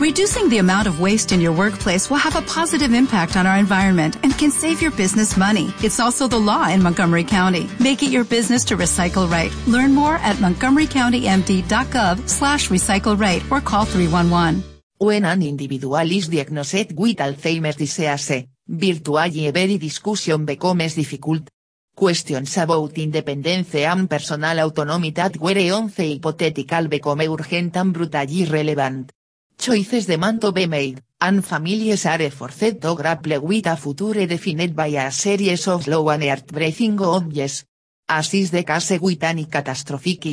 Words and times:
Reducing 0.00 0.48
the 0.48 0.58
amount 0.58 0.88
of 0.88 0.98
waste 0.98 1.30
in 1.30 1.40
your 1.40 1.52
workplace 1.52 2.10
will 2.10 2.16
have 2.16 2.34
a 2.34 2.42
positive 2.42 2.92
impact 2.92 3.36
on 3.36 3.46
our 3.46 3.56
environment 3.56 4.16
and 4.24 4.36
can 4.36 4.50
save 4.50 4.82
your 4.82 4.90
business 4.90 5.36
money. 5.36 5.72
It's 5.84 6.00
also 6.00 6.26
the 6.26 6.36
law 6.36 6.68
in 6.68 6.82
Montgomery 6.82 7.22
County. 7.22 7.70
Make 7.78 8.02
it 8.02 8.10
your 8.10 8.24
business 8.24 8.64
to 8.64 8.76
recycle 8.76 9.30
right. 9.30 9.54
Learn 9.68 9.94
more 9.94 10.16
at 10.16 10.36
montgomerycountymd.gov 10.38 12.28
slash 12.28 12.70
recycle 12.70 13.16
right 13.18 13.40
or 13.52 13.60
call 13.60 13.84
311. 13.84 14.64
When 14.98 15.24
an 15.24 15.42
individual 15.42 16.10
is 16.10 16.26
diagnosed 16.26 16.92
with 16.92 17.18
Alzheimer's 17.18 17.76
disease, 17.76 18.46
virtually 18.66 19.46
every 19.46 19.78
discussion 19.78 20.44
becomes 20.44 20.96
difficult. 20.96 21.48
Questions 21.94 22.56
about 22.56 22.98
independence 22.98 23.76
and 23.76 24.10
personal 24.10 24.58
autonomy 24.58 25.10
that 25.10 25.36
were 25.38 25.54
once 25.70 25.98
hypothetical 25.98 26.88
become 26.88 27.20
urgent 27.20 27.76
and 27.76 27.92
brutally 27.92 28.44
relevant. 28.46 29.12
Choices 29.58 30.06
demand 30.06 30.40
to 30.40 30.52
be 30.52 30.66
made, 30.66 31.02
and 31.20 31.44
families 31.44 32.06
are 32.06 32.30
forced 32.30 32.80
to 32.80 32.94
grapple 32.94 33.40
with 33.40 33.66
a 33.66 33.76
future 33.76 34.26
defined 34.26 34.74
by 34.74 34.88
a 34.88 35.10
series 35.10 35.66
of 35.68 35.84
slow 35.84 36.08
and 36.10 36.24
heartbreaking 36.24 37.00
objects. 37.00 37.64
As 38.06 38.34
is 38.34 38.50
case 38.50 39.00
with 39.00 39.22
any 39.22 39.46
catastrophic 39.46 40.24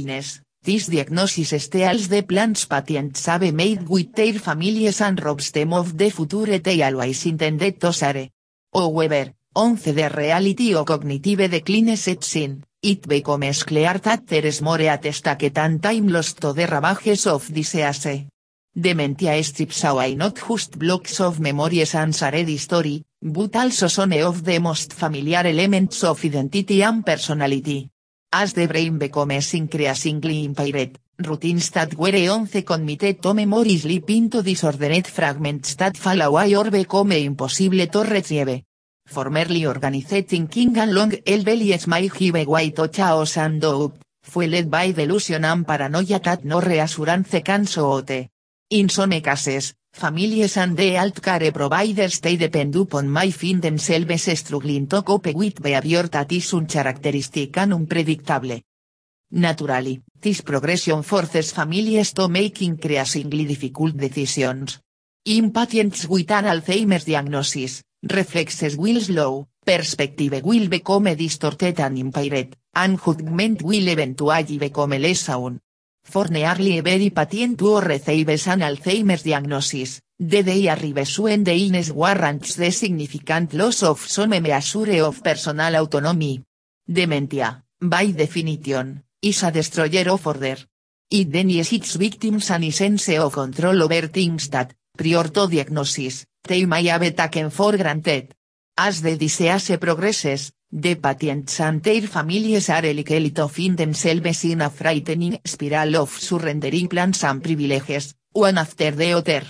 this 0.64 0.90
diagnosis 0.90 1.64
steals 1.64 2.08
the 2.08 2.22
plans 2.22 2.66
patients 2.66 3.26
have 3.26 3.52
made 3.52 3.90
with 3.90 4.14
their 4.14 4.38
families 4.38 5.02
and 5.02 5.20
robs 5.20 5.52
them 5.52 5.74
of 5.74 5.98
the 5.98 6.12
future 6.12 6.60
they 6.60 6.84
always 6.84 7.26
intended 7.26 7.80
to 7.82 7.92
share. 7.92 8.30
However, 8.72 9.34
once 9.56 9.86
the 9.86 10.10
reality 10.10 10.76
of 10.76 10.86
cognitive 10.86 11.50
decline 11.50 11.98
sets 11.98 12.36
in, 12.36 12.64
it 12.84 13.08
becomes 13.08 13.64
clear 13.64 13.98
that 13.98 14.28
there 14.28 14.46
is 14.46 14.62
more 14.62 14.82
at 14.82 15.12
stake 15.14 15.52
than 15.52 15.80
time 15.80 16.10
lost 16.10 16.40
to 16.42 16.54
the 16.54 16.68
ravages 16.68 17.26
of 17.26 17.52
disease. 17.52 18.28
Dementia 18.74 19.44
strips 19.44 19.84
away 19.84 20.16
not 20.16 20.38
just 20.48 20.80
blocks 20.80 21.20
of 21.20 21.42
memories 21.42 21.94
and 21.94 22.16
shared 22.16 22.48
history, 22.48 23.04
but 23.22 23.54
also 23.58 23.90
some 23.90 24.14
of 24.14 24.46
the 24.46 24.60
most 24.60 24.94
familiar 24.94 25.46
elements 25.46 26.06
of 26.06 26.24
identity 26.24 26.82
and 26.82 27.04
personality. 27.06 27.90
As 28.32 28.54
the 28.54 28.68
brain 28.68 28.98
becomes 28.98 29.54
increasingly 29.56 30.46
impaired, 30.46 30.98
routines 31.20 31.70
that 31.72 31.96
were 31.96 32.16
once 32.30 32.64
committed 32.64 33.22
to 33.22 33.34
memory 33.34 33.78
slip 33.78 34.10
into 34.10 34.42
disordered 34.42 35.06
fragments 35.06 35.76
that 35.76 35.98
fall 35.98 36.22
away 36.22 36.56
or 36.56 36.72
become 36.72 37.12
impossible 37.12 37.86
to 37.88 38.04
retrieve. 38.04 38.64
Formerly 39.06 39.66
organized 39.66 40.30
thinking 40.30 40.78
and 40.78 40.94
long 40.94 41.14
el 41.26 41.44
bellies 41.44 41.88
may 41.88 42.08
give 42.08 42.48
way 42.48 42.70
to 42.70 42.88
chaos 42.88 43.36
and 43.36 43.60
doubt, 43.60 44.00
fueled 44.24 44.72
by 44.72 44.94
delusion 44.94 45.44
and 45.44 45.68
paranoia 45.68 46.20
that 46.20 46.46
no 46.46 46.62
reassurance 46.62 47.42
can 47.44 47.68
soothe. 47.68 48.30
In 48.74 48.88
some 48.88 49.20
cases, 49.22 49.74
families 49.92 50.56
and 50.56 50.78
the 50.78 50.98
alt 50.98 51.22
care 51.22 51.52
providers 51.52 52.22
they 52.22 52.38
depend 52.38 52.74
upon 52.78 53.10
my 53.10 53.30
find 53.30 53.62
themselves 53.62 54.40
struggling 54.40 54.88
to 54.88 55.02
cope 55.02 55.36
with 55.36 55.62
behavior 55.62 56.08
that 56.08 56.32
is 56.32 56.54
uncharacteristic 56.54 57.58
and 57.58 57.74
unpredictable. 57.74 58.62
Naturally, 59.32 60.02
this 60.22 60.40
progression 60.40 61.04
forces 61.04 61.52
families 61.52 62.14
to 62.14 62.30
make 62.30 62.62
increasingly 62.62 63.44
difficult 63.44 63.98
decisions. 63.98 64.80
In 65.26 65.52
patients 65.52 66.08
with 66.08 66.32
an 66.32 66.46
Alzheimer's 66.46 67.04
diagnosis, 67.04 67.84
reflexes 68.10 68.78
will 68.78 69.02
slow, 69.02 69.50
perspective 69.66 70.42
will 70.46 70.70
become 70.70 71.14
distorted 71.16 71.78
and 71.82 71.98
impaired, 71.98 72.56
and 72.74 72.98
judgment 72.98 73.62
will 73.64 73.90
eventually 73.90 74.58
become 74.58 74.92
less 74.92 75.20
sound. 75.20 75.60
For 76.04 76.30
nearly 76.30 76.80
every 76.80 77.10
patient 77.12 77.60
who 77.62 77.80
receives 77.80 78.48
an 78.48 78.62
Alzheimer's 78.62 79.24
diagnosis, 79.24 80.02
the 80.20 80.44
day 80.44 80.68
arrives 80.68 81.20
when 81.20 81.44
the 81.44 81.54
illness 81.54 81.92
warrants 81.92 82.56
the 82.56 82.72
significant 82.72 83.54
loss 83.54 83.84
of 83.84 84.00
some 84.00 84.30
measure 84.42 85.04
of 85.04 85.24
personal 85.24 85.76
autonomy. 85.76 86.44
Dementia, 86.86 87.64
by 87.80 88.12
definition, 88.12 89.04
is 89.22 89.44
a 89.44 89.52
destroyer 89.52 90.10
of 90.10 90.28
order. 90.28 90.58
It 91.10 91.32
denies 91.32 91.72
its 91.72 91.96
victims 91.96 92.50
an 92.52 92.72
sense 92.72 93.10
of 93.10 93.34
control 93.34 93.84
over 93.84 94.08
things 94.08 94.50
that, 94.50 94.74
prior 94.98 95.30
to 95.30 95.48
diagnosis, 95.48 96.26
they 96.48 96.66
may 96.66 96.86
have 96.86 97.16
taken 97.16 97.50
for 97.52 97.78
granted. 97.78 98.34
As 98.78 99.02
the 99.02 99.18
disease 99.18 99.78
progresses, 99.78 100.52
the 100.72 100.96
patients 100.96 101.60
and 101.60 101.84
their 101.84 102.08
families 102.08 102.70
are 102.70 102.94
likely 102.94 103.32
to 103.32 103.48
find 103.50 103.78
themselves 103.78 104.46
in 104.46 104.62
a 104.62 104.70
frightening 104.70 105.40
spiral 105.44 105.98
of 105.98 106.10
surrendering 106.12 106.88
plans 106.88 107.24
and 107.24 107.44
privileges, 107.44 108.16
one 108.32 108.58
after 108.58 108.92
the 108.92 109.12
other. 109.12 109.44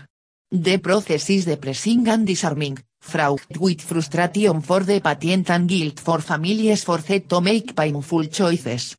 The 0.50 0.80
process 0.80 1.30
is 1.30 1.46
depressing 1.46 2.08
and 2.08 2.26
disarming, 2.26 2.80
fraught 3.00 3.58
with 3.60 3.82
frustration 3.82 4.62
for 4.62 4.84
the 4.84 5.00
patient 5.00 5.50
and 5.52 5.70
guilt 5.70 6.00
for 6.00 6.22
families 6.22 6.84
forced 6.84 7.30
to 7.30 7.40
make 7.40 7.76
painful 7.76 8.26
choices. 8.26 8.98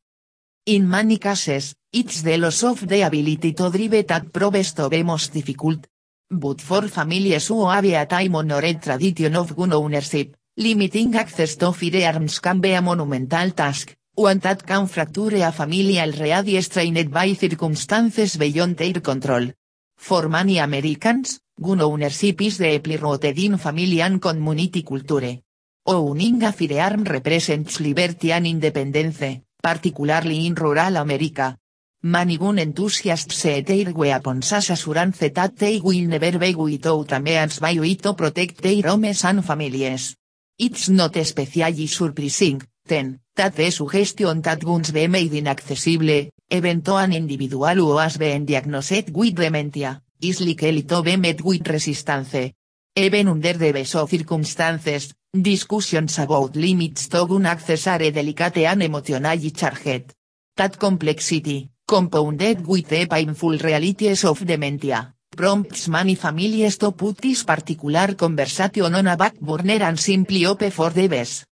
In 0.67 0.89
many 0.89 1.19
cases, 1.19 1.75
it's 1.93 2.23
the 2.23 2.39
loss 2.39 2.63
of 2.63 2.87
the 2.87 3.03
ability 3.03 3.53
to 3.53 3.69
drive 3.69 4.07
that 4.07 4.33
proves 4.33 4.73
to 4.75 4.89
be 4.89 5.03
most 5.03 5.33
difficult. 5.33 5.89
But 6.31 6.61
for 6.61 6.89
families 6.89 7.49
who 7.49 7.69
have 7.69 7.85
a 7.85 8.07
time 8.07 8.37
honored 8.37 8.81
tradition 8.81 9.35
of 9.37 9.55
gun 9.57 9.73
ownership, 9.73 10.37
limiting 10.57 11.15
access 11.17 11.57
to 11.57 11.73
firearms 11.73 12.39
can 12.39 12.61
be 12.61 12.73
a 12.73 12.83
monumental 12.83 13.53
task, 13.53 13.97
one 14.15 14.39
that 14.41 14.67
can 14.67 14.87
fracture 14.87 15.37
a 15.47 15.51
family 15.51 15.99
already 15.99 16.61
strained 16.61 17.11
by 17.11 17.33
circumstances 17.33 18.37
beyond 18.37 18.77
their 18.77 19.01
control. 19.01 19.51
For 19.97 20.29
many 20.29 20.59
Americans, 20.59 21.41
gun 21.59 21.81
ownership 21.81 22.43
is 22.43 22.59
deeply 22.59 22.99
rooted 22.99 23.39
in 23.39 23.57
family 23.57 24.03
and 24.03 24.21
community 24.21 24.83
culture. 24.83 25.41
Owning 25.87 26.43
a 26.45 26.53
firearm 26.53 27.05
represents 27.05 27.81
liberty 27.81 28.31
and 28.33 28.47
independence, 28.47 29.41
particularly 29.63 30.47
in 30.47 30.55
rural 30.55 30.97
America. 30.97 31.57
Many 32.03 32.37
gun 32.37 32.59
enthusiasts 32.59 33.37
see 33.37 33.63
their 33.63 33.95
weapons 33.95 34.53
as 34.53 34.71
assurance 34.71 35.19
that 35.19 35.57
they 35.57 35.81
will 35.81 36.07
never 36.07 36.39
be 36.39 36.55
without 36.55 37.13
a 37.13 37.21
means 37.21 37.59
by 37.59 37.75
to 37.75 38.13
protect 38.13 38.61
their 38.61 38.83
homes 38.83 39.25
and 39.25 39.45
families. 39.45 40.17
It's 40.65 40.91
not 40.91 41.17
especially 41.17 41.89
surprising, 41.89 42.63
then, 42.87 43.19
that 43.35 43.57
the 43.57 43.69
suggestion 43.73 44.41
that 44.43 44.65
guns 44.65 44.93
be 44.93 45.09
made 45.09 45.35
inaccessible, 45.35 46.29
even 46.49 46.83
to 46.83 46.95
an 46.95 47.13
individual 47.15 47.75
who 47.75 47.97
has 47.97 48.17
been 48.17 48.47
diagnosed 48.47 49.11
with 49.11 49.35
dementia, 49.35 50.01
is 50.21 50.41
likely 50.41 50.85
to 50.85 51.03
be 51.03 51.17
met 51.17 51.43
with 51.43 51.67
resistance. 51.67 52.53
Even 52.95 53.27
under 53.27 53.55
the 53.55 53.73
best 53.73 53.91
circumstances, 53.91 55.13
discussions 55.35 56.21
about 56.21 56.55
limits 56.55 57.09
to 57.09 57.27
gun 57.27 57.47
access 57.47 57.89
are 57.89 58.13
delicate 58.13 58.59
and 58.59 58.85
emotionally 58.85 59.51
charged. 59.51 60.15
That 60.55 60.79
complexity, 60.79 61.71
compounded 61.85 62.65
with 62.65 62.89
the 62.89 63.07
painful 63.07 63.59
realities 63.59 64.25
of 64.25 64.47
dementia, 64.47 65.13
prompts 65.37 65.89
many 65.89 66.15
families 66.15 66.79
to 66.79 66.93
put 66.93 67.21
this 67.21 67.45
particular 67.45 68.15
conversation 68.15 68.95
on 68.95 69.07
a 69.07 69.17
back 69.17 69.39
burner 69.41 69.83
and 69.83 69.99
simply 69.99 70.45
opt 70.47 70.71
for 70.71 70.91
the 70.91 71.09
best. 71.09 71.47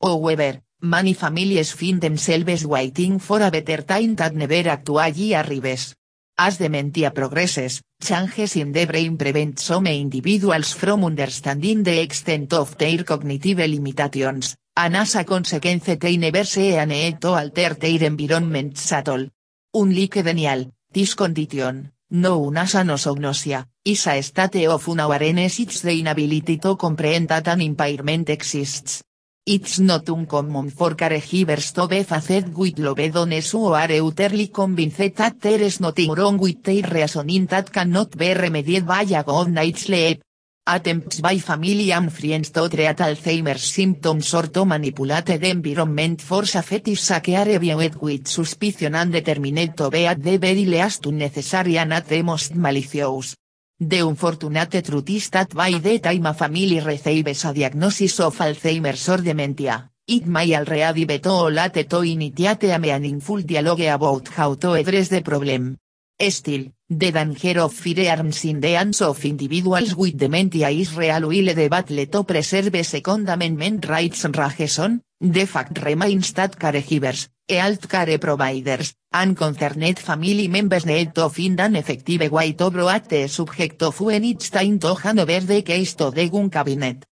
However, 0.00 0.62
many 0.80 1.14
families 1.14 1.72
find 1.72 2.00
themselves 2.00 2.64
waiting 2.64 3.18
for 3.18 3.42
a 3.42 3.50
better 3.50 3.82
time 3.82 4.14
that 4.16 4.34
never 4.34 4.68
actually 4.68 5.34
arrives. 5.34 5.94
As 6.40 6.58
dementia 6.58 7.10
progresses, 7.10 7.82
changes 8.00 8.54
in 8.54 8.70
the 8.70 8.86
brain 8.86 9.16
prevent 9.16 9.58
some 9.58 9.88
individuals 9.88 10.72
from 10.72 11.04
understanding 11.04 11.82
the 11.82 12.00
extent 12.00 12.52
of 12.52 12.78
their 12.78 13.02
cognitive 13.02 13.58
limitations, 13.58 14.54
and 14.76 14.96
as 14.96 15.16
a 15.16 15.24
consequence 15.24 15.98
they 15.98 16.16
never 16.16 16.44
see 16.44 16.76
a 16.76 16.86
need 16.86 17.20
to 17.20 17.34
alter 17.34 17.74
their 17.74 18.04
environments 18.04 18.92
at 18.92 19.08
all. 19.08 19.26
Unlike 19.74 20.22
denial, 20.22 20.70
this 20.92 21.14
condition, 21.14 21.90
known 22.10 22.56
as 22.56 22.74
anosognosia, 22.74 23.66
is 23.84 24.06
a 24.06 24.22
state 24.22 24.66
of 24.66 24.88
unawareness 24.88 25.60
it's 25.60 25.82
the 25.82 25.98
inability 25.98 26.58
to 26.58 26.76
comprehend 26.76 27.28
that 27.28 27.48
an 27.48 27.60
impairment 27.60 28.30
exists. 28.30 29.02
It's 29.46 29.78
not 29.78 30.08
uncommon 30.08 30.70
for 30.70 30.94
caregivers 30.94 31.72
to 31.72 31.88
be 31.88 32.02
faced 32.02 32.48
with 32.54 32.78
loved 32.78 33.14
ones 33.14 33.50
who 33.50 33.72
are 33.72 33.92
utterly 33.92 34.48
convinced 34.48 35.16
that 35.16 35.40
there 35.40 35.62
is 35.62 35.80
nothing 35.80 36.12
wrong 36.12 36.36
with 36.36 36.62
their 36.62 36.82
reasoning 36.82 37.46
that 37.46 37.72
cannot 37.72 38.16
be 38.16 38.34
remedied 38.34 38.86
by 38.86 39.02
a 39.02 39.24
good 39.24 39.48
night's 39.48 39.84
sleep. 39.84 40.22
Attempts 40.70 41.22
by 41.22 41.38
family 41.38 41.92
and 41.92 42.12
friends 42.12 42.50
to 42.50 42.68
treat 42.68 43.00
Alzheimer's 43.00 43.62
symptoms 43.62 44.34
or 44.34 44.48
to 44.48 44.66
manipulate 44.66 45.40
the 45.40 45.48
environment 45.48 46.20
for 46.20 46.44
safety 46.44 46.94
sake 46.94 47.30
are 47.30 47.58
viewed 47.58 47.96
with 48.02 48.28
suspicion 48.28 48.94
and 48.94 49.10
determined 49.10 49.74
to 49.74 49.88
be 49.88 50.04
at 50.04 50.22
the 50.22 50.36
very 50.36 50.66
least 50.66 51.06
unnecessary 51.06 51.78
and 51.78 51.94
at 51.94 52.06
the 52.06 52.20
most 52.20 52.54
malicious. 52.54 53.34
The 53.80 54.00
unfortunate 54.00 54.84
truth 54.84 55.08
is 55.08 55.30
that 55.30 55.54
by 55.54 55.70
the 55.70 56.00
time 56.00 56.26
a 56.26 56.34
family 56.34 56.80
receives 56.80 57.46
a 57.46 57.54
diagnosis 57.54 58.20
of 58.20 58.36
Alzheimer's 58.36 59.08
or 59.08 59.22
dementia, 59.22 59.88
it 60.06 60.26
may 60.26 60.54
already 60.54 61.06
be 61.06 61.18
too 61.18 61.48
late 61.48 61.88
to 61.88 62.02
initiate 62.02 62.64
a 62.64 62.78
meaningful 62.78 63.40
dialogue 63.40 63.80
about 63.80 64.28
how 64.28 64.52
to 64.54 64.74
address 64.74 65.08
the 65.08 65.22
problem. 65.22 65.78
Still, 66.20 66.66
The 66.90 67.12
danger 67.12 67.60
of 67.60 67.74
firearms 67.74 68.46
in 68.46 68.60
the 68.60 68.70
hands 68.70 69.02
of 69.02 69.22
individuals 69.26 69.94
with 69.94 70.16
dementia 70.16 70.70
is 70.70 70.96
real 70.96 71.28
will 71.28 71.54
the 71.54 71.68
battle 71.68 72.06
to 72.06 72.24
preserve 72.24 72.82
second 72.82 73.28
amendment 73.28 73.86
rights 73.86 74.24
Rageson, 74.24 75.02
the 75.20 75.44
fact 75.44 75.84
remains 75.84 76.32
that 76.32 76.58
caregivers, 76.58 77.28
health 77.46 77.86
care 77.90 78.16
providers, 78.16 78.94
and 79.12 79.36
concerned 79.36 79.98
family 79.98 80.48
members 80.48 80.86
need 80.86 81.14
to 81.14 81.28
find 81.28 81.60
an 81.60 81.76
effective 81.76 82.32
way 82.32 82.54
to 82.54 82.70
broad 82.70 83.04
the 83.04 83.28
subject 83.28 83.82
of 83.82 84.00
when 84.00 84.38
time 84.38 84.78
to 84.78 84.94
hand 84.94 85.18
the 85.18 85.60
case 85.60 85.92
to 85.92 86.10
the 86.10 86.30
gun 86.30 86.48
cabinet. 86.48 87.04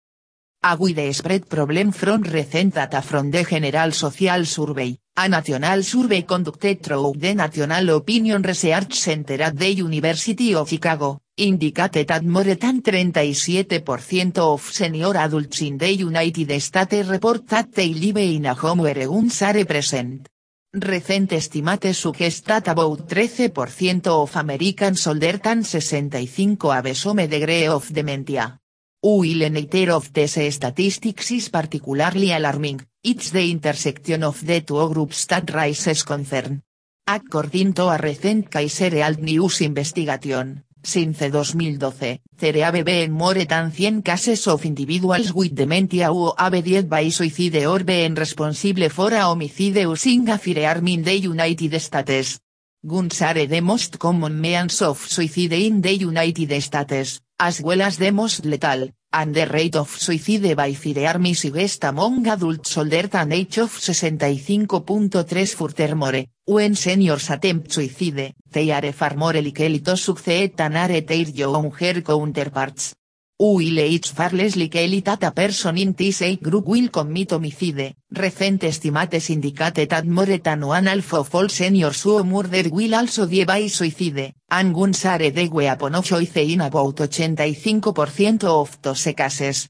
A 0.68 1.14
spread 1.14 1.48
problem 1.48 1.92
from 1.92 2.24
recent 2.24 2.74
data 2.74 3.00
from 3.00 3.30
the 3.30 3.44
General 3.44 3.92
Social 3.92 4.44
Survey, 4.48 4.98
a 5.16 5.30
national 5.30 5.84
survey 5.84 6.24
conducted 6.24 6.82
through 6.82 7.14
the 7.18 7.36
National 7.36 7.98
Opinion 7.98 8.42
Research 8.42 8.96
Center 8.96 9.44
at 9.44 9.56
the 9.56 9.70
University 9.70 10.56
of 10.56 10.68
Chicago, 10.68 11.22
indicated 11.38 12.08
that 12.08 12.24
more 12.24 12.56
than 12.56 12.82
37% 12.82 14.40
of 14.40 14.60
senior 14.62 15.16
adults 15.16 15.62
in 15.62 15.78
the 15.78 15.94
United 15.94 16.60
States 16.60 17.08
report 17.10 17.48
that 17.48 17.72
they 17.72 17.94
live 17.94 18.18
in 18.18 18.48
a 18.48 18.56
home 18.56 18.80
where 18.80 19.06
guns 19.06 19.44
are 19.44 19.66
present. 19.66 20.28
Recent 20.74 21.32
estimates 21.34 21.96
suggest 22.00 22.44
that 22.48 22.70
about 22.70 23.08
13% 23.08 24.08
of 24.08 24.36
Americans 24.36 25.06
older 25.06 25.38
than 25.38 25.64
65 25.64 26.58
have 26.72 26.98
some 26.98 27.18
degree 27.28 27.68
of 27.68 27.94
dementia. 27.94 28.60
While 29.06 29.52
neither 29.52 29.92
of 29.92 30.12
these 30.14 30.56
statistics 30.56 31.30
is 31.30 31.50
particularly 31.50 32.32
alarming, 32.32 32.82
it's 33.04 33.30
the 33.30 33.52
intersection 33.52 34.24
of 34.24 34.44
the 34.44 34.62
two 34.62 34.90
groups 34.90 35.28
that 35.28 35.54
raises 35.54 36.02
concern. 36.02 36.64
According 37.06 37.74
to 37.74 37.84
a 37.84 38.00
recent 38.02 38.50
Kaiser 38.50 38.90
Health 38.90 39.20
News 39.20 39.62
investigation, 39.62 40.64
since 40.82 41.20
2012, 41.20 42.20
there 42.36 42.64
have 42.64 42.84
been 42.84 43.12
more 43.12 43.36
than 43.36 43.70
100 43.70 44.04
cases 44.04 44.48
of 44.48 44.66
individuals 44.66 45.32
with 45.32 45.54
dementia 45.54 46.08
who 46.08 46.34
have 46.36 46.66
died 46.66 46.90
by 46.90 47.10
suicide 47.10 47.64
or 47.64 47.84
been 47.84 48.16
responsible 48.16 48.90
for 48.90 49.14
a 49.14 49.22
homicide 49.22 49.84
using 49.86 50.28
a 50.30 50.40
firearm 50.40 50.88
in 50.88 51.04
the 51.04 51.14
United 51.14 51.80
States. 51.80 52.40
Guns 52.88 53.20
are 53.24 53.48
the 53.48 53.62
most 53.62 53.98
common 53.98 54.40
means 54.40 54.80
of 54.84 55.00
suicide 55.00 55.54
in 55.54 55.82
the 55.82 55.92
United 55.92 56.62
States, 56.62 57.20
as 57.40 57.60
well 57.60 57.82
as 57.82 57.98
the 57.98 58.12
most 58.12 58.46
lethal, 58.46 58.92
and 59.12 59.34
the 59.34 59.48
rate 59.48 59.76
of 59.76 59.90
suicide 59.90 60.56
by 60.56 60.72
firearm 60.74 61.26
is 61.26 61.42
highest 61.42 61.84
among 61.84 62.28
adults 62.28 62.78
older 62.78 63.08
than 63.08 63.32
age 63.32 63.58
of 63.58 63.72
65.3 63.72 65.56
furthermore, 65.56 66.26
when 66.46 66.76
seniors 66.76 67.32
attempt 67.32 67.72
suicide, 67.72 68.36
they 68.52 68.70
are 68.70 68.92
far 68.92 69.16
more 69.16 69.34
likely 69.34 69.80
to 69.80 69.98
succeed 69.98 70.56
than 70.56 70.76
are 70.76 71.02
their 71.02 71.30
younger 71.30 72.04
counterparts. 72.04 72.94
While 73.38 73.80
it's 73.80 74.12
far 74.12 74.30
less 74.30 74.56
likely 74.56 75.02
that 75.02 75.36
person 75.36 75.78
in 75.78 75.92
this 75.92 76.22
age 76.22 76.42
group 76.42 76.68
will 76.68 76.88
commit 76.88 77.32
homicide, 77.32 77.94
recent 78.10 78.64
estimates 78.64 79.30
indicate 79.30 79.90
that 79.90 80.06
more 80.06 80.38
than 80.40 80.66
one 80.66 80.86
half 80.86 81.14
of 81.14 81.36
all 81.36 81.50
seniors 81.50 82.02
who 82.04 82.24
murder 82.24 82.70
will 82.70 82.96
also 82.96 83.26
die 83.26 83.44
by 83.44 83.68
suicide, 83.68 84.34
and 84.50 84.74
guns 84.74 85.04
are 85.04 85.30
the 85.30 85.50
weapon 85.50 85.96
of 85.96 86.06
choice 86.06 86.38
in 86.38 86.62
about 86.62 86.96
85% 86.96 88.46
of 88.46 88.82
those 88.82 89.14
cases. 89.14 89.68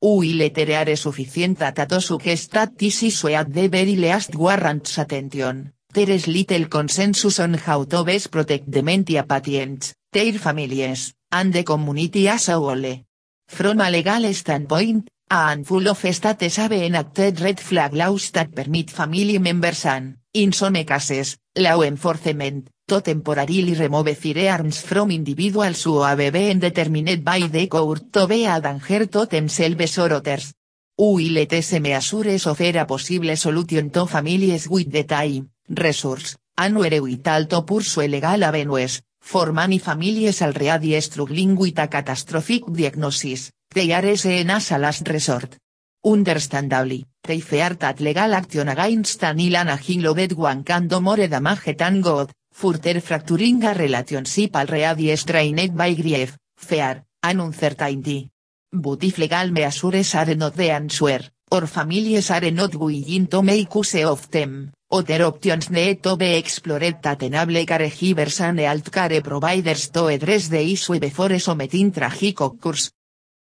While 0.00 0.50
there 0.50 0.82
are 0.82 0.96
sufficient 0.96 1.60
data 1.60 1.86
to 1.86 2.00
suggest 2.00 2.50
that 2.50 2.76
this 2.76 3.04
issue 3.04 3.28
at 3.28 3.52
the 3.52 3.68
very 3.68 3.94
least 3.94 4.34
warrants 4.34 4.98
attention, 4.98 5.72
there 5.94 6.10
is 6.10 6.26
little 6.26 6.66
consensus 6.66 7.38
on 7.38 7.54
how 7.54 7.84
to 7.84 8.02
best 8.02 8.32
protect 8.32 8.68
dementia 8.68 9.22
patients, 9.22 9.94
their 10.12 10.32
families, 10.32 11.14
and 11.30 11.52
the 11.52 11.64
community 11.64 12.28
as 12.28 12.48
a 12.48 12.54
whole. 12.54 13.04
From 13.46 13.80
a 13.80 13.90
legal 13.90 14.32
standpoint, 14.34 15.08
a 15.30 15.48
handful 15.48 15.88
of 15.88 15.98
states 15.98 16.56
have 16.56 16.72
enacted 16.72 17.40
red 17.40 17.60
flag 17.60 17.94
laws 17.94 18.30
that 18.30 18.54
permit 18.54 18.90
family 18.90 19.38
members 19.38 19.84
and, 19.86 20.16
in 20.32 20.52
some 20.52 20.84
cases, 20.84 21.36
law 21.56 21.82
enforcement, 21.82 22.68
to 22.86 23.00
temporarily 23.00 23.74
remove 23.74 24.16
firearms 24.16 24.80
from 24.80 25.10
individuals 25.10 25.84
who 25.84 26.00
have 26.02 26.32
been 26.32 26.58
determined 26.58 27.22
by 27.24 27.40
the 27.40 27.66
court 27.66 28.10
to 28.12 28.26
be 28.26 28.46
a 28.46 28.60
danger 28.60 29.06
to 29.06 29.26
themselves 29.26 29.98
or 29.98 30.12
others. 30.12 30.54
While 30.96 31.46
these 31.46 31.78
measures 31.80 32.46
offer 32.46 32.78
a 32.78 32.84
possible 32.86 33.36
solution 33.36 33.90
to 33.90 34.06
families 34.06 34.68
with 34.68 34.90
the 34.90 35.04
time, 35.04 35.50
resource, 35.68 36.36
and 36.56 36.76
were 36.76 37.00
vital 37.00 37.46
to 37.46 37.62
pursue 37.62 38.08
legal 38.08 38.42
avenues, 38.42 39.02
for 39.28 39.52
many 39.52 39.78
families 39.78 40.40
already 40.40 40.98
struggling 41.02 41.54
with 41.54 41.78
a 41.78 41.86
catastrophic 41.86 42.64
diagnosis, 42.72 43.50
they 43.74 43.92
are 43.92 44.16
seen 44.16 44.48
as 44.48 44.72
a 44.72 44.78
last 44.78 45.06
resort. 45.06 45.58
Understandably, 46.02 47.04
they 47.22 47.40
fear 47.40 47.74
that 47.74 48.00
legal 48.00 48.32
action 48.32 48.68
against 48.68 49.22
an 49.24 49.38
ill 49.38 49.56
and 49.56 49.68
aging 49.68 50.34
one 50.34 50.64
can 50.64 50.88
do 50.88 50.98
more 51.02 51.28
damage 51.28 51.76
than 51.76 52.00
good, 52.00 52.30
further 52.54 53.00
fracturing 53.02 53.62
a 53.64 53.74
relationship 53.74 54.56
already 54.56 55.14
strained 55.14 55.76
by 55.76 55.92
grief, 55.92 56.38
fear, 56.56 57.04
and 57.22 57.42
uncertainty. 57.42 58.30
But 58.72 59.04
if 59.04 59.18
legal 59.18 59.50
measures 59.50 60.14
are 60.14 60.34
not 60.36 60.54
the 60.56 60.70
answer, 60.70 61.20
or 61.50 61.66
families 61.66 62.30
are 62.30 62.50
not 62.50 62.74
willing 62.74 63.26
to 63.26 63.42
make 63.42 63.74
use 63.74 64.04
of 64.04 64.30
them, 64.30 64.72
other 64.90 65.22
options 65.24 65.70
need 65.70 66.02
to 66.02 66.16
be 66.16 66.36
explored 66.36 67.02
that 67.02 67.22
enable 67.22 67.64
caregivers 67.64 68.40
and 68.40 68.58
healthcare 68.58 69.22
providers 69.22 69.90
to 69.90 70.06
address 70.06 70.48
the 70.48 70.60
issue 70.60 70.98
before 70.98 71.38
something 71.38 71.92
tragic 71.92 72.40
occurs. 72.40 72.90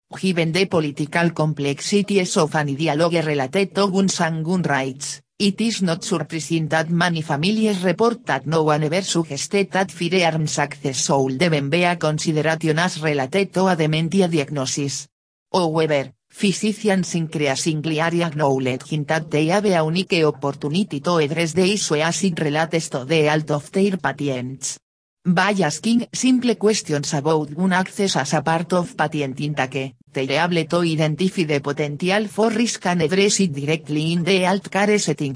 Given 0.09 0.53
the 0.53 0.65
political 0.65 1.31
complexities 1.31 2.38
of 2.38 2.55
any 2.55 2.75
dialogue 2.75 3.25
related 3.25 3.75
to 3.75 3.91
guns 3.91 4.21
and 4.21 4.43
gun 4.45 4.61
rights, 4.61 5.21
it 5.38 5.59
is 5.61 5.81
not 5.83 6.03
surprising 6.03 6.67
that 6.69 6.89
many 6.89 7.21
families 7.21 7.83
report 7.83 8.25
that 8.25 8.47
no 8.47 8.63
one 8.63 8.83
ever 8.83 9.01
suggested 9.01 9.69
that 9.71 9.91
firearms 9.91 10.57
access 10.57 11.05
should 11.05 11.38
be 11.69 11.83
a 11.83 11.95
consideration 11.97 12.79
as 12.79 13.01
related 13.01 13.53
to 13.53 13.67
a 13.67 13.75
dementia 13.75 14.27
diagnosis. 14.27 15.07
However, 15.53 16.13
physicians 16.38 17.16
increasingly 17.16 18.00
are 18.00 18.13
acknowledging 18.13 19.06
that 19.06 19.31
they 19.31 19.48
have 19.48 19.66
a 19.66 19.84
unique 19.84 20.24
opportunity 20.24 21.00
to 21.00 21.18
address 21.18 21.54
the 21.54 21.74
issue 21.74 21.95
as 21.95 22.24
it 22.24 22.39
relates 22.39 22.89
to 22.89 23.06
the 23.06 23.24
health 23.24 23.50
of 23.50 23.72
their 23.72 23.98
patients. 23.98 24.78
By 25.25 25.56
asking 25.63 26.07
simple 26.13 26.56
questions 26.56 27.16
about 27.16 27.56
gun 27.56 27.74
access 27.74 28.16
as 28.18 28.34
a 28.34 28.44
part 28.44 28.72
of 28.74 28.95
patient 28.95 29.39
intake, 29.42 29.96
they 30.13 30.29
able 30.38 30.63
to 30.65 30.77
identify 30.82 31.44
the 31.44 31.60
potential 31.60 32.27
for 32.27 32.51
risk 32.51 32.86
and 32.86 33.01
address 33.01 33.39
it 33.39 33.53
directly 33.53 34.13
in 34.13 34.24
the 34.24 34.44
healthcare 34.44 35.00
setting. 35.00 35.36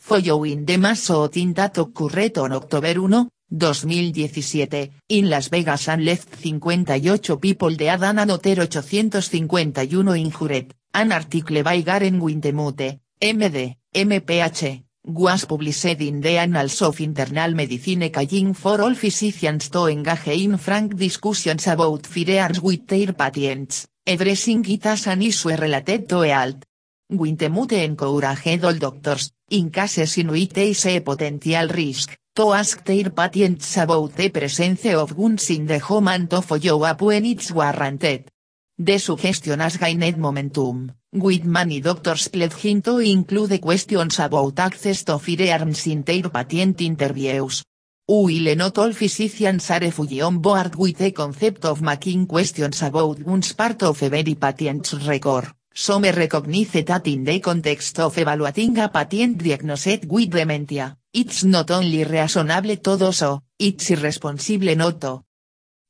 Following 0.00 0.64
the 0.64 0.78
mass 0.78 1.06
shooting 1.06 1.52
that 1.54 1.78
occurred 1.78 2.38
on 2.38 2.52
October 2.52 3.00
1, 3.00 3.28
2017, 3.50 4.90
in 5.08 5.28
Las 5.28 5.50
Vegas 5.50 5.88
and 5.88 6.04
left 6.04 6.36
58 6.36 7.36
people 7.40 7.76
dead 7.76 8.02
and 8.02 8.20
another 8.20 8.60
851 8.62 10.16
injured, 10.16 10.74
an 10.92 11.12
article 11.12 11.62
by 11.62 11.82
Garen 11.82 12.20
Wintemute, 12.20 13.00
MD, 13.20 13.76
MPH, 13.92 14.84
was 15.02 15.46
published 15.46 16.00
in 16.00 16.20
the 16.20 16.38
Annals 16.38 16.82
of 16.82 17.00
Internal 17.00 17.54
Medicine 17.54 18.10
calling 18.10 18.54
for 18.54 18.80
all 18.80 18.94
physicians 18.94 19.68
to 19.70 19.86
engage 19.86 20.28
in 20.28 20.58
frank 20.58 20.94
discussions 20.94 21.66
about 21.66 22.06
firearms 22.06 22.60
with 22.60 22.86
their 22.86 23.12
patients, 23.14 23.88
addressing 24.06 24.64
it 24.70 24.86
as 24.86 25.06
an 25.06 25.22
issue 25.22 25.56
related 25.56 26.08
to 26.08 26.20
health. 26.20 26.69
Wintemute 27.10 27.82
encouraged 27.82 28.64
all 28.64 28.78
doctors, 28.78 29.32
in 29.50 29.70
cases 29.70 30.16
in 30.18 30.28
which 30.28 30.54
see 30.76 31.00
potential 31.00 31.68
risk, 31.68 32.16
to 32.36 32.52
ask 32.52 32.84
their 32.84 33.10
patients 33.10 33.76
about 33.78 34.14
the 34.14 34.28
presence 34.28 34.86
of 34.94 35.16
guns 35.16 35.50
in 35.50 35.66
the 35.66 35.80
home 35.80 36.08
and 36.08 36.30
to 36.30 36.40
follow 36.40 36.84
up 36.84 37.02
when 37.02 37.24
it's 37.24 37.50
warranted. 37.50 38.30
The 38.78 38.98
suggestion 38.98 39.58
has 39.58 39.76
gained 39.76 40.16
momentum, 40.18 40.92
with 41.12 41.44
many 41.44 41.80
doctors 41.80 42.28
pledging 42.28 42.80
to 42.82 42.98
include 42.98 43.60
questions 43.60 44.20
about 44.20 44.60
access 44.60 45.02
to 45.04 45.18
firearms 45.18 45.86
in 45.88 46.04
their 46.04 46.30
patient 46.30 46.80
interviews. 46.80 47.64
While 48.06 48.54
not 48.54 48.78
all 48.78 48.92
physicians 48.92 49.68
are 49.70 49.90
fully 49.90 50.20
on 50.20 50.38
board 50.38 50.76
with 50.76 50.98
the 50.98 51.10
concept 51.10 51.64
of 51.64 51.82
making 51.82 52.26
questions 52.26 52.82
about 52.82 53.24
guns 53.24 53.52
part 53.52 53.82
of 53.82 54.00
every 54.02 54.36
patient's 54.36 54.94
record. 54.94 55.52
Some 55.72 56.02
recognize 56.02 56.84
that 56.84 57.06
in 57.06 57.24
the 57.24 57.38
context 57.40 58.00
of 58.00 58.18
evaluating 58.18 58.78
a 58.78 58.88
patient 58.88 59.38
diagnosed 59.38 60.04
with 60.06 60.30
dementia, 60.30 60.96
it's 61.12 61.44
not 61.44 61.70
only 61.70 62.04
reasonable 62.04 62.76
to 62.76 62.96
do 62.98 63.12
so, 63.12 63.42
it's 63.58 63.90
irresponsible 63.90 64.74
not 64.74 65.00
to. 65.00 65.22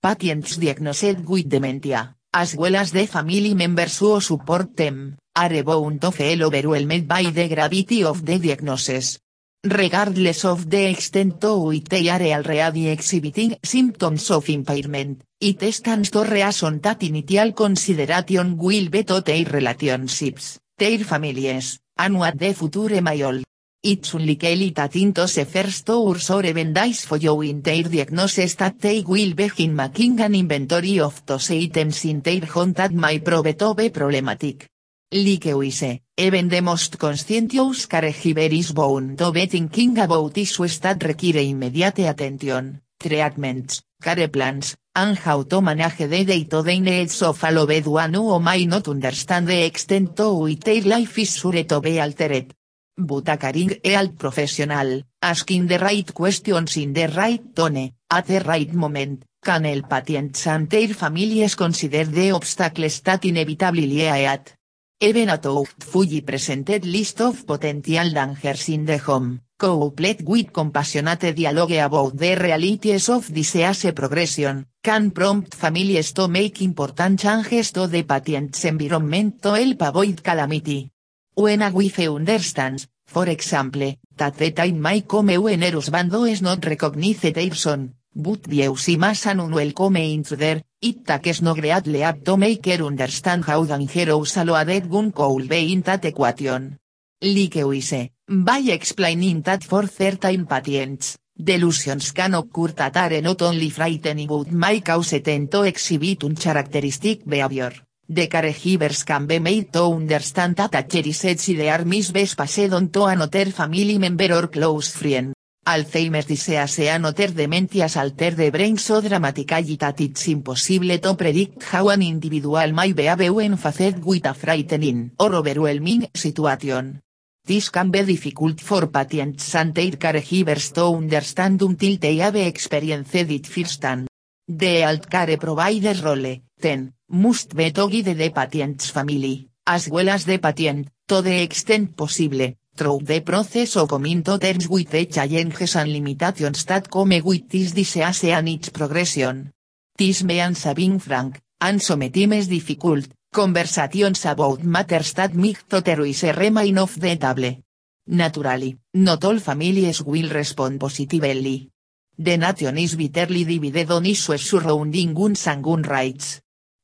Patients 0.02 0.56
diagnosed 0.56 1.24
with 1.26 1.48
dementia, 1.48 2.14
as 2.32 2.56
well 2.56 2.76
as 2.76 2.92
the 2.92 3.06
family 3.06 3.54
members 3.54 3.98
who 3.98 4.20
support 4.20 4.76
them, 4.76 5.16
are 5.34 5.62
bound 5.62 6.00
to 6.00 6.10
feel 6.10 6.44
overwhelmed 6.44 7.08
by 7.08 7.24
the 7.24 7.48
gravity 7.48 8.04
of 8.04 8.24
the 8.24 8.38
diagnosis. 8.38 9.18
Regardless 9.64 10.44
of 10.44 10.70
the 10.70 10.88
extent 10.88 11.40
to 11.40 11.58
which 11.58 11.84
they 11.84 12.08
are 12.08 12.22
already 12.22 12.88
exhibiting 12.88 13.58
symptoms 13.62 14.30
of 14.30 14.48
impairment, 14.48 15.22
it 15.40 15.60
stands 15.74 16.10
to 16.10 16.24
reason 16.24 16.80
that 16.80 17.02
initial 17.02 17.52
consideration 17.52 18.56
will 18.56 18.88
be 18.88 19.04
to 19.04 19.20
their 19.20 19.44
relationships, 19.44 20.58
their 20.78 20.98
families, 21.00 21.78
and 21.98 22.18
what 22.18 22.38
the 22.38 22.54
future 22.54 23.02
may 23.02 23.20
hold. 23.20 23.44
It's 23.82 24.12
unlikely 24.12 24.70
that 24.70 24.94
into 24.96 25.26
the 25.26 25.44
first 25.46 25.88
hours 25.88 26.30
or 26.30 26.44
even 26.44 26.72
days 26.72 27.06
following 27.06 27.62
their 27.62 27.84
diagnosis 27.84 28.54
that 28.56 28.78
they 28.78 29.02
will 29.06 29.34
begin 29.34 29.74
making 29.74 30.20
an 30.20 30.34
inventory 30.34 31.00
of 31.00 31.24
those 31.24 31.50
items 31.50 32.04
in 32.04 32.20
their 32.20 32.44
home 32.44 32.72
that 32.74 32.92
may 32.92 33.18
prove 33.20 33.56
to 33.56 33.74
be 33.74 33.88
problematic. 33.88 34.68
Like 35.12 35.56
we 35.56 35.72
say, 35.72 36.02
even 36.16 36.48
the 36.48 36.60
most 36.60 36.96
conscientious 36.96 37.88
caregiver 37.88 38.52
is 38.52 38.70
bound 38.70 39.18
to 39.18 39.32
be 39.32 39.46
thinking 39.46 39.98
about 39.98 40.38
issues 40.38 40.78
that 40.78 41.02
require 41.02 41.42
immediate 41.42 41.98
attention, 41.98 42.80
treatments, 42.96 43.82
care 44.00 44.28
plans, 44.28 44.76
and 44.94 45.18
how 45.18 45.42
to 45.42 45.60
manage 45.60 45.96
the 45.96 46.24
day-to-day 46.24 46.78
needs 46.78 47.22
of 47.22 47.42
a 47.42 47.50
loved 47.50 47.88
one 47.88 48.14
who 48.14 48.38
may 48.38 48.66
not 48.66 48.86
understand 48.86 49.48
the 49.48 49.64
extent 49.64 50.14
to 50.14 50.32
which 50.32 50.60
their 50.60 50.82
life 50.82 51.18
is 51.18 51.36
sure 51.36 51.64
to 51.64 51.80
be 51.80 52.00
altered. 52.00 52.54
But 52.96 53.28
a 53.30 53.36
caring 53.36 53.80
health 53.82 54.16
professional, 54.16 55.02
asking 55.20 55.66
the 55.66 55.78
right 55.80 56.14
questions 56.14 56.76
in 56.76 56.92
the 56.92 57.08
right 57.08 57.42
tone, 57.52 57.90
at 58.08 58.26
the 58.28 58.38
right 58.46 58.72
moment, 58.72 59.24
can 59.42 59.64
help 59.64 59.88
patients 59.88 60.46
and 60.46 60.70
their 60.70 60.94
families 60.94 61.56
consider 61.56 62.04
the 62.04 62.30
obstacles 62.30 63.00
that 63.00 63.24
inevitably 63.24 63.88
lie 63.88 64.22
at. 64.22 64.59
Even 65.02 65.30
a 65.30 65.40
fully 65.78 66.20
presented 66.20 66.84
list 66.84 67.22
of 67.22 67.46
potential 67.46 68.10
dangers 68.12 68.68
in 68.68 68.84
the 68.84 68.98
home, 68.98 69.40
coupled 69.56 70.20
with 70.28 70.52
compassionate 70.52 71.34
dialogue 71.34 71.72
about 71.72 72.14
the 72.18 72.36
realities 72.36 73.08
of 73.08 73.32
disease 73.32 73.92
progression, 73.94 74.66
can 74.82 75.10
prompt 75.10 75.54
families 75.54 76.12
to 76.12 76.28
make 76.28 76.60
important 76.60 77.18
changes 77.18 77.72
to 77.72 77.86
the 77.86 78.02
patient's 78.02 78.62
environment 78.66 79.40
to 79.40 79.54
help 79.54 79.80
avoid 79.80 80.22
calamity. 80.22 80.90
When 81.32 81.62
a 81.62 81.70
wife 81.70 82.00
understands, 82.00 82.86
for 83.06 83.26
example, 83.26 83.96
that 84.18 84.36
the 84.36 84.50
time 84.50 84.82
may 84.82 85.00
come 85.00 85.28
when 85.28 85.62
her 85.62 85.70
husband 85.70 86.12
not 86.42 86.62
recognized 86.66 87.22
their 87.22 87.54
son, 87.54 87.94
but 88.14 88.46
views 88.46 88.86
him 88.86 89.04
as 89.04 89.26
an 89.26 89.40
unwelcome 89.40 89.96
intruder, 89.96 90.62
it 90.80 91.04
takes 91.04 91.42
no 91.42 91.54
great 91.54 91.86
leap 91.86 92.24
to 92.24 92.36
make 92.36 92.66
her 92.66 92.84
understand 92.84 93.44
how 93.44 93.64
dangerous 93.64 94.36
a 94.36 94.44
loaded 94.44 94.90
gun 94.90 95.12
could 95.12 95.48
be 95.48 95.72
in 95.72 95.82
that 95.82 96.04
equation. 96.04 96.78
Like 97.22 97.54
we 97.54 98.10
by 98.26 98.60
explaining 98.68 99.42
that 99.42 99.64
for 99.64 99.86
certain 99.86 100.46
patients, 100.46 101.18
delusions 101.36 102.12
can 102.12 102.34
occur 102.34 102.68
that 102.68 102.96
are 102.96 103.20
not 103.20 103.42
only 103.42 103.70
frightening 103.70 104.28
but 104.28 104.52
may 104.52 104.80
cause 104.80 105.20
them 105.22 105.48
to 105.48 105.62
exhibit 105.62 106.24
uncharacteristic 106.24 107.26
behavior. 107.26 107.72
The 108.08 108.28
caregivers 108.28 109.04
can 109.04 109.26
be 109.26 109.38
made 109.38 109.72
to 109.72 109.84
understand 109.84 110.56
that 110.56 110.74
a 110.74 110.82
cherished 110.82 111.48
ideal 111.48 111.84
misbes 111.84 112.36
passed 112.36 112.72
on 112.72 112.88
to 112.90 113.04
another 113.04 113.50
family 113.50 113.98
member 113.98 114.32
or 114.32 114.48
close 114.48 114.96
friend. 114.96 115.34
Alzheimer's 115.66 116.26
disease 116.26 116.88
and 116.88 117.04
other 117.04 117.28
dementias 117.28 117.96
alter 117.96 118.34
the 118.34 118.50
brain 118.50 118.78
so 118.78 119.00
dramatically 119.00 119.76
that 119.76 120.00
it's 120.00 120.28
impossible 120.28 120.98
to 120.98 121.14
predict 121.14 121.62
how 121.64 121.90
an 121.90 122.02
individual 122.02 122.72
may 122.72 122.92
behave 122.92 123.30
when 123.30 123.56
faced 123.58 123.98
with 124.04 124.26
a 124.26 124.32
frightening 124.32 125.12
or 125.18 125.34
overwhelming 125.34 126.08
situation. 126.14 127.02
This 127.44 127.68
can 127.70 127.90
be 127.90 128.02
difficult 128.04 128.60
for 128.60 128.86
patients 128.88 129.54
and 129.54 129.74
their 129.74 129.92
caregivers 129.92 130.72
to 130.72 130.96
understand 130.96 131.60
until 131.62 131.98
they 131.98 132.16
have 132.16 132.36
experienced 132.36 133.14
it 133.14 133.46
firsthand. 133.46 134.08
The 134.48 134.82
healthcare 134.82 135.38
provider 135.38 135.94
role, 136.02 136.40
then, 136.58 136.94
must 137.08 137.54
be 137.54 137.70
to 137.70 137.88
guide 137.88 138.16
the 138.16 138.30
patient's 138.30 138.90
family, 138.90 139.48
as 139.66 139.88
well 139.88 140.08
as 140.08 140.24
the 140.24 140.38
patient, 140.38 140.88
to 141.06 141.22
the 141.22 141.42
extent 141.42 141.96
possible, 141.96 142.54
through 142.80 143.04
the 143.04 143.20
process 143.20 143.76
of 143.76 143.90
coming 143.90 144.22
to 144.22 144.38
terms 144.38 144.66
with 144.66 144.88
the 144.88 145.04
challenges 145.04 145.76
and 145.76 145.92
limitations 145.92 146.64
that 146.64 146.88
come 146.88 147.20
with 147.22 147.46
this 147.46 147.72
disease 147.72 148.24
and 148.24 148.48
its 148.48 148.70
progression. 148.70 149.52
This 149.98 150.24
means 150.24 150.64
being 150.72 150.98
frank, 150.98 151.42
and 151.60 151.82
sometimes 151.82 152.48
difficult, 152.48 153.06
conversations 153.30 154.24
about 154.24 154.64
matters 154.64 155.12
that 155.12 155.34
make 155.34 155.68
terrorize 155.68 156.22
remain 156.22 156.78
off 156.78 156.94
the 156.94 157.16
table. 157.16 157.60
Naturally, 158.06 158.78
not 158.94 159.24
all 159.26 159.38
families 159.38 160.00
will 160.02 160.30
respond 160.30 160.80
positively. 160.80 161.68
The 162.16 162.38
nation 162.38 162.78
is 162.78 162.96
bitterly 162.96 163.44
divided 163.44 163.90
on 163.90 164.06
issues 164.06 164.40
surrounding 164.40 165.12
guns 165.12 165.46
and 165.46 165.62
gun 165.62 165.82
rights. 165.82 166.40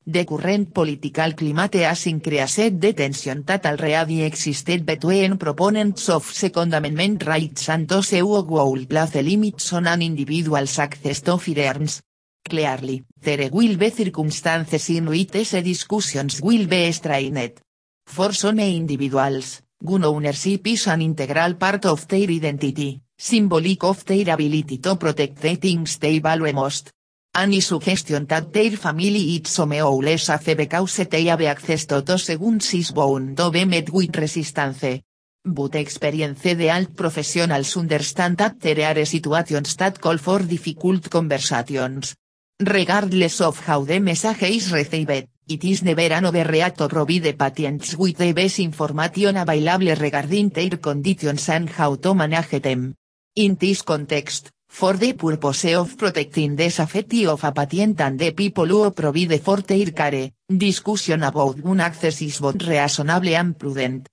The 0.09 0.23
current 0.23 0.73
political 0.73 1.33
climate 1.33 1.83
has 1.83 2.07
increased 2.07 2.79
the 2.79 2.93
tension 2.93 3.43
that 3.43 3.65
already 3.65 4.23
existed 4.23 4.85
between 4.85 5.37
proponents 5.37 6.07
of 6.07 6.23
Second 6.23 6.73
Amendment 6.73 7.25
rights 7.25 7.67
and 7.67 7.89
those 7.89 8.11
who 8.11 8.41
would 8.41 8.87
place 8.87 9.15
limits 9.15 9.73
on 9.73 9.85
an 9.85 10.01
individual's 10.01 10.79
access 10.79 11.19
to 11.23 11.37
firearms. 11.37 12.01
Clearly, 12.47 13.03
there 13.19 13.49
will 13.51 13.75
be 13.75 13.89
circumstances 13.89 14.89
in 14.91 15.07
which 15.07 15.31
these 15.31 15.51
discussions 15.61 16.41
will 16.41 16.65
be 16.67 16.89
strained. 16.93 17.59
For 18.05 18.31
some 18.31 18.59
individuals, 18.59 19.61
gun 19.83 20.05
ownership 20.05 20.65
is 20.67 20.87
an 20.87 21.01
integral 21.01 21.55
part 21.55 21.85
of 21.85 22.07
their 22.07 22.29
identity, 22.29 23.01
symbolic 23.17 23.83
of 23.83 24.05
their 24.05 24.33
ability 24.33 24.77
to 24.77 24.95
protect 24.95 25.41
the 25.41 25.55
things 25.55 25.97
they 25.97 26.19
value 26.19 26.53
most. 26.53 26.93
Any 27.37 27.61
suggestion 27.61 28.25
that 28.25 28.51
their 28.51 28.75
family 28.77 29.35
is 29.35 29.51
some 29.51 29.73
or 29.73 30.01
less 30.01 30.23
safe 30.23 30.57
because 30.57 31.07
they 31.07 31.25
have 31.25 31.43
access 31.43 31.85
to 31.85 32.01
those 32.01 32.35
guns 32.35 32.73
is 32.73 32.91
to 32.91 33.51
be 33.51 33.63
met 33.63 33.91
with 33.91 34.17
resistance. 34.17 35.03
But 35.45 35.75
experience 35.75 36.41
the 36.41 36.71
alt 36.71 36.95
professionals 36.95 37.77
understand 37.77 38.37
that 38.37 38.59
there 38.59 38.89
are 38.89 39.05
situations 39.05 39.75
that 39.75 40.01
call 40.01 40.17
for 40.17 40.39
difficult 40.39 41.11
conversations. 41.11 42.15
Regardless 42.59 43.39
of 43.41 43.59
how 43.67 43.83
the 43.83 43.99
message 43.99 44.41
is 44.49 44.71
received, 44.71 45.27
it 45.47 45.63
is 45.63 45.83
never 45.83 46.11
an 46.11 46.25
overreact 46.25 46.89
provide 46.89 47.37
patients 47.37 47.95
with 47.95 48.17
the 48.17 48.33
best 48.33 48.57
information 48.57 49.37
available 49.37 49.93
regarding 49.93 50.49
their 50.49 50.77
conditions 50.81 51.49
and 51.49 51.69
how 51.69 51.93
to 51.97 52.15
manage 52.15 52.59
them. 52.63 52.95
In 53.35 53.57
this 53.59 53.83
context, 53.83 54.49
for 54.67 54.97
the 54.97 55.13
purpose 55.13 55.73
of 55.75 55.97
protecting 55.97 56.55
the 56.55 56.69
safety 56.69 57.25
of 57.25 57.43
a 57.43 57.51
patient 57.51 57.99
and 58.01 58.19
the 58.19 58.31
people 58.31 58.67
who 58.67 58.91
provide 58.91 59.41
for 59.41 59.61
their 59.61 59.91
care, 59.91 60.31
discussion 60.47 61.23
about 61.23 61.61
gun 61.61 61.79
access 61.79 62.21
is 62.21 62.39
both 62.39 62.61
reasonable 62.67 63.35
and 63.35 63.57
prudent. 63.57 64.07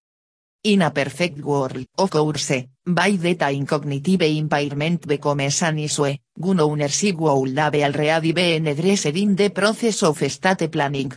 In 0.62 0.80
a 0.80 0.90
perfect 0.90 1.40
world, 1.40 1.84
of 1.98 2.10
course, 2.10 2.66
by 2.86 3.10
the 3.10 3.34
time 3.34 3.66
cognitive 3.66 4.22
impairment 4.22 5.06
becomes 5.06 5.62
an 5.62 5.78
issue, 5.78 6.16
gun 6.40 6.60
ownership 6.60 7.16
would 7.16 7.58
have 7.58 7.74
already 7.74 8.32
been 8.32 8.66
addressed 8.68 9.06
in 9.06 9.36
the 9.36 9.50
process 9.50 10.02
of 10.02 10.16
state 10.30 10.70
planning. 10.70 11.12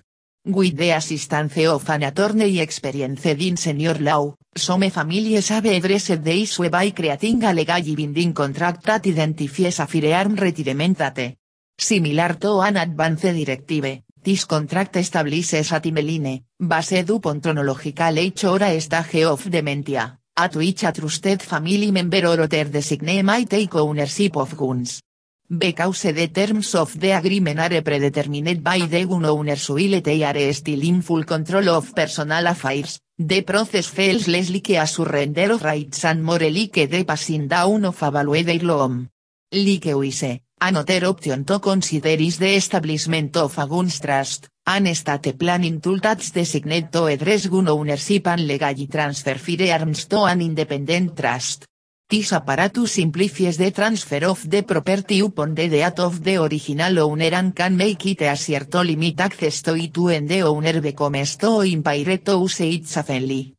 With 0.49 0.77
the 0.77 0.91
assistance 0.91 1.57
of 1.67 1.89
an 1.89 2.03
attorney 2.03 2.61
experienced 2.61 3.25
in 3.25 3.57
senior 3.57 3.99
law, 3.99 4.33
some 4.55 4.89
families 4.89 5.49
have 5.49 5.65
addressed 5.65 6.23
the 6.23 6.41
issue 6.41 6.69
by 6.69 6.91
creating 6.91 7.43
a 7.43 7.51
legally 7.51 7.93
binding 7.97 8.33
contract 8.33 8.85
that 8.85 9.05
identifies 9.05 9.79
a 9.79 9.85
firearm 9.85 10.35
retirement 10.35 10.97
date. 11.13 11.35
Similar 11.77 12.35
to 12.39 12.61
an 12.61 12.77
advance 12.77 13.23
directive, 13.23 14.03
this 14.23 14.45
contract 14.45 14.95
establishes 14.95 15.73
a 15.73 15.81
timeline, 15.81 16.45
based 16.57 17.09
upon 17.09 17.41
chronological 17.41 18.17
age 18.17 18.45
or 18.45 18.63
a 18.63 18.79
stage 18.79 19.25
of 19.25 19.49
dementia, 19.49 20.17
at 20.33 20.55
which 20.55 20.83
a 20.83 20.93
family 21.39 21.91
member 21.91 22.25
or 22.25 22.39
other 22.39 22.69
designee 22.69 23.45
take 23.49 23.75
ownership 23.75 24.37
of 24.37 24.55
guns. 24.55 25.01
Because 25.49 26.13
the 26.13 26.27
terms 26.27 26.75
of 26.75 26.99
the 26.99 27.11
agreement 27.11 27.59
are 27.59 27.81
predetermined 27.81 28.61
by 28.61 28.79
the 28.79 29.05
owners 29.05 29.69
while 29.69 30.01
they 30.01 30.21
are 30.21 30.51
still 30.51 30.83
in 30.83 31.01
full 31.01 31.23
control 31.23 31.69
of 31.69 31.95
personal 31.95 32.47
affairs, 32.47 32.99
the 33.17 33.43
process 33.43 33.87
feels 33.87 34.27
less 34.27 34.49
like 34.49 34.71
a 34.71 34.85
surrender 34.85 35.53
of 35.53 35.63
rights 35.63 36.03
and 36.03 36.21
more 36.21 36.49
like 36.49 36.89
the 36.89 37.05
passing 37.05 37.47
down 37.47 37.85
of 37.85 38.03
a 38.03 38.11
valued 38.11 38.61
loan. 38.61 39.09
Like 39.53 39.85
we 39.85 40.11
say, 40.11 40.41
another 40.59 41.05
option 41.05 41.45
to 41.45 41.59
consider 41.59 42.09
is 42.09 42.39
the 42.39 42.53
establishment 42.53 43.37
of 43.37 43.57
a 43.57 43.65
guns 43.65 44.01
trust, 44.01 44.49
an 44.65 44.93
state 44.93 45.39
planning 45.39 45.79
tool 45.79 45.99
that's 45.99 46.31
designed 46.31 46.91
to 46.91 47.05
address 47.05 47.47
gun 47.47 47.69
ownership 47.69 48.27
and 48.27 48.45
legally 48.45 48.87
transfer 48.87 49.35
firearms 49.35 50.07
to 50.07 50.25
an 50.25 50.41
independent 50.41 51.15
trust. 51.15 51.65
This 52.09 52.31
apparatus 52.31 52.91
simplifies 52.91 53.57
the 53.57 53.71
transfer 53.71 54.23
of 54.25 54.49
the 54.49 54.63
property 54.63 55.19
upon 55.19 55.53
the 55.55 55.67
death 55.67 55.99
of 55.99 56.23
the 56.23 56.37
original 56.37 56.99
owner 56.99 57.35
and 57.35 57.53
can 57.53 57.75
make 57.75 58.05
it 58.05 58.21
easier 58.21 58.63
to 58.65 58.81
limit 58.81 59.19
access 59.19 59.61
to 59.61 59.75
it 59.75 59.97
when 59.97 60.25
the 60.25 60.41
owner 60.43 60.79
becomes 60.79 61.35
too 61.35 61.61
impaired 61.61 62.23
to 62.23 62.39
use 62.39 62.61
it 62.61 62.87
safely. 62.87 63.57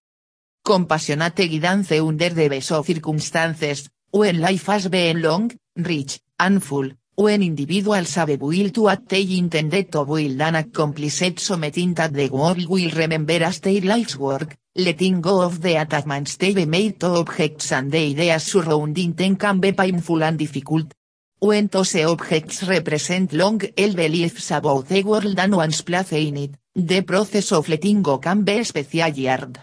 compassionate 0.69 1.49
guidance 1.49 1.93
under 1.93 2.29
the 2.29 2.49
best 2.49 2.73
of 2.73 2.87
circumstances, 2.87 3.89
when 4.11 4.39
life 4.39 4.67
has 4.67 4.89
been 4.89 5.23
long, 5.23 5.51
rich, 5.77 6.21
and 6.39 6.63
full, 6.63 6.91
when 7.19 7.43
individuals 7.43 8.15
have 8.15 8.41
will 8.41 8.71
to 8.71 8.89
at 8.89 9.09
they 9.09 9.27
intended 9.39 9.91
to 9.91 10.05
build 10.05 10.41
and 10.41 10.57
accomplish 10.57 11.21
it 11.23 11.41
something 11.41 11.93
the 11.93 12.29
world 12.31 12.65
will 12.69 12.91
remember 12.93 13.43
as 13.43 13.59
their 13.59 13.81
life's 13.81 14.17
work, 14.17 14.57
letting 14.77 15.21
go 15.21 15.43
of 15.43 15.61
the 15.61 15.75
attachments 15.75 16.37
they 16.37 16.65
made 16.65 17.01
to 17.01 17.09
objects 17.09 17.73
and 17.73 17.91
the 17.91 17.99
ideas 17.99 18.45
surrounding 18.45 19.15
them 19.15 19.35
can 19.35 19.59
be 19.59 19.73
painful 19.73 20.23
and 20.23 20.39
difficult. 20.39 20.95
When 21.41 21.67
those 21.67 21.97
objects 21.97 22.63
represent 22.63 23.33
long-held 23.33 23.97
beliefs 23.97 24.53
about 24.53 24.87
the 24.87 25.03
world 25.03 25.41
and 25.41 25.57
one's 25.57 25.83
place 25.83 26.13
in 26.13 26.37
it, 26.37 26.55
the 26.73 27.03
process 27.03 27.51
of 27.51 27.69
letting 27.69 28.01
go 28.01 28.19
can 28.19 28.45
be 28.45 28.61
especially 28.61 29.27
hard. 29.27 29.59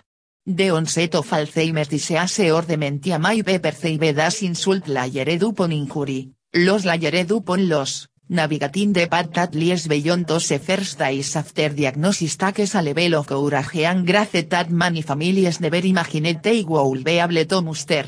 The 0.46 0.72
onset 0.72 1.16
of 1.16 1.30
Alzheimer's 1.30 1.88
disease 1.88 2.52
or 2.52 2.64
dementia 2.64 3.18
may 3.18 3.42
be 3.42 3.60
perceived 3.60 4.20
as 4.20 4.44
insult 4.44 4.90
layered 4.90 5.42
upon 5.42 5.72
injury, 5.72 6.36
los 6.56 6.86
layered 6.86 7.30
upon 7.32 7.68
los, 7.68 8.10
navigating 8.30 8.94
the 8.94 9.08
path 9.08 9.30
that 9.34 9.54
lies 9.54 9.90
beyond 9.90 10.26
those 10.26 10.58
first 10.58 10.98
days 10.98 11.36
after 11.36 11.74
diagnosis 11.74 12.38
takes 12.38 12.76
a 12.76 12.82
level 12.82 13.16
of 13.16 13.28
courage 13.28 13.84
and 13.84 14.08
grace 14.08 14.48
that 14.48 14.70
many 14.70 15.02
families 15.04 15.60
never 15.60 15.86
imagined 15.86 16.42
they 16.42 16.64
would 16.64 17.04
be 17.04 17.20
able 17.20 17.46
to 17.46 17.62
muster. 17.62 18.08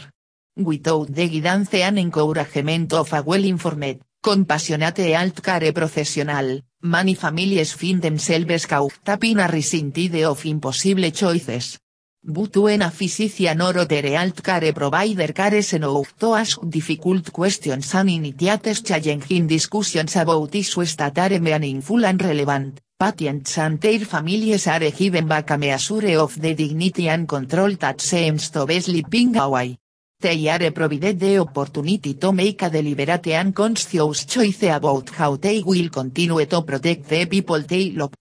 Without 0.55 1.13
the 1.13 1.27
guidance 1.27 1.73
and 1.73 1.99
encouragement 1.99 2.93
of 2.93 3.11
a 3.11 3.21
well-informed, 3.21 3.99
compassionate 4.23 5.13
alt 5.13 5.41
care 5.41 5.73
professional, 5.73 6.61
many 6.81 7.15
families 7.15 7.73
find 7.73 8.01
themselves 8.01 8.65
caught 8.65 9.09
up 9.09 9.23
in 9.25 9.39
a 9.39 10.23
of 10.25 10.45
impossible 10.45 11.11
choices. 11.11 11.79
But 12.29 12.57
when 12.57 12.81
a 12.81 12.91
physician 12.91 13.61
or 13.61 13.77
other 13.77 14.01
care 14.43 14.73
provider 14.73 15.31
cares 15.31 15.71
enough 15.71 16.13
to 16.19 16.33
ask 16.33 16.59
difficult 16.67 17.31
questions 17.31 17.95
and 17.95 18.09
initiates 18.09 18.81
challenging 18.81 19.47
discussions 19.47 20.13
about 20.17 20.53
issues 20.53 20.97
that 20.97 21.17
are 21.19 21.39
meaningful 21.39 22.03
and 22.05 22.21
relevant, 22.21 22.81
patients 22.99 23.57
and 23.59 23.79
their 23.79 23.99
families 23.99 24.67
are 24.67 24.91
given 24.91 25.25
back 25.25 25.51
a 25.51 25.57
measure 25.57 26.19
of 26.19 26.37
the 26.41 26.53
dignity 26.53 27.07
and 27.07 27.29
control 27.29 27.73
that 27.77 28.01
seems 28.01 28.49
to 28.49 28.65
be 28.65 28.81
slipping 28.81 29.37
away. 29.37 29.77
They 30.19 30.49
are 30.49 30.71
provided 30.71 31.17
the 31.17 31.37
opportunity 31.39 32.15
to 32.15 32.33
make 32.33 32.61
a 32.61 32.69
deliberate 32.69 33.27
and 33.27 33.55
conscious 33.55 34.25
choice 34.25 34.63
about 34.63 35.11
how 35.11 35.37
they 35.37 35.63
will 35.63 35.87
continue 35.87 36.45
to 36.45 36.61
protect 36.61 37.07
the 37.07 37.25
people 37.25 37.61
they 37.61 37.91
love. 37.91 38.11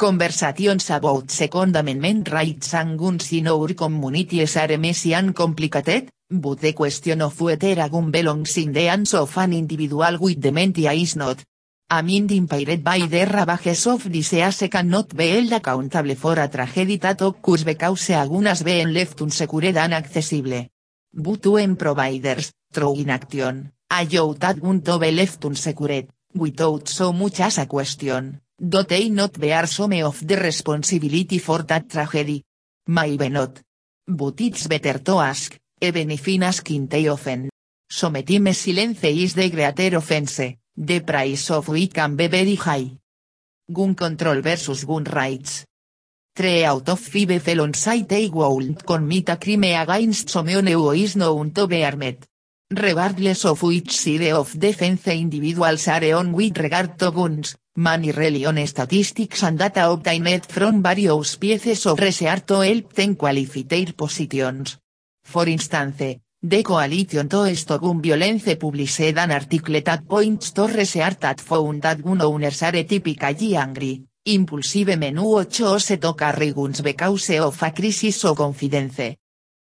Conversations 0.00 0.88
about 0.88 1.30
Second 1.30 1.76
Amendment 1.76 2.30
rights 2.32 2.72
and 2.72 2.98
guns 2.98 3.30
in 3.34 3.48
our 3.48 3.74
communities 3.74 4.56
are 4.56 4.78
messy 4.78 5.12
and 5.12 5.34
complicated, 5.34 6.08
but 6.30 6.58
the 6.58 6.72
question 6.72 7.20
of 7.20 7.38
whether 7.38 7.78
a 7.78 7.90
gun 7.90 8.10
belongs 8.10 8.56
in 8.56 8.72
the 8.72 8.84
hands 8.84 9.12
of 9.12 9.36
an 9.36 9.52
individual 9.52 10.16
with 10.18 10.40
dementia 10.40 10.92
is 10.92 11.16
not. 11.16 11.44
A 11.90 12.02
mind 12.02 12.32
impaired 12.32 12.82
by 12.82 13.06
the 13.06 13.26
ravages 13.26 13.86
of 13.88 14.10
disease 14.10 14.66
cannot 14.70 15.14
be 15.14 15.32
held 15.32 15.52
accountable 15.52 16.14
for 16.14 16.38
a 16.38 16.48
tragedy 16.48 16.96
that 16.96 17.20
occurs 17.20 17.62
because 17.62 18.08
a 18.08 18.26
gun 18.26 18.46
has 18.46 18.62
been 18.62 18.94
left 18.94 19.20
unsecured 19.20 19.76
and 19.76 19.92
accessible. 19.92 20.66
But 21.12 21.44
when 21.44 21.76
providers, 21.76 22.52
through 22.72 23.00
inaction, 23.00 23.70
allow 23.90 24.32
that 24.32 24.62
gun 24.62 24.80
to 24.80 24.98
be 24.98 25.10
left 25.10 25.44
unsecured, 25.44 26.08
without 26.34 26.88
so 26.88 27.12
much 27.12 27.40
as 27.40 27.58
a 27.58 27.66
question, 27.66 28.40
do 28.60 28.82
they 28.82 29.08
not 29.08 29.38
bear 29.40 29.66
some 29.66 30.04
of 30.04 30.26
the 30.26 30.36
responsibility 30.36 31.38
for 31.38 31.62
that 31.62 31.88
tragedy? 31.88 32.44
Maybe 32.88 33.30
not. 33.30 33.58
But 34.06 34.40
it's 34.40 34.66
better 34.66 34.98
to 34.98 35.18
ask, 35.18 35.56
even 35.80 36.10
if 36.10 36.28
in 36.28 36.42
asking 36.42 36.86
they 36.88 37.08
often. 37.08 37.48
Sometime 37.88 38.52
silence 38.52 39.04
is 39.04 39.34
the 39.34 39.48
greater 39.48 39.96
offense, 39.96 40.58
the 40.76 41.00
price 41.00 41.50
of 41.50 41.68
we 41.68 41.88
can 41.88 42.16
be 42.16 42.26
very 42.26 42.54
high. 42.56 42.90
Gun 43.72 43.94
control 43.94 44.42
versus 44.42 44.84
gun 44.84 45.04
rights. 45.04 45.64
Three 46.36 46.64
out 46.64 46.88
of 46.88 47.00
five 47.00 47.42
felons 47.42 47.78
say 47.78 48.02
they 48.02 48.28
won't 48.28 48.84
commit 48.84 49.30
a 49.30 49.36
crime 49.36 49.64
against 49.64 50.28
someone 50.28 50.66
who 50.66 50.90
is 50.92 51.16
known 51.16 51.50
to 51.52 51.66
be 51.66 51.82
armed. 51.82 52.26
Regardless 52.70 53.46
of 53.46 53.62
which 53.62 53.96
side 53.96 54.32
of 54.32 54.58
defense 54.58 55.08
individuals 55.08 55.88
are 55.88 56.14
on 56.14 56.32
with 56.32 56.58
regard 56.58 56.98
to 56.98 57.10
guns, 57.10 57.56
many 57.76 58.10
religion 58.12 58.66
statistics 58.66 59.42
and 59.42 59.58
data 59.58 59.88
obtained 59.90 60.46
from 60.46 60.82
various 60.82 61.36
pieces 61.36 61.86
of 61.86 61.98
research 62.00 62.46
to 62.46 62.60
help 62.60 62.92
them 62.92 63.14
qualify 63.16 63.62
their 63.62 63.92
positions. 63.92 64.78
For 65.22 65.48
instance, 65.48 66.20
the 66.42 66.62
Coalition 66.62 67.28
to 67.28 67.54
Stop 67.54 67.82
Gun 67.82 68.00
Violence 68.00 68.56
published 68.56 69.00
an 69.00 69.30
article 69.30 69.80
that 69.82 70.08
points 70.08 70.52
to 70.52 70.66
research 70.66 71.20
that 71.20 71.40
found 71.40 71.82
that 71.82 72.02
gun 72.02 72.22
owners 72.22 72.62
are 72.62 72.82
typically 72.82 73.56
angry, 73.56 74.02
impulsive 74.24 74.96
menu 74.96 75.44
chose 75.44 75.98
to 75.98 76.14
carry 76.14 76.52
guns 76.52 76.80
because 76.80 77.38
of 77.38 77.62
a 77.62 77.70
crisis 77.72 78.24
of 78.24 78.36
confidence. 78.36 79.19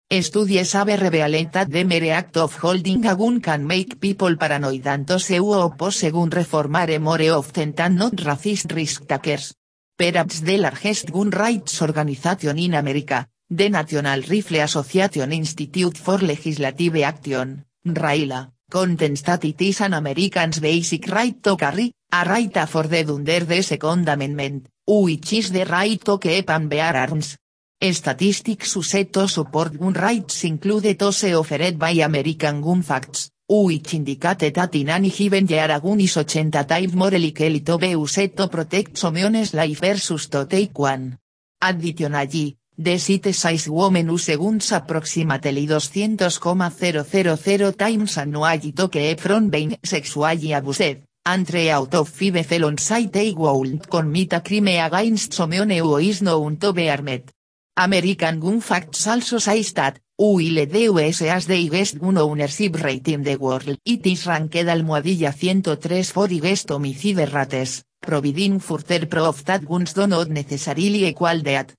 Studies 0.08 0.74
have 0.74 1.02
revealed 1.02 1.52
that 1.52 1.72
the 1.72 1.84
mere 1.84 2.14
act 2.14 2.38
of 2.38 2.56
holding 2.60 3.06
a 3.08 3.16
can 3.42 3.66
make 3.66 4.00
people 4.00 4.38
paranoid 4.38 4.86
and 4.86 5.08
those 5.08 5.30
who 5.30 5.52
oppose 5.54 6.12
gun 6.12 6.30
reform 6.30 6.76
are 6.76 7.00
more 7.00 7.32
often 7.32 7.74
than 7.74 7.96
not 7.96 8.14
racist 8.14 8.72
risk 8.76 9.08
takers. 9.08 9.56
Perhaps 9.98 10.42
the 10.42 10.58
largest 10.58 11.12
gun 11.12 11.32
rights 11.32 11.82
organization 11.82 12.60
in 12.60 12.76
America, 12.76 13.28
the 13.50 13.68
National 13.70 14.22
Rifle 14.22 14.62
Association 14.62 15.34
Institute 15.34 15.98
for 15.98 16.20
Legislative 16.20 16.98
Action, 16.98 17.66
RAILA, 17.84 18.52
contends 18.70 19.24
that 19.24 19.44
it 19.44 19.60
is 19.60 19.82
an 19.82 19.96
American's 19.96 20.60
basic 20.60 21.08
right 21.08 21.42
to 21.42 21.58
carry, 21.58 21.92
a 22.14 22.24
right 22.24 22.56
afforded 22.58 23.10
under 23.10 23.44
the 23.44 23.64
Second 23.64 24.08
Amendment, 24.08 24.68
which 24.86 25.34
is 25.34 25.52
the 25.52 25.66
right 25.66 26.00
to 26.06 26.20
keep 26.20 26.48
and 26.52 26.70
bear 26.70 26.96
arms. 26.96 27.38
Statistics 27.82 28.78
used 28.78 29.12
to 29.12 29.28
support 29.28 29.78
gun 29.78 29.94
rights 29.94 30.46
include 30.46 30.98
those 30.98 31.26
offered 31.26 31.78
by 31.78 31.92
American 31.92 32.62
Gun 32.62 32.82
Facts, 32.82 33.30
which 33.48 33.94
indicate 33.94 34.54
that 34.54 34.74
in 34.76 34.90
any 34.90 35.10
given 35.10 35.46
year 35.46 35.70
a 35.70 35.82
gun 35.82 36.00
is 36.00 36.16
80 36.18 36.52
times 36.64 36.96
more 36.96 37.12
likely 37.12 37.60
to 37.60 37.78
be 37.78 37.90
used 37.90 38.38
to 38.38 38.48
protect 38.48 38.98
someone's 38.98 39.54
life 39.54 39.82
versus 39.82 40.28
to 40.28 40.46
take 40.46 40.80
one. 40.80 41.18
Additionally, 41.62 42.56
the 42.78 42.98
city 42.98 43.34
size 43.34 43.70
women 43.70 44.10
use 44.10 44.38
guns 44.38 44.72
approximately 44.72 45.68
200,000 45.68 47.78
times 47.78 48.18
annually 48.18 48.72
to 48.72 48.88
keep 48.88 49.20
from 49.20 49.50
being 49.50 49.78
sexually 49.84 50.54
abused, 50.54 51.04
and 51.26 51.46
three 51.46 51.70
out 51.70 51.94
of 51.94 52.08
five 52.08 52.46
felons 52.46 52.82
say 52.82 53.08
they 53.08 53.34
won't 53.34 53.90
commit 53.90 54.34
a 54.34 54.40
crime 54.40 54.70
against 54.70 55.34
someone 55.34 55.72
who 55.72 55.98
is 55.98 56.22
known 56.22 56.56
to 56.58 56.72
be 56.72 56.90
armed. 56.90 57.35
American 57.78 58.40
Gun 58.40 58.62
Facts 58.62 59.06
also 59.06 59.38
says 59.38 59.74
that, 59.74 60.00
while 60.16 60.66
the 60.66 60.84
US 60.84 61.20
has 61.20 61.46
the 61.46 61.68
highest 61.68 62.00
gun 62.00 62.18
ownership 62.18 62.82
rate 62.82 63.10
in 63.10 63.22
the 63.22 63.36
world, 63.36 63.78
it 63.84 64.08
is 64.08 64.26
ranked 64.26 64.56
almohadilla 64.56 65.34
103 65.34 66.04
for 66.04 66.30
highest 66.30 66.70
homicide 66.70 67.34
rates, 67.34 67.84
providing 68.00 68.62
further 68.62 69.06
proof 69.08 69.44
that 69.44 69.66
guns 69.66 69.92
do 69.92 70.08
not 70.08 70.30
necessarily 70.30 71.06
equal 71.06 71.42
that. 71.42 71.74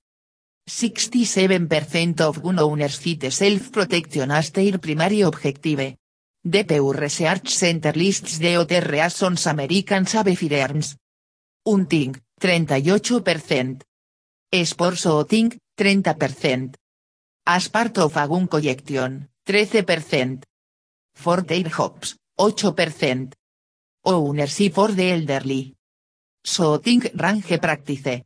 67% 0.68 2.20
of 2.20 2.42
gun 2.42 2.58
owners 2.58 2.98
cite 2.98 3.32
self-protection 3.32 4.30
as 4.32 4.50
their 4.50 4.76
primary 4.76 5.22
objective. 5.22 5.96
The 6.44 6.64
Pew 6.64 6.92
Research 6.92 7.48
Center 7.54 7.92
lists 7.92 8.38
the 8.38 8.56
other 8.56 8.82
reasons 8.82 9.46
Americans 9.46 10.12
have 10.12 10.36
firearms. 10.36 10.94
Hunting, 11.64 12.20
38%. 12.38 13.80
Sports 14.52 15.00
shooting, 15.00 15.58
30%. 15.76 16.76
As 17.46 17.68
part 17.68 17.98
of 17.98 18.16
a 18.16 18.28
gun 18.28 18.46
collection, 18.46 19.28
13%. 19.44 20.44
For 21.14 21.42
their 21.42 21.64
jobs, 21.64 22.16
8%. 22.38 23.32
Ownership 24.04 24.72
for 24.72 24.92
the 24.92 25.10
elderly. 25.10 25.74
Shooting 26.44 27.02
range 27.14 27.58
practice. 27.60 28.22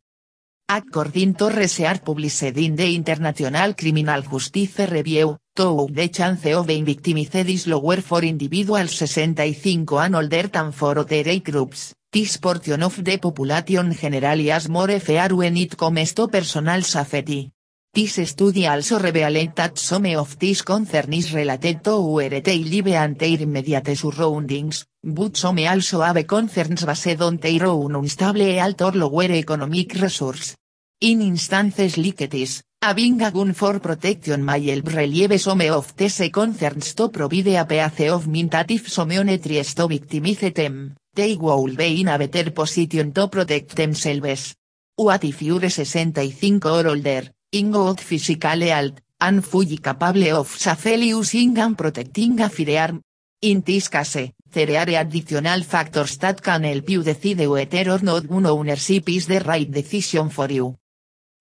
According 0.68 1.34
to 1.34 1.48
research 1.48 2.04
published 2.04 2.56
in 2.56 2.76
the 2.76 2.94
International 2.94 3.74
Criminal 3.74 4.22
Justice 4.22 4.88
Review, 4.88 5.36
though 5.52 5.88
the 5.90 6.08
chance 6.10 6.46
of 6.46 6.66
being 6.66 6.84
victimized 6.84 7.48
is 7.48 7.66
lower 7.66 8.00
for 8.02 8.22
individuals 8.22 8.94
65 8.94 10.04
and 10.04 10.14
older 10.14 10.46
than 10.48 10.72
for 10.72 10.98
other 10.98 11.28
age 11.28 11.42
groups, 11.42 11.94
this 12.12 12.38
portion 12.38 12.82
of 12.82 13.04
the 13.04 13.18
population 13.18 13.92
generally 13.92 14.48
has 14.48 14.68
more 14.68 14.98
fear 14.98 15.34
when 15.34 15.56
it 15.56 15.76
comes 15.76 16.12
to 16.12 16.26
personal 16.28 16.82
safety. 16.82 17.52
This 17.92 18.28
study 18.28 18.66
also 18.66 18.98
revealed 18.98 19.54
that 19.54 19.78
some 19.78 20.16
of 20.16 20.38
these 20.38 20.62
concerns 20.62 21.16
is 21.16 21.32
related 21.32 21.82
to 21.84 22.00
where 22.00 22.40
they 22.40 22.58
live 22.64 22.88
and 22.88 23.16
their 23.16 23.40
immediate 23.40 23.96
surroundings, 23.96 24.86
but 25.02 25.36
some 25.36 25.58
also 25.58 26.00
have 26.00 26.26
concerns 26.26 26.84
based 26.84 27.20
on 27.20 27.36
their 27.36 27.66
own 27.66 27.94
unstable 27.94 28.60
alt 28.60 28.82
or 28.82 28.92
lower 28.92 29.30
economic 29.30 29.94
resource. 29.94 30.56
In 31.00 31.20
instances 31.22 31.96
like 31.96 32.28
this, 32.28 32.62
Having 32.82 33.20
a 33.20 33.30
gun 33.30 33.52
for 33.52 33.78
protection 33.78 34.42
my 34.42 34.58
help 34.58 34.88
relieve 34.94 35.38
some 35.38 35.60
of 35.68 35.94
these 35.96 36.30
concerns 36.32 36.94
to 36.94 37.10
provide 37.10 37.48
a 37.48 37.66
path 37.66 38.00
of 38.08 38.26
mintative 38.26 38.88
someonetry 38.88 39.62
to 39.74 39.86
victimize 39.86 40.50
them, 40.54 40.96
they 41.12 41.36
will 41.36 41.74
be 41.74 42.00
in 42.00 42.08
a 42.08 42.18
better 42.18 42.50
position 42.50 43.12
to 43.12 43.28
protect 43.28 43.74
themselves. 43.74 44.54
What 44.96 45.24
if 45.24 45.42
you're 45.42 45.68
65 45.68 46.64
or 46.64 46.88
older, 46.88 47.22
in 47.52 47.72
good 47.72 48.00
physical 48.00 48.60
health, 48.60 49.00
and 49.20 49.44
fully 49.44 49.78
capable 49.78 50.36
of 50.36 50.48
safely 50.48 51.08
using 51.08 51.58
and 51.58 51.76
protecting 51.76 52.40
a 52.40 52.48
firearm? 52.48 53.02
In 53.42 53.62
this 53.62 53.88
case, 53.88 54.32
there 54.52 54.76
are 54.78 55.00
additional 55.00 55.62
factors 55.62 56.18
that 56.18 56.42
can 56.42 56.64
help 56.64 56.88
you 56.90 57.02
decide 57.02 57.46
whether 57.46 57.90
or 57.90 58.02
not 58.02 58.28
gun 58.28 58.46
ownership 58.46 59.08
is 59.08 59.26
the 59.26 59.40
right 59.40 59.70
decision 59.70 60.28
for 60.28 60.50
you. 60.50 60.76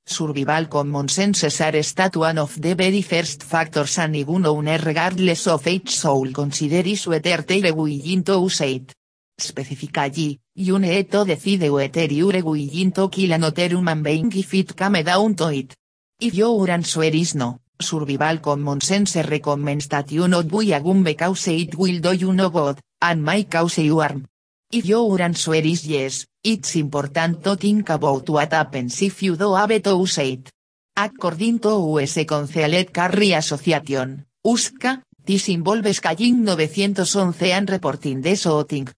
Survival 0.06 0.68
common 0.68 1.10
sense 1.10 1.44
are 1.44 1.84
stat 1.84 2.16
one 2.16 2.40
of 2.40 2.60
the 2.60 2.74
very 2.74 3.02
first 3.02 3.44
factors 3.44 4.00
any 4.00 4.24
gun 4.24 4.46
owner 4.46 4.80
regardless 4.84 5.46
of 5.48 5.68
age 5.68 5.92
soul 5.92 6.32
consider 6.32 6.88
is 6.88 7.06
whether 7.06 7.44
they're 7.44 7.76
willing 7.76 8.24
to 8.24 8.40
use 8.40 8.62
it. 8.62 8.96
Specifically, 9.40 10.38
you 10.56 10.78
need 10.80 11.10
to 11.12 11.24
decide 11.24 11.70
whether 11.70 12.06
you're 12.06 12.44
willing 12.44 12.92
to 12.92 13.08
kill 13.08 13.32
another 13.32 13.70
human 13.70 14.04
being 14.04 14.32
if 14.36 14.54
it 14.54 14.76
come 14.76 15.02
down 15.02 15.34
to 15.36 15.48
it. 15.48 15.74
If 16.20 16.34
your 16.34 16.70
answer 16.70 17.04
is 17.04 17.36
no, 17.36 17.60
survival 17.80 18.40
common 18.40 18.82
sense 18.82 19.16
recommends 19.16 19.88
that 19.88 20.12
you 20.12 20.28
not 20.28 20.50
buy 20.50 20.76
a 20.76 20.82
gun 20.82 21.04
because 21.04 21.48
it 21.48 21.76
will 21.76 22.02
do 22.02 22.12
you 22.12 22.34
no 22.34 22.50
good, 22.50 22.80
and 23.02 23.24
might 23.24 23.50
cause 23.50 23.78
you 23.78 24.02
harm. 24.02 24.28
If 24.72 24.86
your 24.86 25.22
answer 25.22 25.56
is 25.56 25.88
yes, 25.88 26.26
it's 26.44 26.76
important 26.76 27.42
to 27.46 27.56
think 27.56 27.90
about 27.90 28.30
what 28.30 28.52
happens 28.52 29.02
if 29.02 29.24
you 29.24 29.38
do 29.38 29.56
have 29.56 29.82
to 29.82 29.96
use 29.96 30.18
it. 30.18 30.52
According 30.98 31.60
to 31.60 31.70
US 31.96 32.26
Concealed 32.26 32.92
Carry 32.92 33.32
Association, 33.32 34.26
USCA, 34.46 35.02
this 35.26 35.48
involves 35.48 36.02
calling 36.02 36.44
911 36.44 37.52
and 37.52 37.70
reporting 37.70 38.22
the 38.22 38.36
shooting. 38.36 38.90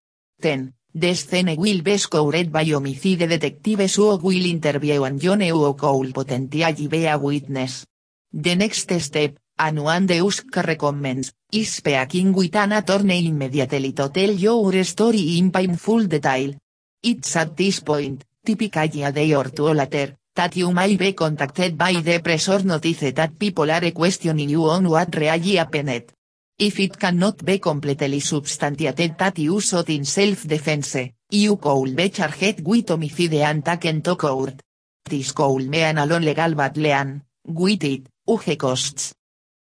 10. 0.41 0.73
The 0.93 1.13
scene 1.15 1.55
will 1.57 1.81
be 1.81 1.97
scoured 1.97 2.51
by 2.51 2.65
homicide 2.65 3.29
detectives 3.29 3.95
who 3.95 4.17
will 4.17 4.45
interview 4.45 5.03
and 5.03 5.21
John 5.21 5.39
who 5.41 5.73
could 5.75 6.13
potentially 6.13 6.87
be 6.87 7.05
a 7.05 7.17
witness. 7.17 7.85
The 8.33 8.55
next 8.55 8.91
step, 8.99 9.37
one 9.57 10.07
the 10.07 10.19
USCA 10.19 10.65
recommends, 10.67 11.31
is 11.53 11.71
speaking 11.73 12.33
with 12.33 12.55
an 12.55 12.73
attorney 12.73 13.27
immediately 13.27 13.93
to 13.93 14.09
tell 14.09 14.31
your 14.31 14.83
story 14.83 15.37
in 15.37 15.51
painful 15.51 16.07
detail. 16.07 16.55
It's 17.01 17.35
at 17.35 17.55
this 17.55 17.79
point, 17.79 18.25
typically 18.45 19.03
a 19.03 19.11
day 19.11 19.33
or 19.33 19.45
two 19.45 19.73
later, 19.73 20.17
that 20.35 20.55
you 20.55 20.71
may 20.73 20.95
be 20.97 21.13
contacted 21.13 21.77
by 21.77 21.93
the 21.93 22.19
press 22.19 22.49
or 22.49 22.63
notice 22.63 23.13
that 23.13 23.37
people 23.37 23.69
are 23.71 23.91
questioning 23.91 24.49
you 24.49 24.65
on 24.65 24.89
what 24.89 25.15
really 25.15 25.55
happened. 25.55 26.11
If 26.61 26.79
it 26.79 26.99
cannot 26.99 27.43
be 27.43 27.57
completely 27.57 28.19
substantiated 28.19 29.17
that 29.17 29.39
you 29.39 29.59
shot 29.59 29.89
in 29.89 30.05
self-defense, 30.05 31.09
you 31.31 31.57
could 31.57 31.95
be 31.95 32.09
charged 32.09 32.61
with 32.63 32.87
homicide 32.87 33.33
and 33.33 33.65
taken 33.65 34.03
to 34.03 34.15
court. 34.15 34.61
This 35.03 35.31
could 35.31 35.67
mean 35.67 35.97
a 35.97 36.05
long 36.05 36.21
legal 36.21 36.53
battle 36.53 37.21
with 37.47 37.83
it, 37.83 38.03
huge 38.27 38.57
costs. 38.59 39.15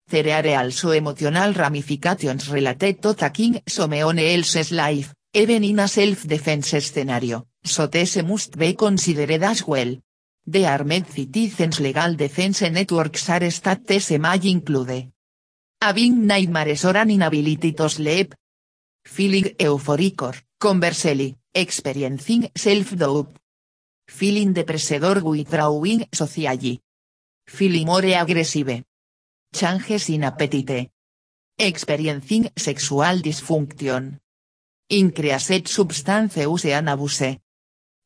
There 0.07 0.29
are 0.29 0.63
also 0.63 0.91
emotional 0.91 1.53
ramifications 1.53 2.51
related 2.51 3.01
to 3.01 3.15
taking 3.15 3.63
someone 3.65 4.19
else's 4.19 4.71
life, 4.71 5.11
even 5.33 5.63
in 5.63 5.79
a 5.79 5.87
self-defense 5.87 6.85
scenario, 6.85 7.47
so 7.63 7.87
this 7.87 8.21
must 8.21 8.59
be 8.59 8.75
considered 8.75 9.41
as 9.41 9.65
well. 9.65 9.91
The 10.45 10.67
Armed 10.67 11.07
Citizens 11.07 11.79
Legal 11.79 12.13
Defense 12.13 12.69
Networks 12.69 13.27
are 13.31 13.49
states 13.49 14.11
may 14.11 14.39
include 14.43 15.14
Having 15.85 16.25
nightmares 16.25 16.83
or 16.83 16.97
an 16.97 17.11
inability 17.11 17.73
to 17.73 17.87
sleep. 17.87 18.33
Feeling 19.05 19.53
euphoric 19.59 20.19
or, 20.23 20.33
conversely, 20.59 21.35
experiencing 21.53 22.49
self-doubt. 22.55 23.37
Feeling 24.07 24.51
depressed 24.51 25.03
or 25.03 25.21
withdrawing 25.21 26.07
socially. 26.11 26.81
Feeling 27.45 27.85
more 27.85 28.03
aggressive. 28.03 28.83
Changes 29.53 30.09
in 30.09 30.23
appetite. 30.23 30.89
Experiencing 31.55 32.49
sexual 32.55 33.21
dysfunction. 33.21 34.17
Increased 34.89 35.67
substance 35.67 36.37
use 36.37 36.65
and 36.65 36.89
abuse. 36.89 37.37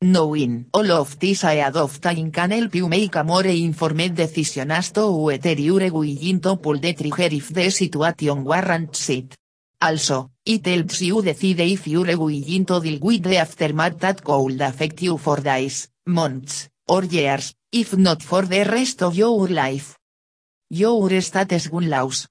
Knowing 0.01 0.65
all 0.71 0.91
of 0.91 1.19
this 1.19 1.43
ahead 1.43 1.75
of 1.75 1.99
time 1.99 2.31
can 2.31 2.51
help 2.51 2.73
you 2.73 2.87
make 2.87 3.15
a 3.15 3.23
more 3.23 3.45
informed 3.45 4.15
decision 4.15 4.71
as 4.71 4.91
to 4.93 5.11
whether 5.11 5.51
you're 5.51 5.91
willing 5.91 6.39
to 6.39 6.55
pull 6.55 6.79
the 6.79 6.93
trigger 6.93 7.27
if 7.35 7.49
the 7.49 7.69
situation 7.69 8.45
warrants 8.45 9.09
it. 9.09 9.35
Also, 9.81 10.31
it 10.45 10.65
helps 10.65 11.01
you 11.01 11.21
decide 11.21 11.59
if 11.59 11.85
you're 11.85 12.15
willing 12.17 12.65
to 12.65 12.79
deal 12.79 12.99
with 13.01 13.23
the 13.23 13.35
aftermath 13.35 13.99
that 13.99 14.23
could 14.23 14.61
affect 14.61 15.01
you 15.01 15.17
for 15.17 15.41
days, 15.41 15.89
months, 16.07 16.69
or 16.87 17.03
years, 17.03 17.53
if 17.69 17.97
not 17.97 18.23
for 18.23 18.43
the 18.43 18.63
rest 18.63 19.03
of 19.03 19.17
your 19.17 19.49
life. 19.49 19.97
Your 20.69 21.09
status 21.19 21.67
gun 21.67 21.89
laws. 21.89 22.25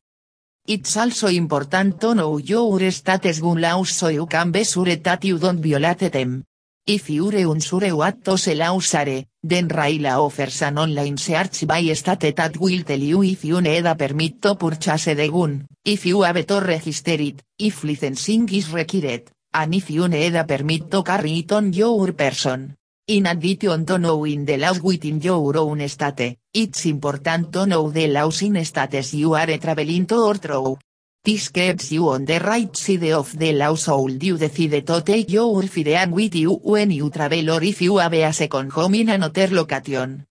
It's 0.67 0.97
also 0.97 1.27
important 1.27 2.01
to 2.01 2.15
know 2.15 2.39
your 2.39 2.91
status 2.91 3.41
gun 3.41 3.61
laws 3.61 3.91
so 3.91 4.09
you 4.09 4.25
can 4.25 4.53
be 4.53 4.65
sure 4.65 4.97
that 4.97 5.23
you 5.23 5.39
don't 5.39 5.61
violate 5.61 6.11
them. 6.11 6.45
If 6.91 7.11
you're 7.11 7.37
unsure 7.37 7.95
what 7.95 8.25
those 8.25 8.49
laws 8.57 8.95
are, 8.95 9.23
then 9.43 9.69
Raila 9.69 10.25
offers 10.25 10.63
an 10.63 10.79
online 10.79 11.19
search 11.19 11.67
by 11.67 11.93
state 11.93 12.35
that 12.35 12.57
will 12.57 12.83
tell 12.83 12.99
you 12.99 13.23
if 13.23 13.45
you 13.45 13.61
need 13.61 13.85
a 13.85 13.95
permit 13.95 14.41
to 14.41 14.55
purchase 14.55 15.15
the 15.15 15.29
gun, 15.29 15.67
if 15.85 16.07
you 16.07 16.23
have 16.23 16.47
to 16.47 16.61
register 16.61 17.21
it, 17.21 17.43
if 17.59 17.85
licensing 17.85 18.49
is 18.49 18.73
required, 18.73 19.31
and 19.53 19.75
if 19.75 19.91
you 19.91 20.09
need 20.09 20.35
a 20.35 20.45
permit 20.45 20.91
to 20.91 21.03
carry 21.03 21.41
it 21.41 21.53
on 21.53 21.75
your 21.75 22.15
person. 22.15 22.75
In 23.07 23.27
addition 23.27 23.85
to 23.85 23.99
knowing 23.99 24.47
the 24.47 24.57
laws 24.57 24.81
within 24.81 25.21
your 25.21 25.59
own 25.59 25.87
state, 25.91 26.39
it's 26.55 26.87
important 26.87 27.53
to 27.53 27.67
know 27.67 27.91
the 27.91 28.09
laws 28.09 28.41
in 28.41 28.65
states 28.65 29.13
you 29.13 29.35
are 29.35 29.59
traveling 29.59 30.07
to 30.07 30.17
or 30.17 30.37
through. 30.37 30.79
This 31.25 31.51
keeps 31.51 31.91
you 31.93 32.09
on 32.09 32.25
the 32.25 32.39
right 32.39 32.75
side 32.77 33.13
of 33.13 33.37
the 33.37 33.53
law 33.53 33.75
so 33.75 34.09
you 34.09 34.39
decide 34.39 34.87
to 34.87 35.03
take 35.03 35.31
your 35.31 35.63
firearm 35.65 36.13
with 36.13 36.35
you 36.35 36.55
when 36.63 36.91
you 36.91 37.11
travel 37.11 37.51
or 37.51 37.63
if 37.63 37.83
you 37.83 37.99
have 37.99 38.15
a 38.15 38.33
second 38.33 38.73
home 38.73 38.95
in 38.95 39.11
another 39.11 39.49
location. 39.49 40.25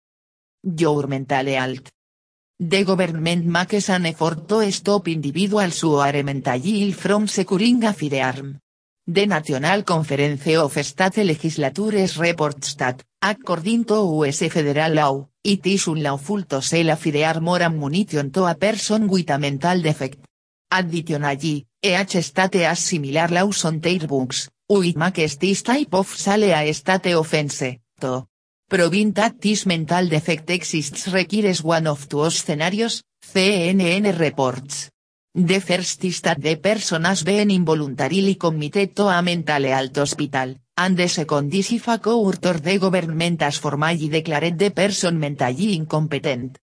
Your 0.63 1.07
mental 1.07 1.45
health. 1.45 1.91
The 2.59 2.83
government 2.83 3.45
makes 3.45 3.89
an 3.89 4.07
effort 4.07 4.47
to 4.47 4.71
stop 4.71 5.07
individuals 5.07 5.79
who 5.81 5.95
are 5.95 6.23
mentally 6.23 6.83
ill 6.83 6.93
from 6.93 7.27
securing 7.27 7.83
a 7.83 7.93
firearm. 7.93 8.57
The 9.05 9.27
National 9.27 9.83
Conference 9.83 10.47
of 10.57 10.83
State 10.83 11.23
Legislatures 11.23 12.17
reports 12.17 12.75
that, 12.75 13.03
according 13.21 13.85
to 13.85 13.93
US 13.93 14.39
federal 14.49 14.93
law, 14.93 15.27
it 15.43 15.65
is 15.67 15.87
unlawful 15.87 16.43
to 16.43 16.61
sell 16.61 16.89
a 16.89 16.95
firearm 16.95 17.47
or 17.47 17.61
ammunition 17.61 18.31
to 18.31 18.45
a 18.45 18.55
person 18.55 19.07
with 19.07 19.29
a 19.29 19.37
mental 19.37 19.79
defect. 19.79 20.26
Additionally, 20.69 21.65
each 21.81 22.17
state 22.21 22.55
has 22.55 22.79
similar 22.79 23.29
laws 23.29 23.65
on 23.65 23.79
their 23.79 24.05
books, 24.05 24.49
which 24.67 24.95
makes 24.95 25.37
this 25.37 25.61
type 25.63 25.93
of 25.93 26.07
sale 26.07 26.43
a 26.43 26.73
state 26.73 27.13
offense, 27.13 27.79
to. 27.99 28.27
Proving 28.69 29.13
that 29.13 29.39
mental 29.65 30.09
defect 30.09 30.49
exists 30.49 31.07
requires 31.07 31.63
one 31.63 31.87
of 31.87 32.09
two 32.09 32.29
scenarios, 32.29 33.01
CNN 33.23 34.11
reports. 34.19 34.91
The 35.33 35.61
first 35.61 36.03
is 36.03 36.19
that 36.21 36.41
the 36.41 36.57
person 36.57 37.05
has 37.05 37.23
been 37.23 37.49
involuntarily 37.51 38.35
committed 38.35 38.93
to 38.95 39.07
a 39.07 39.21
mental 39.21 39.63
health 39.63 39.95
hospital, 39.95 40.55
and 40.75 40.97
the 40.97 41.07
second 41.07 41.53
is 41.53 41.71
if 41.71 41.87
a 41.87 41.99
court 41.99 42.45
or 42.45 42.59
the 42.59 42.77
government 42.77 43.41
has 43.41 43.57
formally 43.57 44.09
declared 44.09 44.59
the 44.59 44.71
person 44.71 45.17
mentally 45.17 45.75
incompetent. 45.77 46.57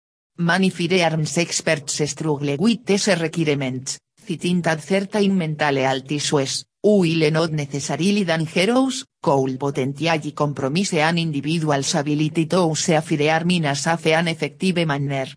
Many 0.41 0.71
firearms 0.71 1.37
experts 1.37 2.01
struggle 2.09 2.55
with 2.57 2.83
these 2.83 3.09
requirements, 3.09 3.99
citing 4.25 4.63
that 4.63 4.81
certain 4.81 5.37
mental 5.37 5.77
issues, 5.77 6.65
while 6.81 7.31
not 7.31 7.51
necessarily 7.51 8.23
dangerous, 8.25 9.05
could 9.21 9.59
potentially 9.59 10.31
compromise 10.31 10.93
an 10.93 11.19
individual's 11.19 11.93
ability 11.93 12.47
to 12.47 12.69
use 12.69 12.89
a 12.89 13.01
firearm 13.01 13.51
in 13.51 13.65
a 13.65 13.75
safe 13.75 14.07
and 14.07 14.29
effective 14.29 14.83
manner. 14.83 15.27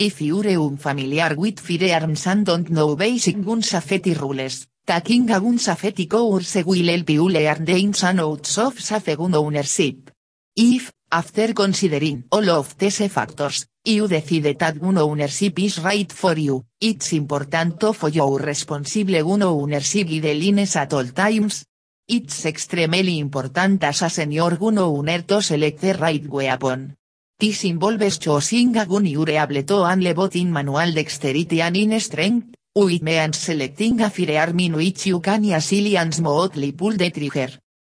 If 0.02 0.20
you're 0.20 0.58
unfamiliar 0.58 1.36
with 1.36 1.60
firearms 1.60 2.26
and 2.26 2.44
don't 2.44 2.72
know 2.72 2.96
basic 2.96 3.40
gun 3.46 3.62
safety 3.62 4.16
rules, 4.16 4.66
taking 4.84 5.30
a 5.30 5.40
gun 5.40 5.60
safety 5.60 6.08
course 6.08 6.56
will 6.66 6.90
help 6.90 7.08
you 7.12 7.30
learn 7.30 7.64
the 7.64 7.78
ins 7.78 8.04
and 8.04 8.20
outs 8.20 8.58
of 8.58 8.80
safe 8.80 9.16
gun 9.16 9.36
ownership. 9.36 10.10
If, 10.56 10.92
after 11.12 11.54
considering 11.54 12.24
all 12.32 12.50
of 12.50 12.76
these 12.80 13.08
factors, 13.10 13.68
you 13.86 14.08
decide 14.08 14.58
that 14.58 14.80
gun 14.80 14.98
ownership 14.98 15.60
is 15.60 15.78
right 15.78 16.12
for 16.12 16.36
you, 16.36 16.66
it's 16.80 17.14
important 17.14 17.80
to 17.80 17.94
follow 17.94 18.40
responsible 18.40 19.22
gun 19.22 19.44
ownership 19.44 20.08
guidelines 20.08 20.76
at 20.78 20.94
all 20.94 21.10
times. 21.10 21.64
It's 22.08 22.48
extremely 22.48 23.20
important 23.20 23.84
as 23.84 24.02
a 24.02 24.10
senior 24.10 24.58
gun 24.58 24.80
owner 24.80 25.22
to 25.22 25.44
select 25.44 25.80
the 25.80 25.94
right 25.94 26.28
weapon. 26.28 26.98
This 27.41 27.63
involves 27.63 28.19
choosing 28.19 28.77
a 28.77 28.86
gun 28.86 29.08
you're 29.08 29.32
able 29.32 29.63
to 29.63 29.84
handle 29.84 30.13
both 30.13 30.36
in 30.36 30.54
manual 30.54 30.91
dexterity 30.93 31.60
and 31.60 31.75
in 31.75 31.99
strength, 31.99 32.54
which 32.75 33.01
means 33.01 33.39
selecting 33.39 33.99
a 33.99 34.12
firearm 34.12 34.60
in 34.60 34.73
which 34.73 35.08
you 35.08 35.19
can 35.19 35.43
easily 35.45 35.97
and 35.97 36.13
smoothly 36.13 36.71
pull 36.73 36.95
the 36.95 37.10
trigger. 37.10 37.49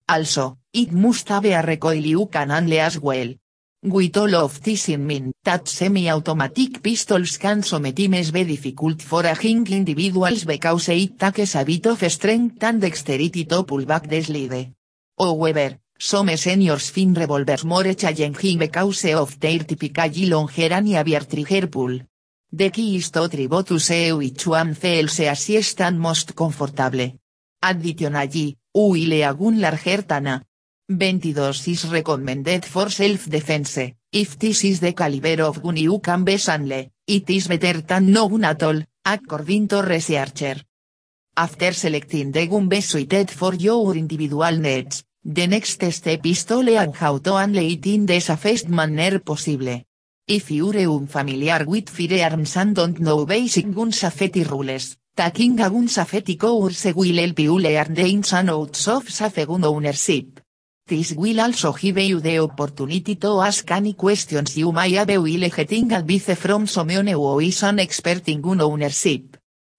Also, 0.08 0.56
it 0.72 0.92
must 0.92 1.28
have 1.28 1.44
a 1.44 1.60
recoil 1.60 2.02
you 2.02 2.24
can 2.32 2.48
handle 2.48 2.80
as 2.80 2.98
well. 2.98 3.34
With 3.82 4.16
all 4.16 4.34
of 4.34 4.62
this 4.62 4.88
in 4.88 5.06
mind, 5.06 5.34
that 5.44 5.68
semi-automatic 5.68 6.82
pistols 6.82 7.36
can 7.36 7.62
sometimes 7.62 8.30
be 8.30 8.44
difficult 8.44 9.02
for 9.02 9.26
a 9.26 9.36
young 9.42 9.66
individuals 9.66 10.46
because 10.46 10.88
it 10.88 11.18
takes 11.18 11.54
a 11.54 11.64
bit 11.66 11.84
of 11.84 12.10
strength 12.10 12.64
and 12.64 12.80
dexterity 12.80 13.44
to 13.44 13.62
pull 13.64 13.84
back 13.84 14.08
the 14.08 14.22
slide. 14.22 14.72
However, 15.18 15.80
some 16.04 16.36
seniors 16.36 16.90
find 16.90 17.16
revolvers 17.16 17.64
more 17.64 17.94
challenging 17.94 18.58
because 18.58 19.06
of 19.14 19.40
their 19.40 19.64
typically 19.64 20.26
longer 20.26 20.70
and 20.70 20.86
heavier 20.88 21.24
trigger 21.24 21.66
pull. 21.66 21.98
The 22.52 22.70
key 22.70 22.96
is 22.96 23.10
to 23.10 23.26
try 23.26 23.62
to 23.62 23.78
see 23.78 24.12
which 24.12 24.46
one 24.46 24.74
feels 24.74 25.18
easiest 25.18 25.80
and 25.80 25.98
most 25.98 26.34
comfortable. 26.34 27.10
Additionally, 27.62 28.54
will 28.74 29.12
a 29.14 29.34
gun 29.34 29.58
larger 29.58 30.02
than 30.02 30.26
a 30.26 30.42
22 30.86 31.70
is 31.70 31.90
recommended 31.90 32.66
for 32.66 32.90
self-defense, 32.90 33.94
if 34.12 34.38
this 34.38 34.62
is 34.64 34.80
the 34.80 34.92
caliber 34.92 35.42
of 35.42 35.62
gun 35.62 35.78
you 35.78 36.00
can 36.00 36.22
best 36.22 36.48
handle, 36.48 36.84
it 37.06 37.30
is 37.30 37.48
better 37.48 37.80
than 37.80 38.12
no 38.12 38.28
gun 38.28 38.44
at 38.44 38.62
all, 38.62 38.82
according 39.06 39.68
to 39.68 39.80
researcher. 39.80 40.60
After 41.36 41.72
selecting 41.72 42.30
the 42.30 42.46
gun 42.46 42.68
best 42.68 42.90
suited 42.90 43.30
for 43.30 43.54
your 43.54 43.96
individual 43.96 44.58
needs, 44.58 45.02
the 45.24 45.46
next 45.46 45.80
step 45.80 46.26
is 46.26 46.44
to 46.44 46.56
learn 46.58 46.92
how 46.92 47.16
to 47.16 47.36
handle 47.36 47.64
it 47.64 47.86
in 47.86 48.04
the 48.04 48.20
safest 48.20 48.68
manner 48.68 49.20
possible. 49.20 49.82
If 50.28 50.50
you're 50.50 50.76
unfamiliar 50.76 51.64
with 51.66 51.88
firearms 51.88 52.56
and 52.56 52.74
don't 52.74 53.00
know 53.00 53.24
basic 53.24 53.72
gun 53.74 53.90
safety 53.90 54.44
rules, 54.44 54.96
taking 55.16 55.60
a 55.60 55.70
gun 55.70 55.88
safety 55.88 56.36
course 56.36 56.92
will 56.94 57.16
help 57.16 57.38
you 57.38 57.58
learn 57.58 57.94
the 57.94 58.06
ins 58.06 58.34
and 58.34 58.50
outs 58.50 58.86
of 58.88 59.08
safe 59.08 59.46
gun 59.46 59.64
ownership. 59.64 60.40
This 60.86 61.14
will 61.14 61.40
also 61.40 61.72
give 61.72 61.98
you 61.98 62.20
the 62.20 62.40
opportunity 62.40 63.14
to 63.16 63.40
ask 63.40 63.70
any 63.70 63.94
questions 63.94 64.58
you 64.58 64.72
may 64.72 64.92
have 64.92 65.08
while 65.08 65.48
getting 65.48 65.90
advice 65.92 66.34
from 66.36 66.66
someone 66.66 67.06
who 67.06 67.40
is 67.40 67.62
an 67.62 67.78
expert 67.78 68.28
in 68.28 68.42
gun 68.42 68.60
ownership. 68.60 69.33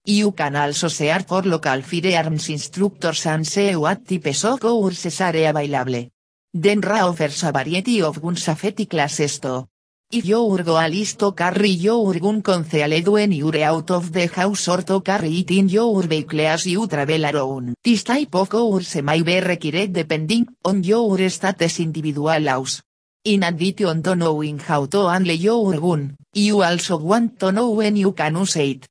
You 0.08 0.30
can 0.30 0.54
also 0.54 0.86
search 0.86 1.26
for 1.26 1.42
local 1.42 1.82
firearms 1.82 2.48
instructors 2.48 3.26
and 3.26 3.44
see 3.44 3.74
what 3.74 4.06
types 4.06 4.44
of 4.44 4.60
courses 4.60 5.20
are 5.20 5.34
available. 5.34 6.08
Denra 6.54 7.08
offers 7.08 7.42
a 7.42 7.50
variety 7.50 8.02
of 8.02 8.22
gun 8.22 8.36
safety 8.36 8.86
classes 8.86 9.40
too. 9.40 9.66
If 10.12 10.24
your 10.24 10.62
goal 10.62 10.92
is 10.94 11.16
to 11.16 11.32
carry 11.32 11.70
your 11.70 12.14
gun 12.20 12.40
concealed 12.40 13.08
when 13.08 13.32
you're 13.32 13.64
out 13.64 13.90
of 13.90 14.12
the 14.12 14.28
house 14.28 14.68
or 14.68 14.82
to 14.82 15.00
carry 15.00 15.40
it 15.40 15.50
in 15.50 15.68
your 15.68 16.00
vehicle 16.04 16.40
as 16.42 16.66
you 16.66 16.86
travel 16.86 17.24
alone. 17.24 17.74
This 17.82 18.04
type 18.04 18.36
of 18.36 18.48
course 18.48 19.02
may 19.02 19.22
be 19.22 19.40
required 19.40 19.92
depending 19.92 20.46
on 20.64 20.84
your 20.84 21.18
status 21.28 21.80
individual 21.80 22.38
laws. 22.38 22.80
In 23.24 23.42
addition 23.42 24.04
to 24.04 24.14
knowing 24.14 24.60
how 24.60 24.86
to 24.86 25.08
handle 25.08 25.34
your 25.34 25.74
gun, 25.80 26.14
you 26.32 26.62
also 26.62 26.96
want 26.96 27.40
to 27.40 27.50
know 27.50 27.70
when 27.70 27.96
you 27.96 28.12
can 28.12 28.36
use 28.36 28.54
it. 28.54 28.86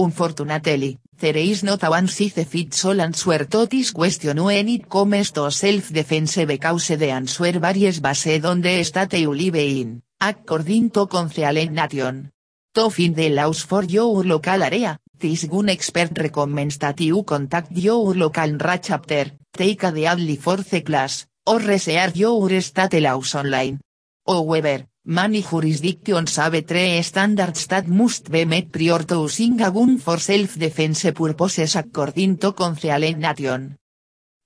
Unfortunately, 0.00 0.96
there 1.18 1.36
is 1.36 1.62
not 1.62 1.82
a 1.82 2.08
size 2.08 2.46
fits 2.48 2.86
all 2.86 3.02
answer 3.02 3.44
to 3.44 3.66
this 3.66 3.92
question 3.92 4.42
when 4.42 4.66
it 4.70 4.88
comes 4.88 5.30
to 5.30 5.50
self-defense 5.50 6.46
because 6.46 6.88
the 6.96 7.10
answer 7.10 7.60
varies 7.60 8.00
based 8.00 8.44
on 8.46 8.62
the 8.62 8.82
state 8.82 9.20
you 9.20 9.34
live 9.34 9.56
in, 9.56 10.00
according 10.18 10.88
to 10.88 11.06
Concealed 11.06 11.70
Nation. 11.70 12.30
To 12.72 12.88
find 12.88 13.14
the 13.14 13.28
laws 13.28 13.60
for 13.60 13.84
your 13.84 14.24
local 14.24 14.62
area, 14.62 14.96
this 15.18 15.44
gun 15.44 15.68
expert 15.68 16.16
recommends 16.16 16.78
that 16.78 16.96
contact 17.26 17.72
your 17.72 18.14
local 18.14 18.56
RA 18.56 18.78
chapter, 18.78 19.26
take 19.52 19.82
a 19.82 19.92
deadly 19.92 20.36
force 20.36 20.80
class, 20.82 21.26
or 21.46 21.58
research 21.58 22.16
your 22.16 22.48
state 22.62 23.02
laws 23.02 23.34
online. 23.34 23.78
However, 24.26 24.86
Many 25.06 25.40
jurisdictions 25.40 26.36
have 26.36 26.66
three 26.66 27.02
standards 27.02 27.66
that 27.68 27.88
must 27.88 28.30
be 28.30 28.44
met 28.44 28.70
prior 28.70 29.02
to 29.04 29.22
using 29.22 29.58
a 29.62 29.70
gun 29.70 29.96
for 29.96 30.18
self-defense 30.18 31.12
purposes 31.12 31.74
according 31.74 32.36
to 32.36 32.52
Concealed 32.52 33.16
Nation. 33.16 33.78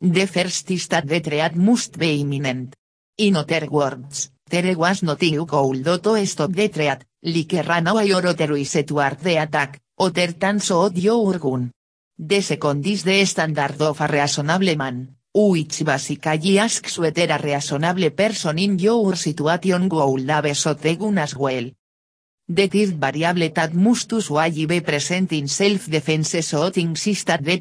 The 0.00 0.26
first 0.26 0.70
is 0.70 0.86
that 0.86 1.08
the 1.08 1.18
threat 1.18 1.56
must 1.56 1.98
be 1.98 2.20
imminent. 2.20 2.76
In 3.18 3.36
other 3.36 3.66
words, 3.68 4.30
there 4.48 4.76
was 4.78 5.02
nothing 5.02 5.44
could 5.44 5.82
do 5.82 5.98
to 5.98 6.24
stop 6.24 6.52
the 6.52 6.68
threat, 6.68 7.04
like 7.24 7.66
run 7.66 7.88
away 7.88 8.12
or 8.12 8.24
otherwise 8.24 8.84
toward 8.86 9.18
the 9.18 9.36
attack, 9.42 9.80
other 9.98 10.32
than 10.38 10.60
shoot 10.60 10.96
your 10.96 11.36
gun. 11.40 11.72
The 12.16 12.40
second 12.42 12.86
is 12.86 13.02
the 13.02 13.24
standard 13.24 13.82
of 13.82 14.00
a 14.00 14.06
reasonable 14.06 14.76
man, 14.76 15.16
which 15.34 15.84
basically 15.84 16.58
asks 16.60 16.96
whether 16.96 17.26
a 17.28 17.38
reasonable 17.42 18.10
person 18.10 18.56
in 18.58 18.78
your 18.78 19.16
situation 19.16 19.88
would 19.88 20.30
have 20.30 20.56
shot 20.56 20.80
the 20.80 20.94
gun 20.94 21.18
as 21.18 21.34
well. 21.34 21.70
The 22.46 22.68
third 22.68 23.00
variable 23.00 23.48
that 23.50 23.74
must 23.74 24.12
usually 24.12 24.66
be 24.66 24.80
present 24.80 25.32
in 25.32 25.48
self-defense 25.48 26.46
shootings 26.46 27.06
is 27.08 27.24
that 27.24 27.42
the 27.42 27.56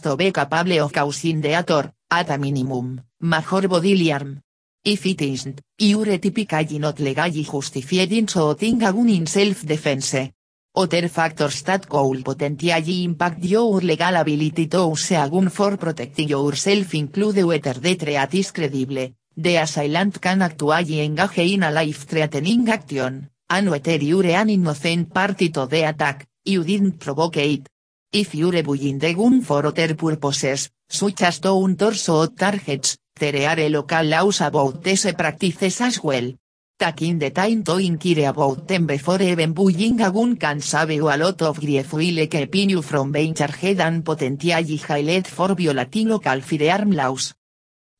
to 0.00 0.16
be 0.16 0.32
capable 0.32 0.80
of 0.80 0.92
causing 0.92 1.42
death 1.42 1.70
or, 1.70 1.92
at 2.10 2.30
a 2.30 2.38
minimum, 2.38 3.02
major 3.20 3.68
bodily 3.68 4.08
harm. 4.08 4.40
If 4.82 5.04
it 5.04 5.20
isn't, 5.20 5.60
you're 5.78 6.16
typically 6.18 6.78
not 6.78 7.00
legally 7.00 7.42
justified 7.42 8.12
in 8.12 8.24
a 8.24 8.92
gun 8.92 9.08
in 9.10 9.26
self-defense. 9.26 10.30
Other 10.72 11.08
factors 11.08 11.62
that 11.64 11.88
could 11.88 12.24
potentially 12.24 13.04
impact 13.04 13.44
your 13.44 13.80
legal 13.80 14.14
ability 14.14 14.68
to 14.68 14.90
use 14.90 15.10
a 15.12 15.28
gun 15.28 15.50
for 15.50 15.76
protecting 15.76 16.28
yourself 16.28 16.94
include 16.94 17.42
whether 17.44 17.74
the 17.74 17.94
threat 17.96 18.34
is 18.34 18.52
credible, 18.52 19.12
The 19.36 19.56
assailant 19.56 20.20
can 20.20 20.42
actually 20.42 21.00
engage 21.00 21.38
in 21.38 21.62
a 21.62 21.70
life-threatening 21.70 22.68
action, 22.68 23.30
and 23.48 23.70
whether 23.70 23.96
you're 23.96 24.26
an 24.26 24.50
innocent 24.50 25.14
party 25.14 25.50
to 25.50 25.66
the 25.66 25.84
attack, 25.84 26.26
you 26.44 26.64
didn't 26.64 26.98
provoke 26.98 27.36
it. 27.36 27.68
If 28.12 28.34
you're 28.34 28.62
buying 28.62 28.98
the 28.98 29.14
gun 29.14 29.40
for 29.40 29.64
other 29.64 29.94
purposes, 29.94 30.70
such 30.88 31.22
as 31.22 31.38
to 31.40 31.54
un 31.54 31.76
torso 31.76 32.22
or 32.22 32.26
targets, 32.26 32.98
there 33.18 33.48
are 33.48 33.68
local 33.70 34.04
laws 34.04 34.40
about 34.40 34.82
these 34.82 35.12
practices 35.14 35.80
as 35.80 36.02
well. 36.02 36.34
Taking 36.80 37.18
the 37.18 37.30
time 37.30 37.62
to 37.62 37.76
inquire 37.76 38.30
about 38.30 38.66
them 38.66 38.86
before 38.86 39.20
even 39.20 39.52
buying 39.52 40.00
a 40.00 40.10
gun 40.10 40.34
can 40.36 40.62
save 40.62 40.92
you 40.92 41.10
a 41.10 41.16
lot 41.18 41.42
of 41.42 41.60
grief 41.60 41.92
while 41.92 42.26
keeping 42.26 42.70
you 42.70 42.80
from 42.80 43.12
being 43.12 43.34
charged 43.34 43.78
and 43.80 44.02
potentially 44.02 44.78
jailed 44.78 45.26
for 45.26 45.54
violating 45.54 46.08
local 46.08 46.40
firearm 46.40 46.92
laws. 46.92 47.34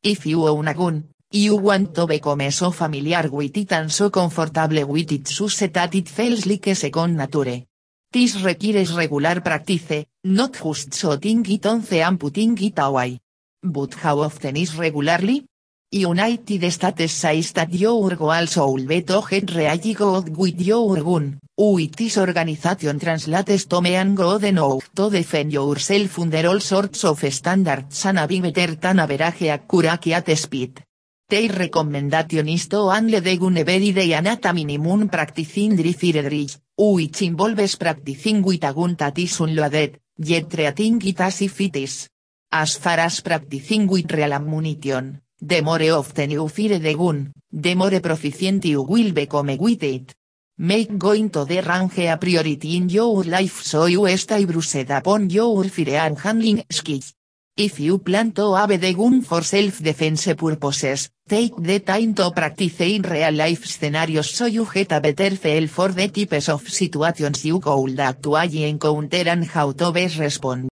If 0.03 0.25
you 0.25 0.49
own 0.49 0.67
a 0.67 0.73
gun, 0.73 1.05
you 1.31 1.57
want 1.57 1.95
to 1.95 2.07
become 2.07 2.51
so 2.51 2.71
familiar 2.71 3.29
with 3.29 3.55
it 3.59 3.71
and 3.73 3.93
so 3.93 4.09
comfortable 4.09 4.87
with 4.87 5.13
it 5.13 5.29
so 5.29 5.47
that 5.47 5.95
it 5.95 6.09
feels 6.09 6.47
like 6.47 6.75
second 6.75 7.19
nature. 7.19 7.67
This 8.11 8.43
requires 8.43 8.97
regular 8.97 9.43
practice, 9.43 10.07
not 10.25 10.55
just 10.55 10.95
shooting 10.95 11.45
it 11.45 11.67
once 11.67 11.93
and 11.93 12.19
putting 12.19 12.57
it 12.57 12.79
away. 12.79 13.21
But 13.63 13.93
how 13.97 14.21
often 14.21 14.57
is 14.57 14.75
regularly? 14.75 15.50
United 15.93 16.71
States 16.71 17.11
says 17.11 17.53
that 17.53 17.75
your 17.75 18.15
goals 18.15 18.53
should 18.53 18.87
be 18.87 19.03
to 19.03 19.21
get 19.29 19.51
really 19.51 19.93
good 19.93 20.37
with 20.37 20.61
your 20.61 21.03
gun, 21.03 21.41
with 21.59 22.17
organization 22.17 23.01
translates 23.01 23.67
to 23.67 23.81
mean 23.81 24.15
good 24.15 24.45
enough 24.45 24.89
to 24.95 25.11
defend 25.11 25.53
yourself 25.53 26.21
under 26.21 26.47
all 26.47 26.61
sorts 26.61 27.03
of 27.05 27.19
standards 27.33 28.07
and 28.07 28.29
be 28.29 28.41
better 28.41 28.77
than 28.77 29.01
average 29.01 29.43
accurate 29.43 30.37
speed. 30.37 30.81
Their 31.29 31.51
recommendation 31.59 32.49
is 32.49 32.69
to 32.69 32.89
handle 32.89 33.21
the 33.21 33.37
gun 33.37 33.57
every 33.59 33.91
day 33.91 34.15
and 34.15 34.29
at 34.29 34.47
a 34.47 34.53
minimum 34.53 35.09
practicing 35.09 35.75
drills, 35.75 36.61
which 36.79 37.23
involves 37.23 37.75
practicing 37.75 38.43
with 38.45 38.63
a 38.63 38.73
gun 38.73 38.95
that 38.95 39.19
is 39.19 39.41
unloaded, 39.41 39.99
yet 40.19 40.49
treating 40.49 41.03
it 41.03 41.21
as 41.21 41.43
if 41.43 41.61
it 41.61 41.75
is. 41.75 42.09
As 42.53 42.77
far 42.79 43.01
as 43.01 43.21
practicing 43.23 43.89
with 43.89 44.13
real 44.13 44.33
ammunition, 44.33 45.21
the 45.41 45.63
more 45.63 45.83
often 45.93 46.31
you 46.31 46.49
fire 46.49 46.79
the 46.79 46.95
gun, 46.95 47.33
the 47.51 47.75
more 47.75 48.01
proficient 48.01 48.65
you 48.65 48.83
will 48.83 49.13
become 49.13 49.57
with 49.59 49.83
it. 49.83 50.15
Make 50.59 50.99
going 50.99 51.31
to 51.31 51.45
the 51.45 51.63
range 51.63 51.99
a 51.99 52.17
priority 52.19 52.77
in 52.77 52.89
your 52.89 53.25
life 53.25 53.63
so 53.63 53.87
you 53.87 54.07
stay 54.17 54.45
bruised 54.45 54.91
upon 54.91 55.31
your 55.31 55.65
firearm 55.65 56.17
handling 56.17 56.65
skills. 56.71 57.15
If 57.57 57.81
you 57.81 57.99
plan 57.99 58.33
to 58.33 58.55
have 58.55 58.81
the 58.81 58.95
gun 58.95 59.23
for 59.23 59.43
self-defense 59.43 60.35
purposes, 60.35 61.11
take 61.29 61.57
the 61.57 61.81
time 61.81 62.15
to 62.15 62.31
practice 62.31 62.81
in 62.81 63.03
real-life 63.03 63.67
scenarios 63.67 64.31
so 64.31 64.47
you 64.47 64.67
get 64.73 64.93
a 64.93 65.01
better 65.01 65.37
feel 65.37 65.69
for 65.69 65.89
the 65.89 66.09
types 66.09 66.49
of 66.49 66.67
situations 66.69 67.45
you 67.45 67.61
could 67.61 68.01
actually 68.01 68.65
encounter 68.65 69.29
and 69.29 69.45
how 69.45 69.73
to 69.73 69.93
best 69.93 70.19
respond. 70.19 70.70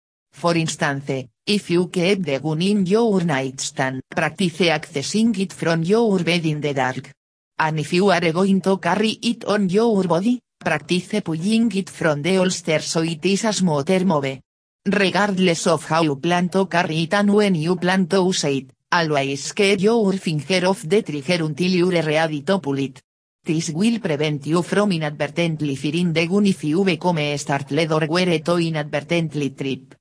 For 0.44 0.58
instance, 0.58 1.30
if 1.48 1.70
you 1.70 1.88
keep 1.88 2.26
the 2.26 2.38
gun 2.42 2.62
in 2.62 2.86
your 2.86 3.24
nightstand, 3.24 4.02
practice 4.10 4.60
accessing 4.68 5.40
it 5.40 5.54
from 5.54 5.84
your 5.84 6.22
bed 6.22 6.46
in 6.46 6.60
the 6.60 6.74
dark. 6.74 7.14
And 7.60 7.80
if 7.80 7.94
you 7.94 8.10
are 8.12 8.30
going 8.34 8.60
to 8.60 8.76
carry 8.76 9.12
it 9.22 9.46
on 9.46 9.70
your 9.70 10.04
body, 10.04 10.42
practice 10.60 11.22
pulling 11.24 11.72
it 11.72 11.90
from 11.90 12.22
the 12.22 12.36
holster 12.36 12.80
so 12.80 13.04
it 13.04 13.26
is 13.26 13.46
a 13.46 13.54
smoother 13.54 14.04
move. 14.04 14.42
Regardless 14.86 15.66
of 15.68 15.86
how 15.86 16.04
you 16.04 16.18
plan 16.18 16.50
to 16.50 16.66
carry 16.66 17.04
it 17.04 17.14
and 17.14 17.34
when 17.34 17.56
you 17.56 17.78
plan 17.78 18.06
to 18.08 18.26
use 18.26 18.44
it, 18.44 18.66
always 18.92 19.54
keep 19.54 19.80
your 19.80 20.12
finger 20.18 20.68
off 20.68 20.82
the 20.82 21.04
trigger 21.04 21.46
until 21.46 21.72
you're 21.72 22.04
ready 22.04 22.42
to 22.42 22.60
pull 22.60 22.80
it. 22.80 23.02
This 23.46 23.70
will 23.70 24.00
prevent 24.00 24.46
you 24.46 24.62
from 24.62 24.92
inadvertently 24.92 25.78
firing 25.78 26.12
the 26.12 26.28
gun 26.28 26.46
if 26.48 26.66
you 26.66 26.84
become 26.84 27.38
startled 27.38 27.94
or 27.94 28.08
were 28.08 28.40
to 28.40 28.58
inadvertently 28.58 29.52
trip. 29.52 29.96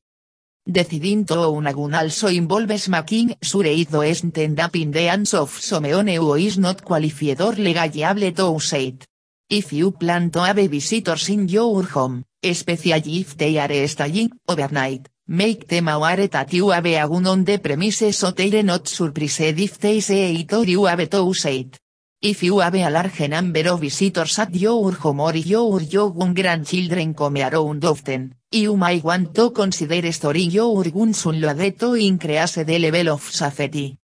Deciding 0.64 1.24
to 1.24 1.34
own 1.34 1.66
a 1.66 1.72
gun 1.72 1.92
also 1.92 2.28
involves 2.28 2.88
making 2.88 3.34
sure 3.42 3.66
it 3.66 3.90
doesn't 3.90 4.38
end 4.38 4.60
up 4.60 4.76
in 4.76 4.92
the 4.92 5.02
hands 5.02 5.34
of 5.34 5.50
someone 5.50 6.06
who 6.06 6.34
is 6.34 6.56
not 6.56 6.84
qualified 6.84 7.40
or 7.40 7.52
legally 7.54 8.32
to 8.32 8.52
use. 8.52 9.06
If 9.50 9.72
you 9.72 9.90
plan 9.90 10.30
to 10.30 10.38
have 10.38 10.58
visitors 10.58 11.28
in 11.30 11.48
your 11.48 11.82
home, 11.82 12.22
especially 12.40 13.20
if 13.20 13.36
they 13.36 13.58
are 13.58 13.88
staying 13.88 14.30
overnight, 14.48 15.08
make 15.26 15.66
them 15.66 15.88
aware 15.88 16.28
that 16.28 16.52
you 16.52 16.70
have 16.70 16.86
a 16.86 17.08
gun 17.08 17.26
on 17.26 17.44
the 17.44 17.58
premises 17.58 18.16
so 18.16 18.30
they're 18.30 18.62
not 18.62 18.86
surprised 18.86 19.58
if 19.58 19.80
they 19.80 19.98
say 19.98 20.36
it 20.36 20.52
or 20.52 20.64
you 20.64 20.84
have 20.84 21.10
to 21.10 21.24
use 21.26 21.44
it. 21.44 21.76
If 22.20 22.44
you 22.44 22.60
have 22.60 22.76
a 22.76 22.88
large 22.88 23.28
number 23.28 23.68
of 23.68 23.80
visitors 23.80 24.38
at 24.38 24.54
your 24.54 24.92
home 24.92 25.18
or 25.18 25.34
your 25.34 25.82
young 25.82 26.32
grandchildren 26.32 27.14
come 27.14 27.36
around 27.38 27.84
often, 27.84 28.36
you 28.52 28.76
might 28.76 29.02
want 29.02 29.34
to 29.34 29.50
consider 29.50 30.12
storing 30.12 30.50
your 30.50 30.84
guns 30.84 31.24
unloaded 31.24 31.78
to 31.78 31.94
increase 31.94 32.54
the 32.54 32.78
level 32.78 33.08
of 33.08 33.22
safety. 33.22 33.96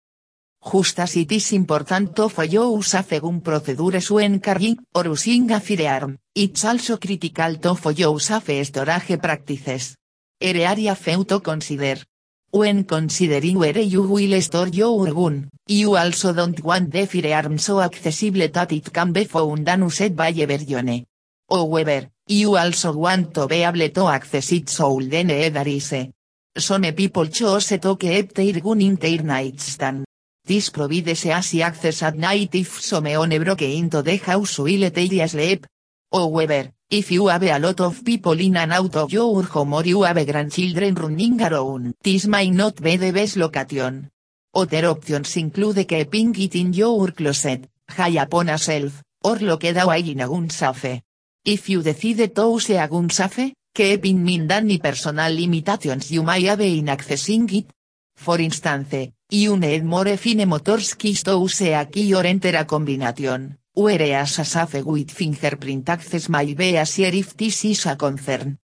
Just 0.73 0.99
as 0.99 1.17
it 1.17 1.31
is 1.33 1.53
important 1.53 2.17
to 2.17 2.29
follow 2.29 2.81
safe 2.81 3.21
gun 3.21 3.41
procedures 3.41 4.11
when 4.11 4.41
carrying 4.41 4.79
or 4.95 5.05
using 5.05 5.51
a 5.53 5.61
firearm, 5.61 6.17
it's 6.35 6.65
also 6.65 6.97
critical 6.97 7.57
to 7.59 7.75
follow 7.75 8.19
safe 8.19 8.67
storage 8.67 9.21
practices. 9.21 9.97
Area 10.41 10.95
few 10.95 11.25
consider. 11.25 12.03
When 12.51 12.85
considering 12.85 13.59
where 13.59 13.79
you 13.79 14.03
will 14.03 14.41
store 14.41 14.69
your 14.69 15.13
gun, 15.13 15.51
you 15.67 15.95
also 15.97 16.33
don't 16.33 16.59
want 16.65 16.91
the 16.91 17.05
firearm 17.07 17.59
so 17.59 17.81
accessible 17.83 18.49
that 18.49 18.73
it 18.73 18.91
can 18.93 19.13
be 19.13 19.25
found 19.25 19.69
and 19.69 19.83
used 19.83 20.17
by 20.17 20.31
everyone. 20.31 21.05
However, 21.51 22.11
you 22.27 22.57
also 22.57 22.93
want 22.93 23.33
to 23.35 23.47
be 23.47 23.63
able 23.63 23.89
to 23.89 24.07
access 24.09 24.53
it 24.53 24.69
is 24.69 25.93
a. 25.93 26.13
Some 26.57 26.93
people 26.93 27.27
choose 27.29 27.69
to 27.69 27.97
keep 27.97 28.35
their 28.35 28.61
gun 28.61 28.81
in 28.83 28.97
their 28.97 29.23
nightstand. 29.23 30.05
This 30.45 30.71
provides 30.71 31.25
easy 31.25 31.63
access 31.63 32.03
at 32.03 32.17
night 32.17 32.55
if 32.55 32.81
someone 32.81 33.39
broke 33.43 33.63
into 33.63 34.03
the 34.03 34.17
house 34.17 34.59
while 34.59 34.91
they 34.91 35.27
sleep. 35.27 35.67
However, 36.13 36.73
if 36.91 37.11
you 37.13 37.29
have 37.29 37.43
a 37.43 37.59
lot 37.59 37.81
of 37.81 38.05
people 38.05 38.41
in 38.41 38.57
and 38.57 38.73
out 38.73 38.97
of 38.97 39.13
your 39.13 39.43
home 39.45 39.75
or 39.75 39.85
you 39.85 40.03
have 40.03 40.27
grandchildren 40.27 40.95
running 40.95 41.41
around, 41.41 41.95
this 42.03 42.27
might 42.27 42.53
not 42.53 42.83
be 42.83 42.97
the 42.97 43.11
best 43.11 43.37
location. 43.37 44.11
Other 44.55 44.87
options 44.87 45.37
include 45.37 45.87
keeping 45.87 46.35
it 46.35 46.55
in 46.55 46.73
your 46.73 47.09
closet, 47.13 47.69
high 47.89 48.21
upon 48.21 48.49
a 48.49 48.59
shelf, 48.59 49.03
or 49.23 49.37
locked 49.37 49.77
away 49.77 50.01
in 50.01 50.21
a 50.21 50.29
gun 50.29 50.51
safe. 50.51 51.03
If 51.51 51.71
you 51.71 51.81
decide 51.81 52.35
to 52.35 52.53
use 52.53 52.69
a 52.77 52.87
gun 52.87 53.09
safe, 53.09 53.55
keep 53.73 54.05
in 54.05 54.23
mind 54.23 54.53
any 54.53 54.79
personal 54.79 55.33
limitations 55.33 56.11
you 56.11 56.23
may 56.23 56.43
have 56.43 56.61
in 56.61 56.89
accessing 56.89 57.51
it. 57.51 57.73
For 58.15 58.39
instance, 58.39 59.15
you 59.31 59.57
need 59.57 59.83
more 59.83 60.15
fine 60.19 60.47
motor 60.47 60.79
skills 60.79 61.23
to 61.23 61.41
use 61.41 61.63
a 61.63 61.87
key 61.87 62.15
or 62.15 62.27
enter 62.27 62.55
a 62.55 62.67
combination, 62.67 63.57
whereas 63.73 64.39
a 64.41 64.45
safe 64.45 64.85
with 64.85 65.11
fingerprint 65.11 65.89
access 65.89 66.29
may 66.29 66.53
be 66.53 66.77
easier 66.77 67.15
if 67.15 67.35
this 67.35 67.65
is 67.65 67.87
a 67.87 67.97
concern. 67.97 68.59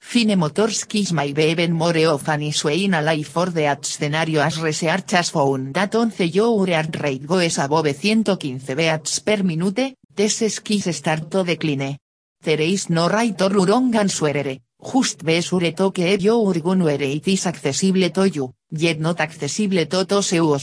Fine 0.00 0.38
motor 0.38 0.70
skills 0.70 1.12
may 1.12 1.32
be 1.32 1.50
even 1.50 1.72
more 1.72 2.06
of 2.06 2.28
an 2.28 2.42
issue 2.42 2.68
in 2.68 2.94
a 2.94 3.02
life 3.02 3.30
for 3.30 3.50
that 3.50 3.84
scenario 3.84 4.42
as 4.42 4.60
research 4.60 5.10
has 5.10 5.30
found 5.30 5.74
that 5.74 5.92
once 5.92 6.20
your 6.20 6.68
heart 6.68 7.02
rate 7.02 7.26
goes 7.26 7.58
above 7.58 7.86
115 7.86 8.76
beats 8.76 9.18
per 9.18 9.42
minute, 9.42 9.96
these 10.14 10.54
skills 10.54 10.96
start 10.96 11.28
to 11.28 11.42
decline. 11.42 11.98
There 12.44 12.60
is 12.60 12.90
no 12.90 13.08
right 13.08 13.40
or 13.40 13.50
wrong 13.50 13.94
answer, 13.94 14.58
just 14.82 15.24
be 15.24 15.40
sure 15.40 15.70
to 15.70 15.92
keep 15.92 16.22
your 16.22 16.54
gun 16.54 16.82
where 16.82 17.00
it 17.00 17.28
is 17.28 17.46
accessible 17.46 18.10
to 18.10 18.28
you, 18.28 18.52
yet 18.70 18.98
not 18.98 19.20
accessible 19.20 19.86
to 19.86 20.04
those 20.04 20.30
who. 20.30 20.58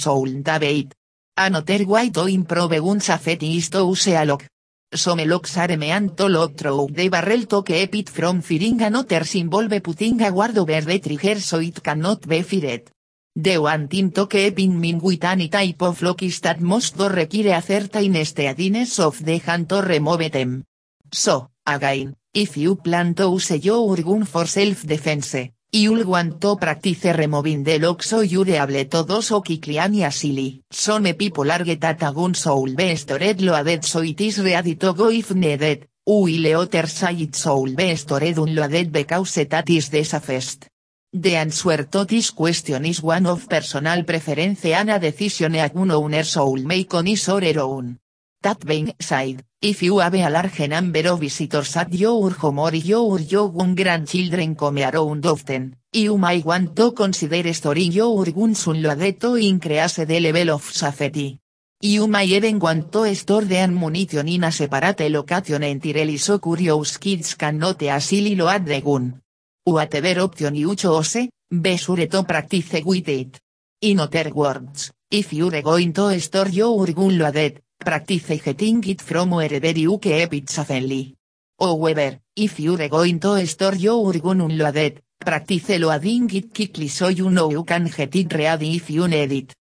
Another 1.37 1.85
way 1.85 2.09
to 2.09 2.25
improve 2.25 2.71
gun 2.71 2.99
safety 2.99 3.55
is 3.55 3.69
to 3.69 3.87
use 3.87 4.07
a 4.07 4.25
lock. 4.25 4.45
Some 4.93 5.19
locks 5.19 5.55
are 5.57 5.77
meant 5.77 6.17
to 6.17 6.27
lock 6.27 6.57
through 6.57 6.87
the 6.91 7.07
barrel 7.07 7.45
to 7.45 7.63
keep 7.63 7.95
it 7.95 8.09
from 8.09 8.41
firing 8.41 8.81
and 8.81 8.97
others 8.97 9.35
involve 9.35 9.81
putting 9.81 10.21
a 10.21 10.31
guard 10.33 10.57
over 10.57 10.81
the 10.81 10.99
trigger 10.99 11.39
so 11.39 11.59
it 11.59 11.81
cannot 11.81 12.27
be 12.27 12.41
fired. 12.41 12.91
The 13.37 13.57
one 13.57 13.87
thing 13.87 14.11
to 14.11 14.27
keep 14.27 14.59
in 14.59 14.81
mind 14.81 15.01
with 15.01 15.23
any 15.23 15.47
type 15.47 15.81
of 15.83 16.01
lock 16.01 16.23
is 16.23 16.41
that 16.41 16.59
most 16.59 16.97
do 16.97 17.07
require 17.07 17.55
a 17.55 17.61
certain 17.61 18.25
steadiness 18.25 18.99
of 18.99 19.23
the 19.23 19.37
hand 19.37 19.69
to 19.69 19.81
remove 19.81 20.29
them. 20.29 20.65
So, 21.11 21.48
again, 21.65 22.15
if 22.33 22.57
you 22.57 22.75
plan 22.75 23.13
to 23.15 23.31
use 23.31 23.51
your 23.63 23.97
gun 23.97 24.25
for 24.25 24.45
self-defense, 24.45 25.51
you'll 25.71 26.05
want 26.05 26.39
to 26.41 26.55
practice 26.55 27.05
removing 27.15 27.63
the 27.63 27.79
lock 27.79 28.03
so 28.03 28.21
you're 28.21 28.49
able 28.49 28.85
to 28.85 29.03
do 29.03 29.21
so 29.21 29.41
quickly 29.41 29.77
and 29.77 29.95
easily. 29.95 30.61
Some 30.71 31.13
people 31.13 31.51
argue 31.51 31.75
that 31.75 32.01
a 32.03 32.11
gun 32.11 32.33
should 32.33 32.75
be 32.75 32.95
stored 32.95 33.41
loaded 33.41 33.85
so 33.85 34.01
it 34.01 34.21
is 34.21 34.39
ready 34.41 34.75
to 34.75 34.93
go 34.93 35.09
if 35.09 35.33
needed, 35.33 35.87
while 36.05 36.61
others 36.61 36.93
say 36.93 37.13
it 37.13 37.35
should 37.35 37.75
be 37.75 37.95
stored 37.95 38.37
unloaded 38.37 38.91
because 38.91 39.35
that 39.47 39.69
is 39.69 39.89
the 39.89 40.03
safest. 40.03 40.67
The 41.11 41.35
answer 41.37 41.85
to 41.85 42.05
this 42.05 42.29
question 42.29 42.85
is 42.85 43.01
one 43.01 43.25
of 43.25 43.49
personal 43.49 44.03
preference 44.03 44.65
and 44.65 44.91
a 44.91 44.99
decision 44.99 45.55
a 45.55 45.67
one 45.69 45.89
owner 45.89 46.23
soul 46.23 46.57
make 46.57 46.93
on 46.93 47.07
his 47.07 47.27
or 47.29 47.41
her 47.41 47.59
own. 47.59 47.97
That 48.43 48.63
being 48.63 48.93
said, 48.99 49.43
if 49.61 49.83
you 49.83 49.99
have 49.99 50.15
a 50.15 50.29
large 50.29 50.67
number 50.69 51.05
of 51.09 51.19
visitors 51.19 51.75
at 51.75 51.93
your 51.93 52.31
home 52.31 52.59
or 52.59 52.73
your 52.73 53.19
young 53.19 53.75
grandchildren 53.75 54.55
come 54.55 54.77
around 54.77 55.25
often, 55.25 55.75
you 55.91 56.17
might 56.17 56.45
want 56.45 56.73
to 56.73 56.93
consider 56.93 57.53
storing 57.53 57.91
your 57.91 58.23
guns 58.31 58.67
unloaded 58.67 59.19
to 59.19 59.35
increase 59.35 59.95
the 59.95 60.19
level 60.21 60.51
of 60.51 60.63
safety. 60.63 61.39
You 61.81 62.07
may 62.07 62.25
even 62.25 62.57
want 62.59 62.89
to 62.93 63.13
store 63.13 63.43
the 63.43 63.57
ammunition 63.57 64.29
in 64.29 64.45
a 64.45 64.51
separate 64.51 65.09
location 65.09 65.63
entirely 65.63 66.17
so 66.17 66.39
curious 66.39 66.97
kids 66.97 67.35
cannot 67.35 67.81
easily 67.81 68.35
load 68.35 68.65
the 68.65 68.79
gun. 68.79 69.21
Whatever 69.65 70.21
option 70.21 70.55
you 70.55 70.73
choose, 70.75 71.27
be 71.51 71.75
sure 71.75 72.07
to 72.07 72.23
practice 72.23 72.81
with 72.85 73.09
it. 73.09 73.41
In 73.81 73.99
other 73.99 74.31
words, 74.33 74.91
if 75.11 75.33
you're 75.33 75.61
going 75.61 75.91
to 75.91 76.17
store 76.21 76.47
your 76.47 76.85
gun 76.93 77.17
loaded, 77.17 77.61
practice 77.79 78.41
getting 78.43 78.83
it 78.83 79.01
from 79.01 79.31
wherever 79.31 79.71
you 79.71 79.97
keep 79.97 80.33
it 80.33 80.49
safely. 80.49 81.15
However, 81.59 82.19
if 82.35 82.59
you're 82.59 82.89
going 82.89 83.19
to 83.19 83.45
store 83.47 83.75
your 83.75 84.13
gun 84.13 84.41
unloaded, 84.41 85.01
practice 85.17 85.79
loading 85.79 86.29
it 86.33 86.53
quickly 86.53 86.87
so 86.89 87.07
you 87.07 87.29
know 87.29 87.49
you 87.51 87.63
can 87.63 87.85
get 87.85 88.15
it 88.15 88.33
ready 88.33 88.75
if 88.75 88.89
you 88.89 89.07
need 89.07 89.31
it. 89.31 89.55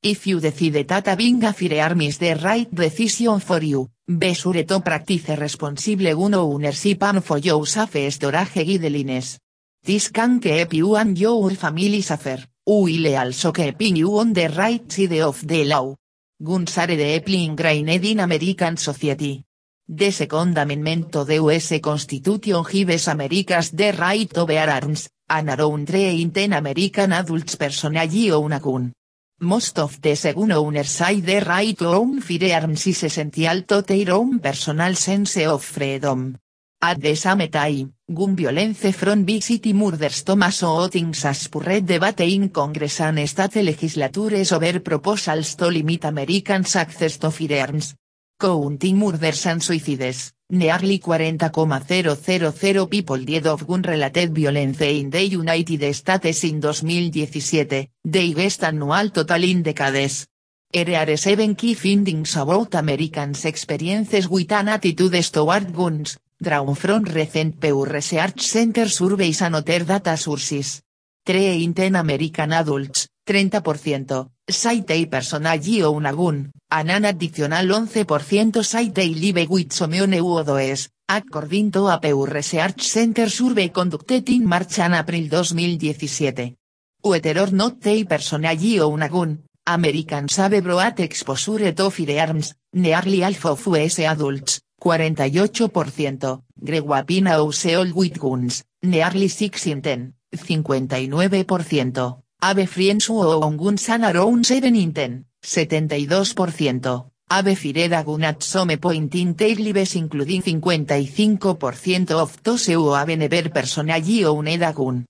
If 0.00 0.26
you 0.28 0.40
decide 0.40 0.86
that 0.86 1.06
having 1.06 1.42
a 1.42 1.52
firearm 1.52 2.02
is 2.02 2.18
the 2.18 2.34
right 2.34 2.72
decision 2.72 3.40
for 3.40 3.62
you, 3.62 3.88
be 4.06 4.32
sure 4.34 4.62
to 4.64 4.80
practice 4.80 5.28
responsible 5.36 6.14
gun 6.14 6.34
ownership 6.34 7.02
and 7.02 7.24
for 7.24 7.38
your 7.38 7.66
safe 7.66 8.12
storage 8.12 8.54
guidelines. 8.54 9.38
This 9.84 10.10
can 10.10 10.38
keep 10.40 10.74
you 10.74 10.94
and 10.96 11.18
your 11.18 11.50
family 11.50 12.02
safer, 12.02 12.44
while 12.64 13.18
also 13.18 13.52
keeping 13.52 13.96
you 13.96 14.18
on 14.18 14.32
the 14.32 14.48
right 14.48 14.90
side 14.90 15.20
of 15.20 15.46
the 15.46 15.64
law. 15.64 15.94
Guns 16.40 16.78
are 16.78 16.86
deeply 16.86 17.46
ingrained 17.46 18.04
in 18.04 18.20
American 18.20 18.76
society. 18.76 19.44
The 19.88 20.12
Second 20.12 20.56
Amendment 20.56 21.10
to 21.10 21.24
the 21.24 21.34
US 21.34 21.80
Constitution 21.80 22.62
gives 22.62 23.08
Americans 23.08 23.72
the 23.72 23.90
right 23.90 24.32
to 24.32 24.46
bear 24.46 24.70
arms, 24.70 25.08
and 25.28 25.48
around 25.50 25.88
3 25.88 26.22
in 26.22 26.30
10 26.30 26.52
American 26.52 27.12
adults 27.12 27.56
personally 27.56 28.30
own 28.30 28.52
a 28.52 28.60
gun. 28.60 28.92
Most 29.40 29.80
of 29.80 30.00
the 30.00 30.14
gun 30.14 30.52
owners 30.52 30.90
say 30.90 31.20
the 31.20 31.40
right 31.40 31.76
to 31.76 31.88
own 31.88 32.20
firearms 32.20 32.86
is 32.86 33.02
essential 33.02 33.62
to 33.62 33.82
their 33.82 34.14
own 34.14 34.38
personal 34.38 34.94
sense 34.94 35.38
of 35.38 35.64
freedom. 35.64 36.38
At 36.80 37.00
the 37.00 37.16
same 37.16 37.48
time, 37.48 37.92
gun 38.06 38.36
violence 38.36 38.92
from 38.92 39.24
big 39.24 39.42
city 39.42 39.72
murders 39.72 40.22
Thomas 40.22 40.62
o 40.62 40.86
things 40.86 41.24
as 41.24 41.38
spurred 41.38 41.84
debate 41.84 42.20
in 42.20 42.50
Congress 42.50 43.00
and 43.00 43.28
state 43.28 43.64
legislatures 43.64 44.52
over 44.52 44.78
proposals 44.78 45.56
to 45.56 45.66
limit 45.66 46.04
Americans 46.04 46.76
access 46.76 47.18
to 47.18 47.32
firearms. 47.32 47.96
Counting 48.38 48.96
murders 48.96 49.46
and 49.46 49.60
suicides, 49.60 50.34
nearly 50.50 50.98
40,000 50.98 52.86
people 52.88 53.24
died 53.24 53.48
of 53.48 53.66
gun-related 53.66 54.32
violence 54.32 54.80
in 54.82 55.10
the 55.10 55.26
United 55.26 55.92
States 55.92 56.44
in 56.44 56.60
2017, 56.60 57.88
the 58.04 58.32
highest 58.32 58.62
annual 58.62 59.10
total 59.10 59.42
in 59.42 59.62
decades. 59.64 60.28
Here 60.70 60.94
are 60.94 61.16
seven 61.16 61.56
key 61.56 61.74
findings 61.74 62.36
about 62.36 62.76
Americans' 62.76 63.46
experiences 63.46 64.28
with 64.28 64.52
an 64.52 64.68
attitude 64.68 65.24
toward 65.32 65.74
guns, 65.74 66.16
drawn 66.40 66.76
from 66.76 67.04
recent 67.04 67.58
Pew 67.58 67.84
Research 67.84 68.42
Center 68.42 68.88
surveys 68.88 69.42
and 69.42 69.56
other 69.56 69.84
data 69.84 70.16
sources. 70.16 70.82
3 71.24 71.64
in 71.64 71.74
10 71.74 71.96
American 71.96 72.52
adults, 72.52 73.08
30%, 73.26 74.30
say 74.46 74.80
they 74.82 75.06
personally 75.06 75.82
own 75.82 76.06
a 76.06 76.12
gun, 76.14 76.50
and 76.70 76.90
an 76.90 77.04
additional 77.04 77.58
11% 77.58 78.64
say 78.64 78.88
they 78.90 79.14
live 79.14 79.50
with 79.50 79.72
someone 79.72 80.12
who 80.12 80.42
does, 80.44 80.88
according 81.08 81.70
to 81.72 81.88
a 81.88 81.98
Pew 81.98 82.24
Research 82.24 82.82
Center 82.82 83.28
survey 83.28 83.70
conducted 83.70 84.28
in 84.30 84.46
March 84.46 84.78
and 84.78 84.94
April 84.94 85.28
2017. 85.28 86.54
Whether 87.02 87.40
or 87.40 87.50
not 87.50 87.80
they 87.80 88.04
personally 88.04 88.80
own 88.80 89.02
a 89.02 89.08
gun, 89.08 89.42
Americans 89.66 90.36
have 90.36 90.62
broad 90.62 91.00
exposure 91.00 91.72
to 91.72 91.90
firearms, 91.90 92.54
nearly 92.72 93.20
half 93.20 93.44
of 93.44 93.66
adults, 93.66 94.60
48%, 94.80 96.42
grew 96.64 96.92
up 96.92 97.10
in 97.10 97.26
a 97.26 97.30
household 97.30 97.92
with 97.92 98.18
guns, 98.18 98.64
nearly 98.82 99.28
6 99.28 99.66
in 99.66 99.82
10, 99.82 100.14
59%, 100.36 102.22
have 102.40 102.70
friends 102.70 103.08
guns 103.08 103.88
and 103.88 104.04
around 104.04 104.46
7 104.46 104.76
in 104.76 104.92
10, 104.92 105.24
72%, 105.42 107.10
have 107.30 107.58
fired 107.58 107.92
a 107.92 108.04
gun 108.04 108.24
at 108.24 108.42
some 108.42 108.76
point 108.78 109.14
in 109.14 109.34
their 109.34 109.56
lives 109.56 109.96
including 109.96 110.42
55% 110.42 112.10
of 112.12 112.42
those 112.42 112.66
who 112.66 112.94
never 113.16 113.48
personally 113.50 114.24
owned. 114.24 115.04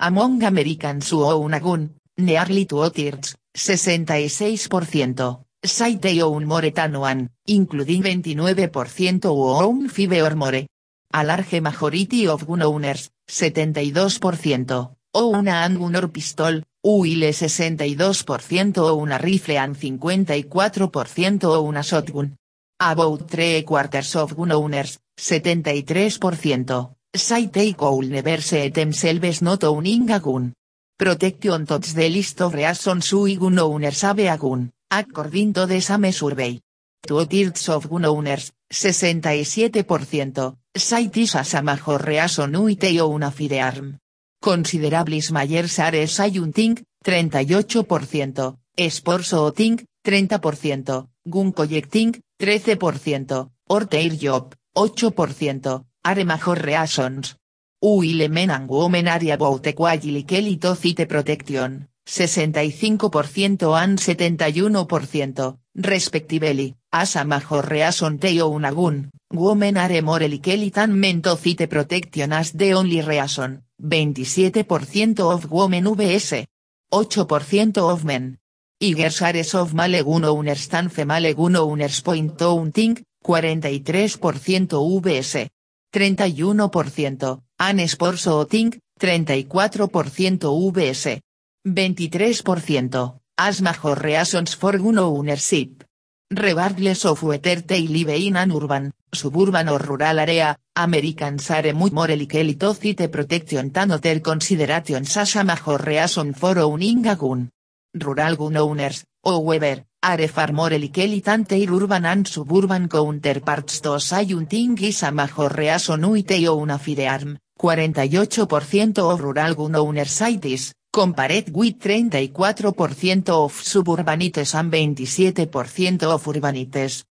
Among 0.00 0.42
Americans 0.42 1.10
who 1.10 1.24
own 1.24 1.90
nearly 2.18 2.66
two-thirds, 2.66 3.36
66%, 3.56 5.47
say 5.62 5.96
they 5.96 6.22
own 6.22 6.46
more 6.46 6.70
than 6.70 6.98
one, 6.98 7.30
including 7.46 8.02
29% 8.02 9.24
who 9.24 9.44
own 9.44 9.88
five 9.88 10.12
or 10.12 10.36
more. 10.36 10.66
A 11.14 11.24
large 11.24 11.60
majority 11.60 12.28
of 12.28 12.46
gun 12.46 12.62
owners, 12.62 13.10
72%, 13.26 14.90
own 15.14 15.48
a 15.48 15.52
handgun 15.52 15.96
or 15.96 16.08
pistol, 16.08 16.62
while 16.82 17.32
62% 17.32 18.78
own 18.78 19.12
a 19.12 19.18
rifle 19.18 19.56
and 19.56 19.76
54% 19.76 21.44
own 21.44 21.76
a 21.76 21.82
shotgun. 21.82 22.36
About 22.80 23.28
three 23.28 23.62
quarters 23.62 24.16
of 24.16 24.36
gun 24.36 24.52
owners, 24.52 24.98
73%, 25.18 26.90
say 27.14 27.46
they 27.46 27.72
could 27.72 28.08
never 28.10 28.40
see 28.40 28.68
themselves 28.68 29.42
not 29.42 29.64
owning 29.64 30.10
a 30.10 30.20
gun. 30.20 30.52
Protection 30.96 31.64
tops 31.64 31.94
the 31.94 32.08
list 32.08 32.40
of 32.42 32.54
reasons 32.54 33.12
why 33.12 33.34
gun 33.34 33.58
owners 33.58 34.02
have 34.02 34.18
a 34.20 34.36
gun, 34.36 34.70
according 34.90 35.52
to 35.52 35.66
the 35.66 35.80
same 35.80 36.12
survey. 36.12 36.60
Two-thirds 37.00 37.68
of 37.68 37.88
gun 37.88 38.04
owners, 38.06 38.52
67%, 38.70 40.56
say 40.74 41.06
this 41.08 41.36
as 41.36 41.54
a 41.54 41.62
major 41.62 41.98
reason 41.98 42.54
why 42.54 42.74
they 42.74 43.00
own 43.00 43.22
a 43.22 43.30
firearm. 43.30 43.98
Considerables 44.40 45.30
mayores 45.30 45.78
are 45.78 46.06
sayunting, 46.06 46.82
38%, 47.04 48.56
sports 48.90 49.28
shooting, 49.28 49.84
30%, 50.04 51.06
gun 51.24 51.52
collecting, 51.52 52.20
13%, 52.38 53.50
or 53.68 53.84
their 53.86 54.10
job, 54.10 54.54
8%, 54.74 55.84
are 56.04 56.24
major 56.24 56.54
reasons. 56.54 57.36
While 57.80 58.28
men 58.28 58.50
and 58.50 58.68
women 58.68 59.06
are 59.06 59.32
about 59.32 59.66
equally 59.66 60.10
likely 60.10 60.56
to 60.56 60.74
cite 60.74 61.06
protection, 61.08 61.86
65% 62.08 63.76
and 63.76 63.98
71%, 63.98 65.58
respectively, 65.74 66.74
as 66.90 67.16
a 67.16 67.24
major 67.26 67.60
reason 67.60 68.16
they 68.16 68.40
own 68.40 68.64
a 68.64 68.72
gun, 68.72 69.10
women 69.30 69.76
are 69.76 70.00
more 70.00 70.26
likely 70.26 70.70
than 70.70 70.98
men 70.98 71.20
to 71.20 71.36
cite 71.36 71.68
protection 71.68 72.32
as 72.32 72.52
the 72.52 72.72
only 72.72 73.02
reason, 73.02 73.62
27% 73.82 75.20
of 75.20 75.50
women 75.50 75.94
vs. 75.94 76.46
8% 76.90 77.76
of 77.76 78.04
men. 78.06 78.38
Igers 78.80 79.20
are 79.20 79.60
of 79.60 79.74
male 79.74 80.02
gun 80.02 80.24
owners 80.24 80.66
than 80.68 80.88
female 80.88 81.34
gun 81.34 81.56
owners 81.56 82.00
point 82.00 82.38
counting, 82.38 83.04
43% 83.22 85.02
vs. 85.02 85.50
31%, 85.92 87.42
and 87.60 87.90
sports 87.90 88.22
shooting, 88.22 88.80
34% 88.98 90.72
vs. 90.72 91.20
23%, 91.66 93.20
as 93.36 93.60
major 93.62 93.94
reasons 93.94 94.54
for 94.54 94.78
gun 94.78 94.98
ownership. 94.98 95.84
Regardless 96.30 97.06
of 97.06 97.22
whether 97.22 97.62
they 97.62 97.86
live 97.88 98.10
in 98.10 98.36
an 98.36 98.52
urban, 98.52 98.92
suburban 99.12 99.68
or 99.68 99.78
rural 99.78 100.18
area, 100.18 100.54
Americans 100.76 101.50
are 101.50 101.72
much 101.72 101.92
more 101.92 102.14
likely 102.14 102.54
to 102.54 102.74
cite 102.74 103.10
protection 103.10 103.70
than 103.72 103.92
other 103.92 104.20
considerations 104.20 105.16
as 105.16 105.36
a 105.36 105.44
major 105.44 105.78
reason 105.78 106.34
for 106.34 106.58
owning 106.58 107.06
a 107.06 107.16
gun. 107.16 107.48
Rural 107.94 108.36
gun 108.36 108.56
owners, 108.58 109.04
however, 109.24 109.84
are 110.02 110.28
far 110.28 110.52
more 110.52 110.78
likely 110.78 111.20
than 111.20 111.44
their 111.44 111.72
urban 111.72 112.04
and 112.04 112.28
suburban 112.28 112.88
counterparts 112.88 113.80
to 113.80 113.98
sayunting 113.98 114.80
is 114.82 115.02
a 115.02 115.10
major 115.10 115.48
reason 115.48 116.02
why 116.02 116.20
they 116.22 116.46
own 116.46 116.70
a 116.70 116.78
firearm, 116.78 117.38
48% 117.58 118.98
of 118.98 119.20
rural 119.20 119.54
gun 119.54 119.76
owners 119.76 120.10
say 120.10 120.36
this, 120.36 120.74
compared 120.98 121.54
with 121.54 121.78
34% 121.78 123.28
of 123.28 123.52
suburbanites 123.52 124.52
and 124.56 124.68
27% 124.72 126.02
of 126.02 126.24
urbanites. 126.24 127.04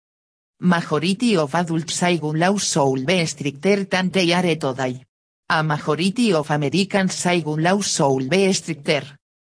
Majority 0.62 1.36
of 1.36 1.54
adults 1.54 1.92
say 1.92 2.16
gun 2.16 2.38
laws 2.38 2.64
should 2.64 3.04
be 3.04 3.26
stricter 3.26 3.84
than 3.84 4.08
they 4.08 4.32
are 4.32 4.56
today. 4.56 5.04
A 5.50 5.62
majority 5.62 6.32
of 6.32 6.50
Americans 6.50 7.12
say 7.12 7.42
gun 7.42 7.62
laws 7.62 7.86
should 7.94 8.30
be 8.30 8.50
stricter. 8.54 9.04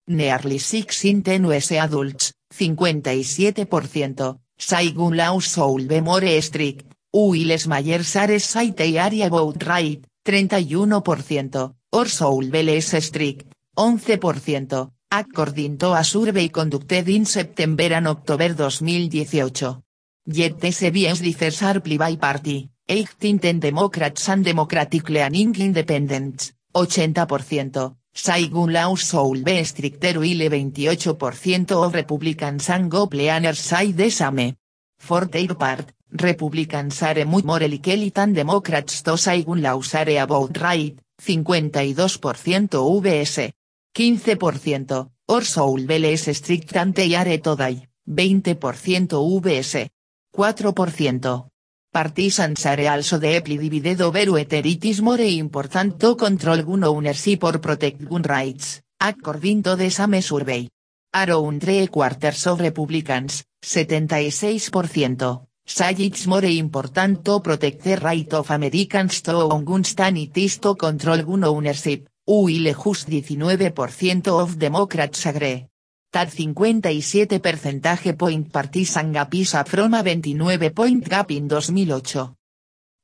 Nearly 0.07 0.59
6 0.59 1.05
in 1.07 1.23
10 1.25 1.47
US 1.47 1.73
adults, 1.73 2.33
57%, 2.55 4.39
say 4.57 4.93
gun 4.93 5.17
laws 5.17 5.53
should 5.53 5.89
be 5.89 6.01
more 6.01 6.41
strict, 6.41 6.87
while 7.11 7.67
mayors 7.67 8.15
are 8.15 8.39
say 8.39 8.71
they 8.71 8.97
are 8.97 9.27
about 9.27 9.67
right, 9.67 10.01
31%, 10.25 11.75
or 11.91 12.07
should 12.07 12.53
be 12.53 12.63
less 12.63 13.05
strict, 13.05 13.50
11%, 13.77 14.91
according 15.11 15.79
to 15.79 15.93
a 15.93 16.05
survey 16.05 16.49
conducted 16.49 17.09
in 17.09 17.25
September 17.25 17.93
and 17.95 18.09
October 18.09 18.55
2018. 18.55 19.83
Yet 20.27 20.61
the 20.61 20.69
CBS 20.69 21.23
differs 21.23 21.63
are 21.63 21.81
by 21.81 22.17
party, 22.17 22.71
18 22.89 23.59
Democrats 23.59 24.29
and 24.29 24.45
Democratic 24.45 25.09
Leaning 25.09 25.55
Independents, 25.57 26.53
80%, 26.75 27.97
Saigun 28.13 28.73
laws 28.73 29.09
should 29.09 29.45
be 29.45 29.65
stricter 29.65 30.19
while 30.19 30.49
28% 30.49 31.73
of 31.73 31.95
Republicans 31.95 32.69
and 32.69 32.91
go 32.91 33.07
planners 33.07 33.61
say 33.61 33.93
the 33.93 34.11
same. 34.11 34.57
For 34.99 35.27
their 35.27 35.55
part, 35.55 35.93
Republicans 36.11 37.03
are 37.03 37.25
much 37.25 37.45
more 37.45 37.61
likely 37.61 38.11
than 38.11 38.33
Democrats 38.35 39.03
to 39.03 39.17
Saigun 39.17 39.63
laws 39.63 39.95
are 39.95 40.23
about 40.23 40.61
right, 40.61 40.99
52% 41.23 43.03
vs. 43.03 43.53
15%, 43.95 45.11
or 45.29 45.43
should 45.43 45.87
be 45.87 45.99
less 45.99 46.37
strict 46.37 46.73
than 46.73 46.93
they 46.93 47.15
are 47.15 47.39
today, 47.39 47.87
20% 48.09 49.43
vs. 49.43 49.89
4%. 50.33 51.51
Partisans 51.93 52.67
are 52.67 52.89
also 52.89 53.19
deeply 53.19 53.57
divided 53.57 54.01
over 54.01 54.31
whether 54.31 54.63
it 54.65 55.01
more 55.03 55.19
important 55.19 55.99
to 55.99 56.15
control 56.15 56.63
gun 56.63 56.85
ownership 56.85 57.43
or 57.43 57.59
protect 57.59 58.09
gun 58.09 58.23
rights, 58.23 58.81
according 59.01 59.61
to 59.65 59.75
the 59.75 59.91
same 59.91 60.23
survey. 60.23 60.69
Around 61.13 61.61
three 61.61 61.89
quarters 61.89 62.47
of 62.47 62.61
Republicans, 62.61 63.43
76%, 63.61 65.49
say 65.67 65.95
it's 65.99 66.27
more 66.29 66.45
important 66.45 67.25
to 67.25 67.41
protect 67.41 67.83
the 67.83 67.97
right 67.97 68.33
of 68.35 68.51
Americans 68.51 69.21
to 69.23 69.33
own 69.33 69.65
guns 69.65 69.95
than 69.97 70.17
it 70.17 70.37
is 70.39 70.59
to 70.59 70.77
control 70.77 71.25
gun 71.25 71.43
ownership, 71.43 72.09
while 72.31 72.73
just 72.73 73.09
19% 73.09 74.29
of 74.29 74.57
Democrats 74.57 75.27
agree. 75.27 75.67
Tad 76.13 76.31
57 76.31 77.41
percentage 77.41 78.17
point 78.17 78.53
partisan 78.53 79.13
gap 79.13 79.35
is 79.35 79.57
from 79.65 79.95
a 79.95 80.03
29 80.03 80.71
point 80.71 81.09
gap 81.09 81.33
in 81.33 81.49
2008. 81.49 82.31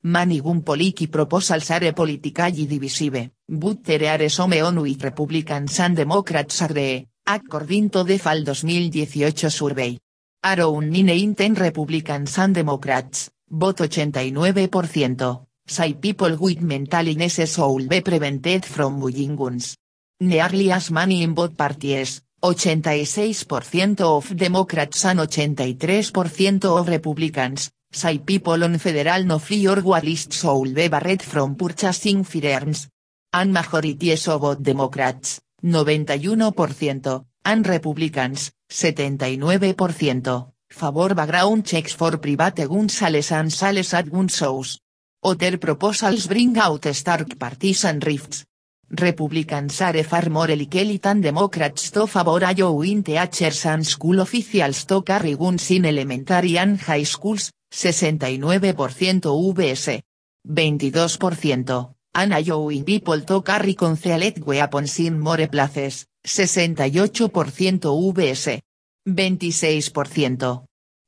Many 0.05 0.41
gun 0.41 0.63
policy 0.63 1.09
proposals 1.09 1.71
are 1.73 1.93
politically 1.93 2.67
divisive, 2.67 3.31
but 3.49 3.83
there 3.83 4.15
are 4.15 4.29
some 4.29 4.53
on 4.53 4.81
with 4.81 5.03
Republicans 5.03 5.81
and 5.81 5.97
Democrats 5.97 6.63
agree, 6.63 7.09
according 7.27 7.91
to 7.91 8.05
the 8.05 8.19
Fall 8.19 8.45
2018 8.45 9.51
survey. 9.51 9.99
Around 10.45 10.91
9 10.91 11.09
in 11.09 11.35
10 11.35 11.55
Republicans 11.55 12.39
and 12.39 12.55
Democrats, 12.55 13.31
vote 13.51 13.89
89%, 13.89 15.46
say 15.67 15.95
people 15.95 16.37
with 16.37 16.61
mental 16.61 17.07
illnesses 17.09 17.55
should 17.55 17.89
be 17.89 18.01
prevented 18.01 18.65
from 18.65 19.01
buying 19.01 19.37
guns. 19.37 19.77
Nearly 20.21 20.71
as 20.73 20.91
many 20.91 21.23
in 21.23 21.35
both 21.35 21.57
parties, 21.57 22.23
86% 22.43 24.01
of 24.01 24.37
Democrats 24.37 25.05
and 25.05 25.21
83% 25.21 26.65
of 26.65 26.89
Republicans, 26.89 27.71
say 27.93 28.19
people 28.19 28.63
on 28.63 28.79
federal 28.79 29.25
no 29.25 29.39
free 29.39 29.67
or 29.67 29.81
war 29.83 30.01
list 30.01 30.33
should 30.33 30.75
be 30.75 30.89
barred 30.89 31.23
from 31.23 31.57
purchasing 31.57 32.25
firearms. 32.25 32.89
And 33.33 33.53
majorities 33.53 34.29
of 34.29 34.41
both 34.41 34.63
Democrats, 34.63 35.41
91%, 35.65 37.25
and 37.45 37.67
Republicans, 37.67 38.53
79%, 38.71 40.53
favor 40.71 41.15
background 41.15 41.67
checks 41.67 41.93
for 41.93 42.17
private 42.19 42.69
guns 42.69 42.95
sales 42.95 43.33
and 43.33 43.53
sales 43.53 43.93
at 43.95 44.11
gun 44.11 44.29
shows. 44.29 44.79
Other 45.27 45.59
proposals 45.59 46.29
bring 46.29 46.57
out 46.57 46.87
stark 46.95 47.37
partisan 47.37 47.99
rifts, 47.99 48.45
Republicans 48.89 49.81
are 49.81 50.05
far 50.05 50.31
more 50.31 50.55
likely 50.55 50.99
Democrats 50.99 51.91
to 51.91 52.07
favor 52.07 52.45
allowing 52.45 53.03
teachers 53.03 53.67
and 53.67 53.85
school 53.85 54.21
officials 54.21 54.85
to 54.85 55.03
carry 55.03 55.35
guns 55.35 55.69
in 55.73 55.87
elementary 55.87 56.57
and 56.57 56.81
high 56.81 57.03
schools, 57.03 57.51
69% 57.75 59.53
vs. 59.53 60.01
22%, 60.47 61.95
and 62.15 62.33
allowing 62.33 62.85
people 62.85 63.21
to 63.23 63.43
carry 63.43 63.75
concealed 63.75 64.39
weapons 64.47 65.01
in 65.01 65.19
more 65.19 65.49
places, 65.49 66.07
68% 66.25 68.15
vs. 68.15 68.61
26%. 69.05 70.67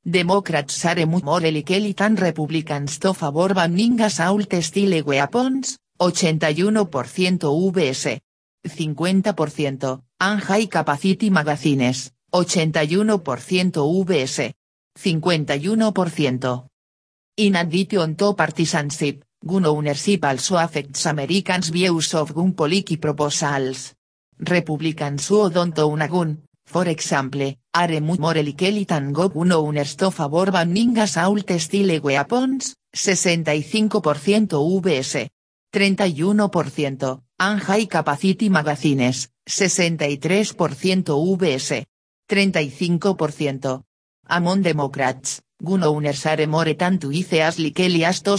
Democrats 0.09 0.85
are 0.85 1.05
more 1.05 1.39
likely 1.39 1.93
than 1.93 2.15
Republicans 2.15 2.97
to 2.97 3.13
favor 3.13 3.53
banning 3.53 4.01
assault 4.01 4.51
style 4.61 5.03
weapons, 5.03 5.77
81% 5.99 7.71
vs. 7.71 8.19
50%, 8.67 10.01
and 10.19 10.41
high 10.41 10.65
capacity 10.65 11.29
magazines, 11.29 12.11
81% 12.33 14.05
vs. 14.07 14.53
51%. 14.97 16.65
In 17.37 17.55
addition 17.55 18.15
to 18.15 18.33
partisanship, 18.33 19.23
gun 19.45 19.65
ownership 19.65 20.25
also 20.25 20.57
affects 20.57 21.05
Americans' 21.05 21.69
views 21.69 22.15
of 22.15 22.33
gun 22.33 22.53
policy 22.53 22.97
proposals. 22.97 23.93
Republicans 24.39 25.27
who 25.27 25.49
don't 25.51 25.77
own 25.77 26.01
a 26.01 26.07
gun, 26.07 26.41
for 26.69 26.87
example, 26.87 27.55
are 27.73 27.99
more 27.99 28.35
likely 28.43 28.83
than 28.85 29.11
go 29.11 29.31
owners 29.33 29.95
to 29.95 30.11
favor 30.11 30.51
banning 30.51 30.99
assault 30.99 31.49
style 31.57 31.99
weapons, 31.99 32.75
65% 32.95 34.79
vs. 34.79 35.29
31%, 35.73 37.21
and 37.39 37.59
high 37.61 37.87
capacity 37.87 38.49
magazines, 38.49 39.29
63% 39.47 41.37
vs. 41.39 41.85
35%. 42.29 43.83
Among 44.27 44.61
Democrats, 44.61 45.41
gun 45.59 45.83
owners 45.83 46.23
are 46.27 46.45
more 46.45 46.75
tanto 46.75 47.09
ice 47.09 47.33
as 47.41 47.57
likely 47.57 48.05
as 48.05 48.21
to 48.21 48.37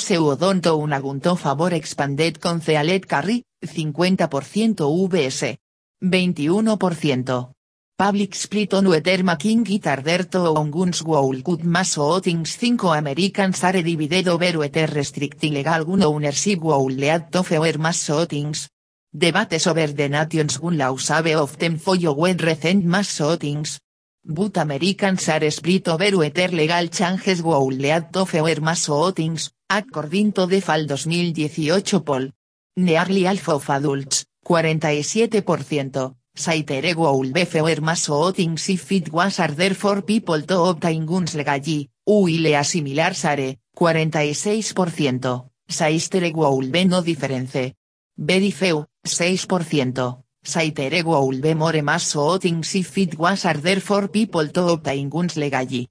gun 1.00 1.20
to 1.20 1.34
favor 1.34 1.74
expanded 1.74 2.38
concealed 2.38 3.08
carry, 3.08 3.42
50% 3.60 5.08
vs. 5.10 5.56
21%. 6.00 7.59
Public 8.00 8.34
split 8.34 8.72
on 8.72 8.88
whether 8.88 9.22
making 9.22 9.66
it 9.66 9.84
harder 9.84 10.24
to 10.24 10.38
own 10.38 10.70
guns 10.70 11.02
will 11.02 11.42
cut 11.42 11.62
mass 11.62 11.98
things 12.22 12.56
5 12.56 12.96
Americans 12.96 13.62
are 13.62 13.82
divided 13.82 14.26
over 14.26 14.58
whether 14.58 14.86
restrict 14.86 15.44
illegal 15.44 15.84
gun 15.84 16.02
ownership 16.04 16.60
will 16.62 16.86
lead 16.86 17.30
to 17.30 17.42
fewer 17.42 17.76
mass 17.76 18.02
shootings. 18.06 18.70
Debates 19.12 19.66
over 19.66 19.88
the 19.88 20.08
nation's 20.08 20.56
gun 20.56 20.78
laws 20.78 21.08
have 21.08 21.26
often 21.26 21.76
followed 21.76 22.42
recent 22.42 22.86
mass 22.86 23.16
shootings. 23.16 23.78
But 24.24 24.56
Americans 24.56 25.28
are 25.28 25.50
split 25.50 25.86
over 25.88 26.16
whether 26.16 26.48
legal 26.48 26.88
changes 26.88 27.42
will 27.42 27.66
lead 27.66 28.14
to 28.14 28.24
fewer 28.24 28.62
mass 28.62 28.86
shootings, 28.86 29.50
according 29.68 30.32
to 30.32 30.46
the 30.46 30.60
Fall 30.60 30.86
2018 30.86 32.00
poll. 32.00 32.30
Nearly 32.78 33.24
half 33.24 33.46
of 33.50 33.68
adults, 33.68 34.24
47%, 34.46 36.14
Saitere 36.40 36.94
will 36.94 37.30
be 37.32 37.44
fewer 37.44 37.82
mass 37.82 38.06
shootings 38.06 38.70
if 38.70 38.90
it 38.92 39.12
was 39.12 39.36
harder 39.36 39.74
for 39.74 40.00
people 40.00 40.40
to 40.40 40.70
obtain 40.70 41.04
guns 41.04 41.34
legally, 41.34 41.90
while 42.04 42.46
a 42.46 42.64
similar 42.64 43.12
share, 43.12 43.56
46%, 43.76 45.50
Saistere 45.68 46.32
will 46.32 46.70
be 46.70 46.84
no 46.86 47.02
difference. 47.02 47.74
Very 48.16 48.50
few, 48.52 48.86
6%, 49.04 50.24
Saitere 50.42 51.02
will 51.04 51.38
be 51.38 51.52
more 51.52 51.82
mass 51.82 52.12
shootings 52.12 52.74
if 52.74 52.96
it 52.96 53.18
was 53.18 53.42
harder 53.42 53.78
for 53.78 54.08
people 54.08 54.48
to 54.48 54.68
obtain 54.68 55.10
guns 55.10 55.36
legally. 55.36 55.90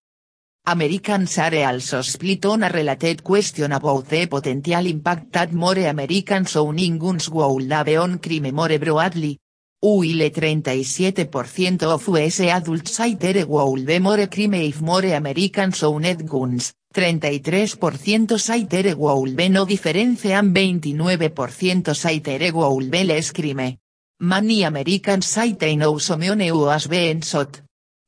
Americans 0.65 1.37
are 1.37 1.63
also 1.63 2.01
split 2.01 2.45
on 2.45 2.63
a 2.63 2.69
related 2.69 3.23
question 3.23 3.71
about 3.71 4.07
the 4.07 4.25
potential 4.25 4.85
impact 4.87 5.31
that 5.31 5.53
more 5.53 5.77
Americans 5.77 6.55
owning 6.55 6.97
guns 6.97 7.29
will 7.29 7.59
have 7.69 7.87
on 7.89 8.17
crime 8.17 8.51
more 8.51 8.79
broadly, 8.79 9.39
While 9.81 10.29
37% 10.29 11.83
of 11.83 12.05
US 12.09 12.39
adults 12.41 12.99
will 13.47 13.85
be 13.85 13.99
more 13.99 14.27
crime 14.27 14.55
if 14.55 14.81
more 14.81 15.05
Americans 15.05 15.83
owned 15.83 16.27
guns, 16.27 16.73
33% 16.93 18.37
say 18.37 18.65
there 18.65 18.97
will 18.97 19.33
be 19.33 19.47
no 19.47 19.63
difference 19.65 20.25
and 20.25 20.53
29% 20.53 21.95
say 21.95 22.19
there 22.19 22.51
will 22.51 22.89
be 22.89 23.05
less 23.05 23.31
crime. 23.31 23.77
Many 24.19 24.63
Americans 24.63 25.33
they 25.57 25.77
know 25.77 25.97
someone 25.97 26.41
who 26.41 26.65
has 26.67 26.87
been 26.87 27.21
shot. 27.21 27.61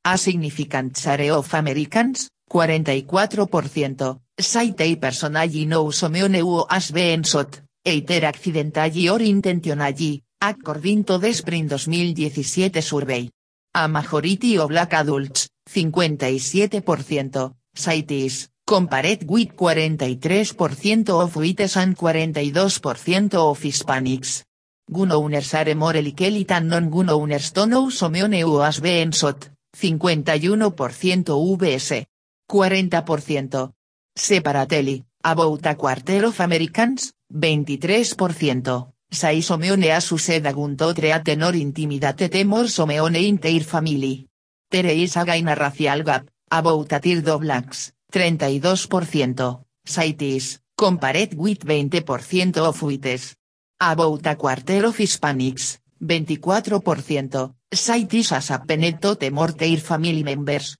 A 0.04 0.18
significant 0.18 0.98
share 0.98 1.32
of 1.32 1.54
Americans, 1.54 2.28
44%, 2.50 4.18
say 4.38 4.72
they 4.72 4.96
personally 4.96 5.64
know 5.64 5.90
someone 5.90 6.34
who 6.34 6.66
has 6.68 6.90
been 6.90 7.22
shot, 7.22 7.62
either 7.82 8.26
accidentally 8.26 9.08
or 9.08 9.22
intentionally, 9.22 10.22
according 10.42 11.04
to 11.04 11.18
the 11.18 11.32
Spring 11.32 11.68
2017 11.68 12.82
survey. 12.82 13.30
A 13.74 13.86
majority 13.86 14.58
of 14.58 14.68
black 14.68 14.92
adults, 14.92 15.48
57%, 15.70 17.54
cities, 17.72 18.48
compared 18.66 19.24
with 19.28 19.54
43% 19.54 21.08
of 21.10 21.36
whites 21.36 21.76
and 21.76 21.96
42% 21.96 23.34
of 23.34 23.60
Hispanics. 23.60 24.42
Gun 24.90 25.12
owners 25.12 25.54
are 25.54 25.74
more 25.76 26.02
likely 26.02 26.42
than 26.42 26.66
non-gun 26.66 27.10
owners 27.10 27.52
to 27.52 27.64
know 27.66 27.88
someone 27.90 28.32
who 28.32 28.58
has 28.58 28.80
been 28.80 29.12
shot, 29.12 29.48
51% 29.76 31.56
vs. 31.56 32.04
40%. 32.50 33.72
Separately, 34.14 35.04
about 35.24 35.66
a 35.66 35.74
quarter 35.76 36.26
of 36.26 36.40
Americans, 36.40 37.12
23%, 37.32 38.91
say 39.12 39.42
someone 39.42 39.82
has 39.82 40.10
used 40.10 40.30
a 40.30 40.52
gun 40.52 40.74
to 40.74 40.94
treat 40.94 41.28
or 41.28 41.54
intimidate 41.54 42.44
more 42.44 42.68
someone 42.68 43.14
in 43.16 43.36
their 43.36 43.60
family. 43.60 44.26
There 44.70 44.86
is 44.86 45.16
again 45.16 45.48
a 45.48 45.54
racial 45.54 46.02
gap, 46.02 46.30
about 46.50 46.92
a 46.92 47.38
blacks, 47.38 47.92
32%, 48.10 49.64
cities, 49.84 50.60
compared 50.74 51.34
with 51.34 51.66
20% 51.66 52.56
of 52.56 52.82
whites. 52.82 53.36
About 53.78 54.26
a 54.26 54.36
quarter 54.36 54.86
of 54.86 54.96
Hispanics, 54.96 55.78
24%, 56.00 57.54
cities 57.70 58.32
as 58.32 58.50
a 58.50 58.58
peneto 58.60 59.16
temor 59.16 59.52
their 59.52 59.78
family 59.78 60.22
members. 60.22 60.76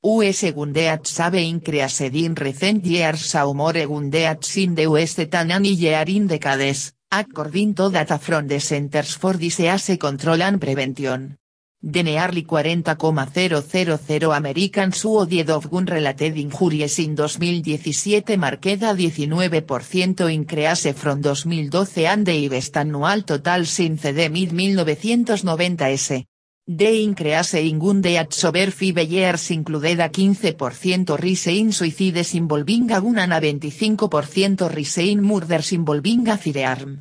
US 0.00 0.52
gundeats 0.54 1.18
have 1.18 1.34
increased 1.34 2.00
in 2.00 2.34
recent 2.34 2.86
years 2.86 3.26
so 3.26 3.52
more 3.52 3.72
gundeats 3.72 4.56
in 4.56 4.74
the 4.74 4.82
US 4.84 5.16
than 5.16 5.64
year 5.64 6.04
in 6.06 6.28
decades, 6.28 6.94
according 7.10 7.74
to 7.74 7.90
data 7.90 8.18
from 8.18 8.46
the 8.46 8.60
Centers 8.60 9.16
for 9.16 9.34
Disease 9.38 9.96
Control 9.96 10.42
and 10.42 10.60
Prevention. 10.60 11.38
The 11.80 12.02
nearly 12.02 12.44
40,000 12.44 14.24
Americans 14.24 15.00
who 15.02 15.24
died 15.26 15.48
of 15.50 15.70
gun-related 15.70 16.36
injuries 16.36 16.98
in 16.98 17.14
2017 17.14 18.36
marked 18.36 18.66
a 18.66 18.76
19% 18.76 20.28
increase 20.28 20.92
from 20.92 21.22
2012 21.22 21.98
and 21.98 22.26
the 22.26 22.50
annual 22.74 23.22
total 23.22 23.64
since 23.64 24.02
the 24.02 24.28
mid-1990s. 24.28 26.26
The 26.70 27.02
increase 27.02 27.54
in 27.54 27.78
gun 27.78 28.02
deaths 28.02 28.44
over 28.44 28.70
5 28.70 28.98
years 29.08 29.52
included 29.52 30.00
a 30.00 30.10
15% 30.10 31.18
rise 31.18 31.46
in 31.46 31.72
suicides 31.72 32.34
involving 32.34 32.92
a 32.92 33.00
gun 33.00 33.16
a 33.32 33.40
25% 33.40 34.68
rise 34.68 34.98
in 34.98 35.22
murders 35.22 35.72
involving 35.72 36.28
a 36.28 36.36
firearm. 36.36 37.00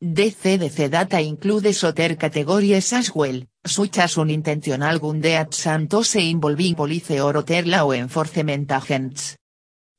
The 0.00 0.30
CDC 0.30 0.88
data 0.88 1.18
includes 1.18 1.82
other 1.82 2.14
categories 2.14 2.92
as 2.92 3.12
well, 3.12 3.42
such 3.64 3.98
as 3.98 4.18
unintentional 4.18 5.00
gun 5.00 5.20
deaths 5.20 5.66
and 5.66 5.90
those 5.90 6.14
involving 6.14 6.76
police 6.76 7.10
or 7.10 7.38
other 7.38 7.62
law 7.64 7.90
enforcement 7.90 8.70
agents. 8.70 9.36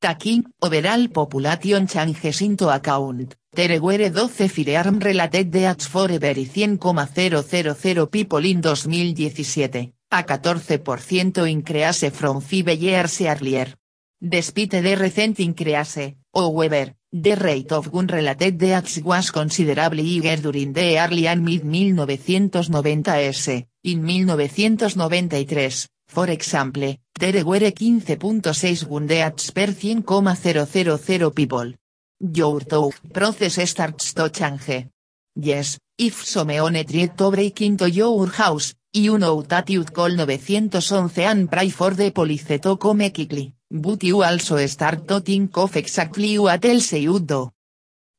Taking 0.03 0.43
overall 0.59 1.07
population 1.07 1.87
changes 1.87 2.41
into 2.41 2.67
account, 2.67 3.37
there 3.49 3.79
were 3.79 4.09
12 4.09 4.49
firearm 4.49 4.99
related 4.99 5.49
deaths 5.49 5.87
for 5.87 6.11
every 6.11 6.43
100,000 6.43 8.07
people 8.07 8.43
in 8.43 8.61
2017, 8.61 9.93
a 10.11 10.23
14% 10.23 11.47
increase 11.47 12.11
from 12.11 12.41
5 12.41 12.77
years 12.77 13.21
earlier. 13.21 13.73
Despite 14.19 14.81
the 14.81 14.95
recent 14.97 15.39
increase, 15.39 16.13
however, 16.33 16.95
the 17.09 17.35
rate 17.35 17.71
of 17.71 17.89
gun-related 17.89 18.57
deaths 18.57 18.99
was 19.01 19.31
considerably 19.31 20.19
higher 20.19 20.35
during 20.35 20.73
the 20.73 20.99
early 20.99 21.27
and 21.27 21.45
mid-1990s, 21.45 23.67
in 23.85 24.05
1993, 24.05 25.87
for 26.13 26.29
example, 26.29 26.95
there 27.19 27.43
were 27.43 27.59
15.6 27.59 28.87
gun 28.87 29.07
deaths 29.07 29.49
per 29.49 29.71
100,000 29.71 31.31
people. 31.31 31.73
Your 32.19 32.59
thought 32.61 32.93
process 33.11 33.69
starts 33.69 34.13
to 34.13 34.29
change. 34.29 34.89
Yes, 35.35 35.79
if 35.97 36.23
someone 36.23 36.85
tried 36.85 37.17
to 37.17 37.31
break 37.31 37.61
into 37.61 37.89
your 37.89 38.27
house, 38.27 38.75
you 38.93 39.17
know 39.17 39.41
that 39.41 39.71
you'd 39.71 39.91
call 39.91 40.09
911 40.09 41.09
and 41.17 41.49
pray 41.49 41.69
for 41.69 41.95
the 41.95 42.11
police 42.11 42.59
to 42.59 42.77
come 42.77 43.09
quickly, 43.09 43.55
but 43.71 44.03
you 44.03 44.21
also 44.21 44.63
start 44.67 45.07
to 45.07 45.19
think 45.19 45.57
of 45.57 45.75
exactly 45.75 46.37
what 46.37 46.63
else 46.63 46.93
you 46.93 47.19
do. 47.19 47.49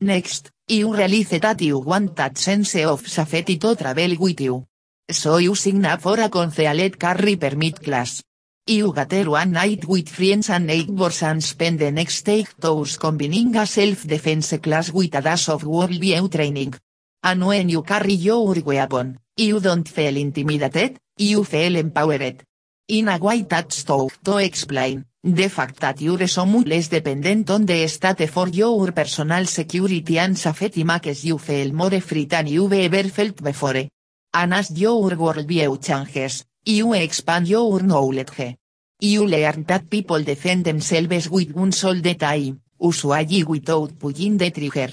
Next, 0.00 0.50
you 0.66 0.92
realize 0.92 1.38
that 1.38 1.60
you 1.62 1.78
want 1.78 2.16
that 2.16 2.36
sense 2.38 2.74
of 2.74 3.06
safety 3.06 3.56
to 3.58 3.76
travel 3.76 4.16
with 4.18 4.40
you. 4.40 4.66
So 5.10 5.36
you 5.36 5.54
sign 5.54 5.84
up 5.84 6.00
for 6.00 6.18
a 6.18 6.30
concealed 6.30 6.98
carry 6.98 7.36
permit 7.36 7.82
class. 7.82 8.22
You 8.66 8.90
gather 8.94 9.28
one 9.28 9.52
night 9.52 9.84
with 9.84 10.08
friends 10.08 10.48
and 10.48 10.66
neighbors 10.66 11.22
and 11.22 11.44
spend 11.44 11.78
the 11.78 11.90
next 11.90 12.26
eight 12.26 12.48
hours 12.64 12.96
combining 12.96 13.54
a 13.54 13.66
self-defense 13.66 14.56
class 14.62 14.90
with 14.90 15.14
a 15.14 15.20
dash 15.20 15.50
of 15.50 15.62
worldview 15.62 16.32
training. 16.32 16.74
And 17.22 17.46
when 17.46 17.68
you 17.68 17.82
carry 17.82 18.14
your 18.14 18.54
weapon, 18.64 19.18
you 19.36 19.60
don't 19.60 19.86
feel 19.86 20.16
intimidated, 20.16 20.96
you 21.18 21.44
feel 21.44 21.76
empowered. 21.76 22.42
In 22.88 23.08
a 23.08 23.18
way 23.18 23.42
that's 23.42 23.84
tough 23.84 24.18
to 24.24 24.38
explain, 24.38 25.04
the 25.22 25.48
fact 25.48 25.80
that 25.80 26.00
you're 26.00 26.26
so 26.26 26.46
much 26.46 26.66
less 26.66 26.88
dependent 26.88 27.50
on 27.50 27.66
the 27.66 27.86
state 27.88 28.30
for 28.30 28.48
your 28.48 28.90
personal 28.92 29.44
security 29.44 30.18
and 30.18 30.38
safety 30.38 30.82
makes 30.82 31.26
you 31.26 31.36
feel 31.36 31.74
more 31.74 32.00
free 32.00 32.24
than 32.24 32.46
you've 32.46 32.72
ever 32.72 33.06
felt 33.10 33.42
before. 33.42 33.86
And 34.34 34.52
as 34.52 34.72
your 34.72 35.12
worldview 35.12 35.80
changes, 35.80 36.44
you 36.66 36.92
expand 36.94 37.46
your 37.46 37.80
knowledge. 37.82 38.56
You 39.00 39.26
learn 39.26 39.62
that 39.68 39.88
people 39.88 40.24
defend 40.24 40.64
themselves 40.64 41.30
with 41.30 41.54
guns 41.54 41.84
all 41.84 41.94
the 41.94 42.14
time, 42.14 42.60
usually 42.80 43.44
without 43.44 43.96
pulling 43.96 44.36
the 44.36 44.50
trigger. 44.50 44.90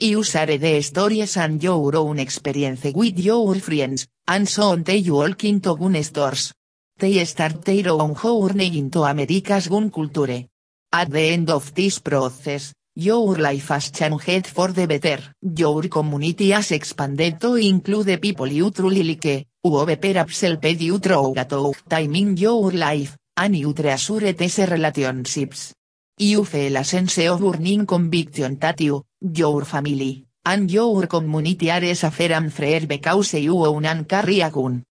You 0.00 0.24
share 0.24 0.58
the 0.58 0.82
stories 0.82 1.36
and 1.36 1.62
your 1.62 1.94
own 1.94 2.18
experience 2.18 2.82
with 2.92 3.18
your 3.20 3.54
friends, 3.60 4.08
and 4.26 4.48
so 4.48 4.72
on 4.72 4.82
they 4.82 5.02
walk 5.02 5.44
into 5.44 5.76
gun 5.76 6.02
stores. 6.02 6.52
They 6.98 7.24
start 7.26 7.64
their 7.64 7.90
own 7.90 8.16
journey 8.16 8.76
into 8.76 9.02
America's 9.04 9.68
gun 9.68 9.90
culture. 9.90 10.46
At 10.92 11.10
the 11.10 11.20
end 11.20 11.48
of 11.50 11.72
this 11.74 12.00
process, 12.00 12.72
your 13.00 13.38
life 13.38 13.68
has 13.68 13.90
changed 13.90 14.46
for 14.46 14.68
the 14.72 14.86
better. 14.86 15.22
Your 15.40 15.88
community 15.88 16.50
has 16.50 16.70
expanded 16.72 17.40
to 17.40 17.54
include 17.54 18.20
people 18.20 18.46
you 18.46 18.70
truly 18.70 19.02
like, 19.02 19.46
who 19.62 19.86
perhaps 19.96 20.42
helped 20.42 20.80
you 20.80 20.98
through 20.98 21.34
a 21.36 21.44
tough 21.46 21.88
time 21.88 22.14
in 22.14 22.36
your 22.36 22.70
life, 22.72 23.16
and 23.36 23.56
you 23.56 23.72
treasure 23.72 24.32
these 24.32 24.58
relationships. 24.58 25.72
You 26.18 26.44
feel 26.44 26.76
a 26.76 26.84
sense 26.84 27.18
of 27.26 27.40
burning 27.40 27.86
conviction 27.86 28.58
that 28.58 28.80
you, 28.82 29.02
your 29.20 29.64
family, 29.64 30.26
and 30.44 30.70
your 30.70 31.06
community 31.06 31.70
are 31.70 31.94
safer 31.94 32.34
and 32.34 32.52
freer 32.52 32.86
because 32.86 33.34
you 33.34 33.64
own 33.64 33.86
and 33.86 34.06
carry 34.06 34.42
a 34.42 34.50
gun. 34.50 34.84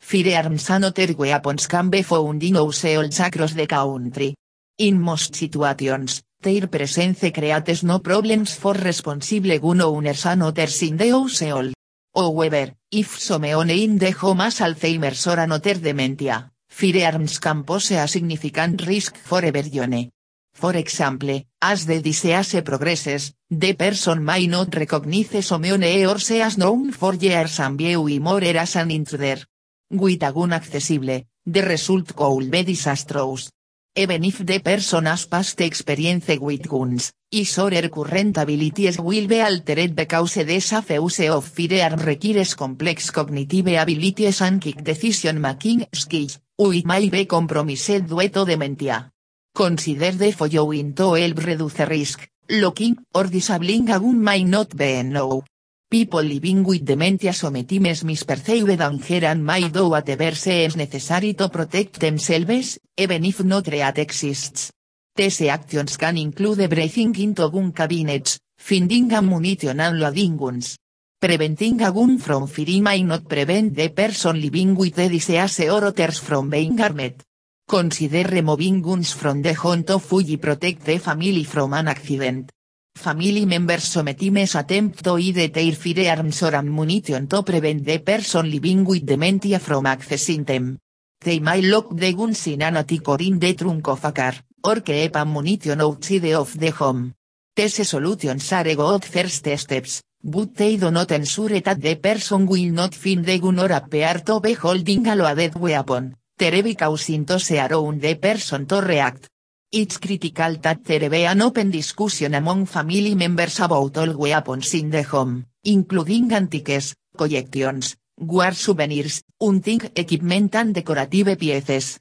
Firearms 0.00 0.68
and 0.70 0.86
other 0.86 1.14
weapons 1.14 1.68
can 1.68 1.90
be 1.90 2.02
found 2.02 2.42
in 2.42 2.56
households 2.56 3.20
across 3.20 3.54
the 3.54 3.66
country. 3.66 4.34
In 4.78 5.00
most 5.00 5.34
situations, 5.34 6.22
their 6.40 6.68
presence 6.68 7.30
creates 7.32 7.82
no 7.82 8.00
problems 8.00 8.54
for 8.54 8.74
responsible 8.74 9.58
gun 9.58 9.80
owners 9.80 10.26
and 10.26 10.42
others 10.42 10.82
in 10.82 10.96
the 10.96 11.10
household. 11.10 11.74
However, 12.14 12.74
if 12.90 13.18
someone 13.18 13.70
in 13.70 13.98
the 13.98 14.10
home 14.12 14.40
has 14.40 14.60
Alzheimer's 14.60 15.26
or 15.26 15.38
another 15.38 15.74
dementia, 15.74 16.50
firearms 16.68 17.38
can 17.38 17.64
pose 17.64 17.92
a 17.92 18.06
significant 18.08 18.86
risk 18.86 19.16
for 19.16 19.44
everyone. 19.44 20.10
For 20.54 20.74
example, 20.76 21.42
as 21.60 21.84
the 21.84 22.00
disease 22.00 22.62
progresses, 22.62 23.34
the 23.50 23.74
person 23.74 24.24
may 24.24 24.46
not 24.46 24.74
recognize 24.74 25.44
someone 25.44 25.84
or 26.06 26.18
se 26.18 26.38
has 26.38 26.56
known 26.56 26.92
for 26.92 27.14
years 27.14 27.60
and 27.60 27.76
view 27.76 28.06
him 28.06 28.26
or 28.26 28.42
as 28.42 28.76
an 28.76 28.90
intruder. 28.90 29.44
With 29.90 30.20
gun 30.20 30.52
accessible, 30.54 31.22
the 31.44 31.62
result 31.62 32.16
could 32.16 32.50
be 32.50 32.62
disastrous. 32.62 33.50
Even 33.98 34.24
if 34.24 34.44
the 34.44 34.60
person 34.60 35.06
has 35.06 35.24
past 35.24 35.58
experience 35.62 36.36
with 36.38 36.68
guns, 36.68 37.12
his 37.30 37.58
or 37.58 37.88
current 37.88 38.36
abilities 38.36 38.98
will 39.00 39.26
be 39.26 39.40
altered 39.40 39.94
because 39.96 40.32
safe 40.32 40.90
use 40.90 41.30
of 41.30 41.46
firearm 41.46 42.00
requires 42.00 42.54
complex 42.54 43.10
cognitive 43.10 43.68
abilities 43.68 44.42
and 44.42 44.60
quick 44.60 44.84
decision 44.84 45.40
making 45.40 45.86
skills, 45.94 46.38
which 46.58 46.84
may 46.84 47.08
be 47.08 47.24
compromised 47.24 48.06
due 48.06 48.28
to 48.28 48.44
dementia. 48.44 49.10
Consider 49.54 50.12
the 50.12 50.30
following 50.32 50.92
to 50.92 51.14
help 51.14 51.38
reduce 51.38 51.78
risk, 51.88 52.28
locking 52.50 52.98
or 53.14 53.28
disabling 53.30 53.88
a 53.88 53.98
gun 53.98 54.22
may 54.22 54.44
not 54.44 54.76
be 54.76 54.92
enough. 55.00 55.42
People 55.88 56.24
living 56.24 56.64
with 56.64 56.84
dementia 56.84 57.32
sometimes 57.32 58.02
misperceive 58.02 58.76
danger 58.76 59.24
and 59.24 59.46
may 59.46 59.68
do 59.68 59.88
whatever 59.90 60.34
is 60.34 60.74
necessary 60.74 61.34
to 61.34 61.48
protect 61.48 62.00
themselves, 62.00 62.80
even 62.96 63.24
if 63.24 63.44
no 63.44 63.60
threat 63.60 63.96
exists. 63.98 64.72
These 65.14 65.42
actions 65.42 65.96
can 65.96 66.18
include 66.18 66.68
breathing 66.68 67.14
into 67.20 67.48
gun 67.48 67.70
cabinets, 67.70 68.40
finding 68.58 69.12
ammunition 69.12 69.78
and 69.78 70.00
loading 70.00 70.36
guns. 70.36 70.76
Preventing 71.20 71.80
a 71.80 71.92
gun 71.92 72.18
from 72.18 72.48
fire 72.48 72.82
may 72.82 73.04
not 73.04 73.28
prevent 73.28 73.76
the 73.76 73.88
person 73.90 74.40
living 74.40 74.74
with 74.74 74.96
the 74.96 75.08
disease 75.08 75.70
or 75.70 75.84
others 75.84 76.18
from 76.18 76.50
being 76.50 76.80
armed. 76.80 77.22
Consider 77.68 78.24
removing 78.24 78.82
guns 78.82 79.12
from 79.12 79.40
the 79.40 79.54
home 79.54 79.84
to 79.84 80.00
fully 80.00 80.36
protect 80.36 80.84
the 80.84 80.98
family 80.98 81.44
from 81.44 81.74
an 81.74 81.86
accident. 81.86 82.50
Family 82.96 83.44
members 83.44 83.84
sometimes 83.84 84.54
attempt 84.54 85.04
to 85.04 85.16
hide 85.16 85.76
firearms 85.76 86.42
or 86.42 86.54
ammunition 86.54 87.28
to 87.28 87.42
prevent 87.42 87.84
the 87.84 87.98
person 87.98 88.50
living 88.50 88.84
with 88.84 89.04
dementia 89.04 89.58
from 89.58 89.84
accessing 89.84 90.46
them. 90.46 90.78
They 91.20 91.38
may 91.38 91.60
lock 91.60 91.94
the 91.94 92.14
guns 92.14 92.46
in 92.46 92.62
an 92.62 92.78
attic 92.78 93.06
or 93.06 93.18
the 93.18 93.54
trunk 93.54 93.86
of 93.88 94.02
a 94.02 94.12
car, 94.12 94.34
or 94.64 94.80
keep 94.80 95.14
ammunition 95.14 95.82
outside 95.82 96.32
of 96.32 96.58
the 96.58 96.70
home. 96.70 97.12
These 97.54 97.86
solutions 97.86 98.50
are 98.52 98.74
good 98.74 99.04
first 99.04 99.44
steps, 99.44 100.02
but 100.24 100.56
they 100.56 100.78
do 100.78 100.90
not 100.90 101.12
ensure 101.12 101.60
that 101.60 101.80
the 101.80 101.96
person 101.96 102.46
will 102.46 102.72
not 102.72 102.94
find 102.94 103.24
the 103.24 103.38
gun 103.38 103.58
or 103.58 103.72
appear 103.72 104.22
to 104.24 104.40
be 104.40 104.54
holding 104.54 105.06
a 105.06 105.14
loaded 105.14 105.54
weapon, 105.54 106.16
thereby 106.38 106.74
causing 106.74 107.24
those 107.24 107.50
around 107.52 108.00
the 108.00 108.14
person 108.14 108.66
to 108.66 108.80
react. 108.80 109.28
It's 109.72 109.98
critical 109.98 110.58
that 110.62 110.84
there 110.84 111.10
be 111.10 111.24
an 111.26 111.42
open 111.42 111.70
discussion 111.72 112.34
among 112.34 112.66
family 112.66 113.16
members 113.16 113.58
about 113.58 113.98
all 113.98 114.16
weapons 114.16 114.72
in 114.74 114.90
the 114.90 115.02
home, 115.02 115.44
including 115.64 116.32
antiques, 116.32 116.94
collections, 117.16 117.96
war 118.16 118.52
souvenirs, 118.52 119.22
hunting 119.40 119.80
equipment 119.94 120.54
and 120.54 120.72
decorative 120.72 121.36
pieces. 121.36 121.98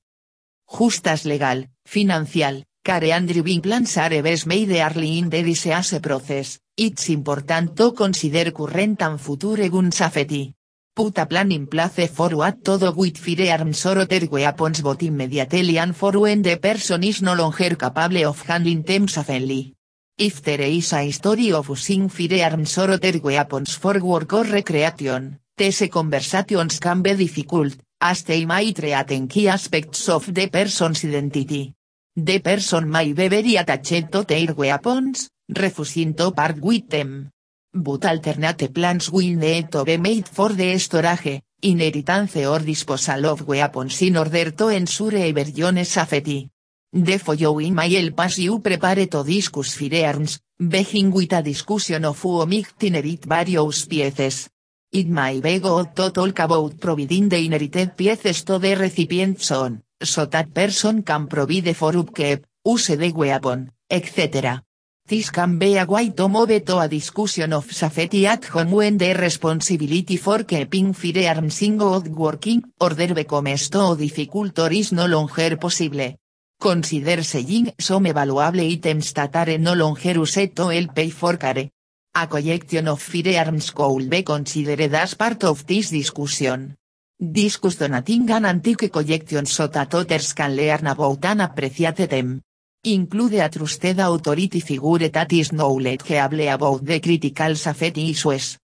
Justas 0.67 1.25
legal, 1.25 1.67
financial, 1.83 2.63
care 2.83 3.11
and 3.11 3.27
driving 3.27 3.61
plans 3.61 3.97
are 3.97 4.21
best 4.21 4.45
made 4.45 4.69
early 4.69 5.17
in 5.17 5.29
the 5.29 5.41
disease 5.41 5.99
process, 5.99 6.59
it's 6.77 7.09
important 7.09 7.75
to 7.75 7.93
consider 7.93 8.51
current 8.51 9.01
and 9.01 9.19
future 9.19 9.69
gun 9.69 9.91
safety. 9.91 10.54
Put 10.95 11.17
a 11.17 11.25
plan 11.25 11.51
in 11.51 11.67
place 11.67 12.07
for 12.07 12.29
what 12.37 12.63
to 12.63 12.77
do 12.77 12.89
with 12.93 13.17
firearms 13.17 13.85
or 13.85 13.97
other 13.97 14.25
weapons 14.31 14.79
both 14.79 15.03
immediately 15.03 15.77
and 15.77 15.93
for 15.93 16.17
when 16.17 16.41
the 16.41 16.55
person 16.55 17.03
is 17.03 17.21
no 17.21 17.33
longer 17.35 17.75
capable 17.75 18.25
of 18.25 18.41
handling 18.43 18.81
them 18.81 19.09
safely. 19.09 19.73
If 20.17 20.41
there 20.41 20.61
is 20.61 20.93
a 20.93 21.03
history 21.03 21.51
of 21.51 21.67
using 21.67 22.07
firearms 22.07 22.77
or 22.77 22.91
other 22.91 23.19
weapons 23.19 23.75
for 23.75 23.99
work 23.99 24.31
or 24.31 24.45
recreation, 24.45 25.37
these 25.57 25.89
conversations 25.91 26.79
can 26.79 27.01
be 27.01 27.13
difficult, 27.13 27.75
as 27.99 28.23
they 28.23 28.45
might 28.45 28.77
threaten 28.77 29.27
key 29.27 29.49
aspects 29.49 30.07
of 30.07 30.33
the 30.33 30.47
person's 30.47 31.03
identity. 31.03 31.73
The 32.15 32.39
person 32.39 32.89
may 32.89 33.11
be 33.11 33.27
very 33.27 33.57
attached 33.57 34.13
to 34.13 34.23
their 34.23 34.53
weapons, 34.53 35.29
refusing 35.49 36.13
to 36.13 36.31
part 36.31 36.57
with 36.61 36.89
them. 36.89 37.31
But 37.77 38.05
alternate 38.05 38.73
plans 38.73 39.11
will 39.11 39.35
need 39.35 39.69
to 39.73 39.83
be 39.83 39.97
made 39.97 40.29
for 40.29 40.53
the 40.53 40.79
storage, 40.79 41.41
inheritance 41.61 42.37
or 42.37 42.59
disposal 42.59 43.25
of 43.25 43.45
weapons 43.45 44.01
in 44.01 44.15
order 44.15 44.51
to 44.51 44.69
ensure 44.69 45.17
everyone's 45.17 45.89
safety. 45.89 46.49
The 46.93 47.17
following 47.17 47.75
may 47.75 47.89
help 47.89 48.17
as 48.21 48.39
you 48.39 48.59
prepare 48.59 49.07
to 49.07 49.23
discuss 49.25 49.75
firearms, 49.75 50.39
begin 50.57 51.11
with 51.11 51.33
a 51.33 51.41
discussion 51.43 52.05
of 52.05 52.21
who 52.21 52.43
inherit 52.43 53.25
various 53.25 53.85
pieces. 53.85 54.49
It 54.93 55.07
may 55.07 55.41
be 55.41 55.59
good 55.59 55.93
to 55.97 56.11
talk 56.11 56.39
about 56.39 56.79
providing 56.79 57.27
the 57.27 57.43
inherited 57.43 57.97
pieces 57.97 58.45
to 58.45 58.57
the 58.57 58.75
recipient 58.75 59.41
son, 59.41 59.81
so 60.01 60.25
that 60.27 60.53
person 60.53 61.03
can 61.03 61.27
provide 61.27 61.75
for 61.75 61.97
upkeep, 61.97 62.45
use 62.63 62.87
the 62.87 63.11
weapon, 63.11 63.69
etc. 63.89 64.63
This 65.07 65.29
can 65.29 65.59
be 65.59 65.77
a 65.77 65.85
way 65.85 66.09
to 66.09 66.27
move 66.27 66.65
to 66.65 66.79
a 66.79 66.87
discussion 66.87 67.53
of 67.53 67.71
safety 67.71 68.25
at 68.25 68.43
home 68.45 68.71
when 68.71 68.97
the 68.97 69.13
responsibility 69.13 70.17
for 70.17 70.43
keeping 70.43 70.93
firearms 70.93 71.61
in 71.61 71.77
good 71.77 72.07
working 72.07 72.63
order 72.81 73.13
becomes 73.13 73.69
too 73.69 73.95
difficult 73.95 74.57
or 74.57 74.73
is 74.73 74.91
no 74.93 75.05
longer 75.05 75.57
possible. 75.57 76.17
Consider 76.59 77.21
selling 77.23 77.71
some 77.77 78.11
valuable 78.11 78.59
items 78.59 79.13
that 79.13 79.35
are 79.35 79.59
no 79.59 79.73
longer 79.73 80.13
used 80.13 80.55
to 80.55 80.87
pay 80.95 81.11
for 81.11 81.37
care. 81.37 81.69
A 82.15 82.25
collection 82.25 82.87
of 82.87 82.99
firearms 82.99 83.69
could 83.69 84.09
be 84.09 84.23
considered 84.23 84.91
as 84.95 85.13
part 85.13 85.43
of 85.43 85.67
this 85.67 85.91
discussion. 85.91 86.75
Discuss 87.21 87.75
donating 87.75 88.31
an 88.31 88.45
antique 88.45 88.91
collection 88.91 89.45
so 89.45 89.67
that 89.67 89.93
others 89.93 90.33
can 90.33 90.55
learn 90.55 90.87
about 90.87 91.23
and 91.25 91.43
appreciate 91.43 92.09
them. 92.09 92.41
Include 92.87 93.39
a 93.39 93.49
trusted 93.49 93.99
authority 93.99 94.59
figure 94.59 95.09
that 95.09 95.33
is 95.33 95.51
knowledgeable 95.51 96.47
about 96.47 96.85
the 96.85 96.99
critical 96.99 97.55
safety 97.55 98.11
issues. 98.11 98.59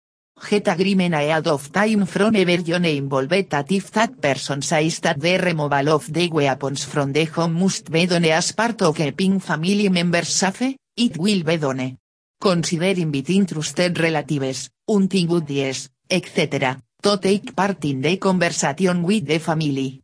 Get 0.48 0.68
agreement 0.68 1.16
ahead 1.16 1.48
of 1.48 1.72
time 1.72 2.06
from 2.06 2.36
everyone 2.36 2.86
involved 2.86 3.50
that 3.50 3.72
if 3.72 3.90
that 3.92 4.22
person 4.22 4.62
says 4.62 5.00
that 5.00 5.20
the 5.20 5.40
removal 5.40 5.90
of 5.90 6.14
the 6.14 6.30
weapons 6.30 6.84
from 6.84 7.14
the 7.14 7.26
home 7.26 7.54
must 7.54 7.90
be 7.90 8.06
done 8.06 8.26
as 8.26 8.52
part 8.52 8.80
of 8.84 8.96
keeping 8.96 9.40
family 9.40 9.90
members 9.90 10.30
safe, 10.30 10.76
it 10.96 11.18
will 11.18 11.44
be 11.44 11.58
done. 11.58 11.98
Consider 12.40 13.02
inviting 13.02 13.48
trusted 13.48 14.00
relatives, 14.00 14.70
hunting 14.88 15.26
buddies, 15.26 15.90
etc., 16.08 16.78
to 17.02 17.18
take 17.18 17.56
part 17.56 17.84
in 17.86 18.02
the 18.02 18.18
conversation 18.18 19.02
with 19.02 19.26
the 19.26 19.40
family. 19.40 20.01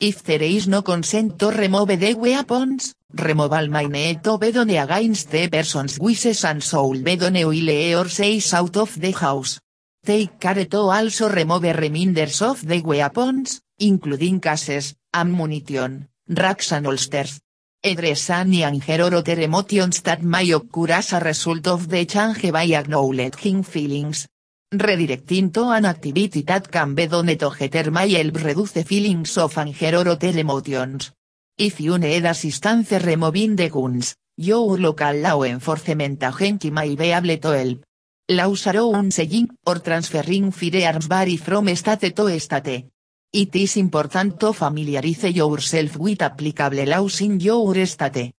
If 0.00 0.22
there 0.24 0.42
is 0.42 0.66
no 0.66 0.80
consent 0.80 1.38
to 1.38 1.50
remove 1.50 2.00
the 2.00 2.14
weapons, 2.14 2.94
removal 3.12 3.68
may 3.68 3.86
need 3.86 4.24
to 4.24 4.38
be 4.38 4.50
done 4.50 4.70
against 4.70 5.30
the 5.30 5.46
person's 5.48 6.00
wishes 6.00 6.42
and 6.46 6.64
soul 6.64 6.96
be 7.02 7.16
done 7.16 7.34
while 7.34 8.00
or 8.00 8.08
says 8.08 8.54
out 8.54 8.78
of 8.78 8.98
the 8.98 9.10
house. 9.10 9.60
Take 10.02 10.40
care 10.40 10.64
to 10.64 10.78
also 10.88 11.28
remove 11.28 11.64
reminders 11.76 12.40
of 12.40 12.66
the 12.66 12.80
weapons, 12.80 13.60
including 13.78 14.40
cases, 14.40 14.94
ammunition, 15.12 16.08
racks 16.30 16.72
and 16.72 16.86
holsters. 16.86 17.38
Address 17.84 18.30
any 18.30 18.64
anger 18.64 19.02
or 19.04 19.16
other 19.16 19.38
emotions 19.38 20.00
that 20.00 20.22
may 20.22 20.50
occur 20.52 20.92
as 20.92 21.12
a 21.12 21.20
result 21.20 21.66
of 21.66 21.90
the 21.90 22.06
change 22.06 22.50
by 22.50 22.72
acknowledging 22.72 23.62
feelings, 23.62 24.26
Redirecting 24.72 25.50
to 25.50 25.68
an 25.70 25.84
activity 25.84 26.44
that 26.44 26.70
can 26.70 26.94
be 26.94 27.08
done 27.08 27.36
to 27.36 27.50
help 27.50 28.36
reduce 28.36 28.84
feelings 28.84 29.36
of 29.36 29.58
anger 29.58 29.96
or 29.96 30.08
other 30.10 30.38
emotions. 30.38 31.10
If 31.58 31.80
you 31.80 31.98
need 31.98 32.24
assistance 32.24 32.92
removing 32.92 33.56
the 33.56 33.68
guns, 33.68 34.14
your 34.36 34.78
local 34.78 35.16
law 35.16 35.42
enforcement 35.42 36.22
agency 36.22 36.70
may 36.70 36.94
be 36.94 37.10
able 37.10 37.36
to 37.38 37.48
help. 37.48 37.82
Laws 38.28 38.68
around 38.68 39.12
selling 39.12 39.48
or 39.66 39.80
transferring 39.80 40.52
firearms 40.52 41.08
vary 41.08 41.36
from 41.36 41.74
state 41.74 42.14
to 42.14 42.38
state. 42.38 42.86
It 43.32 43.56
is 43.56 43.76
important 43.76 44.38
to 44.38 44.52
familiarize 44.52 45.34
yourself 45.34 45.96
with 45.96 46.22
applicable 46.22 46.86
laws 46.86 47.20
in 47.22 47.40
your 47.40 47.74
state. 47.86 48.34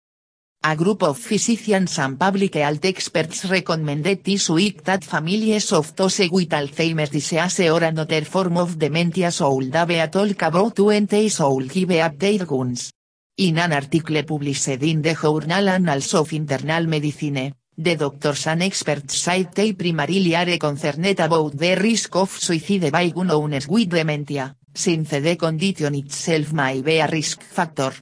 A 0.62 0.76
group 0.76 1.02
of 1.04 1.16
physicians 1.16 1.98
and 1.98 2.18
public 2.18 2.56
health 2.56 2.84
experts 2.84 3.46
recommended 3.46 4.22
this 4.22 4.50
week 4.50 4.84
that 4.84 5.02
families 5.02 5.72
of 5.72 5.96
those 5.96 6.28
with 6.30 6.50
Alzheimer's 6.50 7.08
disease 7.08 7.61
or 7.70 7.82
another 7.82 8.26
form 8.26 8.58
of 8.58 8.78
dementia 8.78 9.30
should 9.30 9.74
have 9.74 9.88
a 9.88 10.06
talk 10.08 10.42
about 10.42 10.78
when 10.78 11.06
they 11.06 11.30
should 11.30 11.66
give 11.66 12.46
guns. 12.46 12.92
In 13.38 13.56
an 13.56 13.72
article 13.72 14.22
published 14.22 14.68
in 14.82 15.00
the 15.00 15.14
Journal 15.14 15.66
Annals 15.70 16.12
of 16.12 16.30
Internal 16.34 16.86
Medicine, 16.86 17.54
the 17.74 17.96
doctors 17.96 18.46
and 18.46 18.62
experts 18.62 19.16
said 19.16 19.54
they 19.54 19.72
primarily 19.72 20.36
are 20.36 20.58
concerned 20.58 21.18
about 21.20 21.56
the 21.56 21.74
risk 21.74 22.14
of 22.16 22.28
suicide 22.38 22.92
by 22.92 23.08
gun 23.08 23.30
owners 23.30 23.66
with 23.66 23.88
dementia, 23.88 24.54
since 24.74 25.08
the 25.08 25.36
condition 25.36 25.94
itself 25.94 26.52
may 26.52 26.82
be 26.82 26.98
a 26.98 27.08
risk 27.08 27.40
factor. 27.40 27.94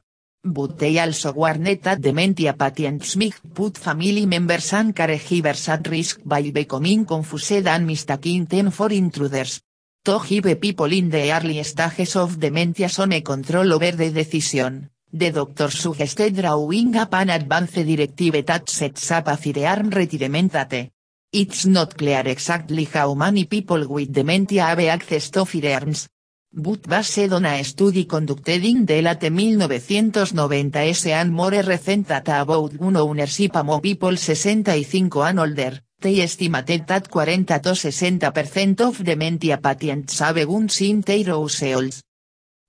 But 0.45 0.79
they 0.79 0.99
also 1.01 1.33
warned 1.33 1.83
that 1.83 2.01
dementia 2.01 2.55
patients 2.55 3.17
might 3.17 3.41
put 3.55 3.77
family 3.77 4.25
members 4.25 4.73
and 4.73 4.95
caregivers 4.95 5.69
at 5.69 5.87
risk 5.89 6.21
by 6.25 6.51
becoming 6.51 7.05
confused 7.05 7.67
and 7.67 7.87
mistaking 7.87 8.45
them 8.47 8.71
for 8.71 8.93
intruders. 8.93 9.61
To 10.05 10.21
give 10.27 10.61
people 10.61 10.93
in 10.93 11.11
the 11.11 11.33
early 11.33 11.63
stages 11.65 12.17
of 12.17 12.39
dementia 12.39 12.89
some 12.89 13.21
control 13.21 13.73
over 13.73 13.91
the 13.91 14.11
decision, 14.11 14.89
the 15.13 15.31
doctor 15.33 15.71
suggested 15.71 16.37
drawing 16.37 16.97
up 16.97 17.15
an 17.15 17.31
advance 17.31 17.73
directive 17.73 18.47
that 18.47 18.71
sets 18.71 19.11
up 19.11 19.27
a 19.27 19.37
firearm 19.37 19.91
retirement 19.91 20.53
date. 20.53 20.93
It's 21.33 21.67
not 21.67 21.97
clear 21.97 22.23
exactly 22.27 22.85
how 22.85 23.13
many 23.15 23.45
people 23.45 23.87
with 23.89 24.13
dementia 24.13 24.63
have 24.67 24.81
access 24.81 25.31
to 25.31 25.45
firearms, 25.45 26.09
but 26.53 26.89
based 26.89 27.33
on 27.33 27.45
a 27.45 27.63
study 27.63 28.05
conducted 28.05 28.65
in 28.65 28.87
the 28.87 29.03
late 29.03 29.21
1990s 29.21 31.07
and 31.07 31.31
more 31.31 31.51
recent 31.63 32.09
data 32.09 32.41
about 32.41 32.77
gun 32.77 32.97
ownership 32.97 33.55
among 33.55 33.81
people 33.83 34.17
65 34.17 34.95
and 35.27 35.41
older, 35.41 35.81
they 36.01 36.21
estimated 36.21 36.87
that 36.87 37.11
40 37.11 37.45
to 37.45 37.75
60% 37.75 38.81
of 38.81 39.05
dementia 39.05 39.59
patients 39.59 40.19
have 40.21 40.47
guns 40.47 40.81
in 40.81 41.03
their 41.03 41.25
households. 41.25 42.03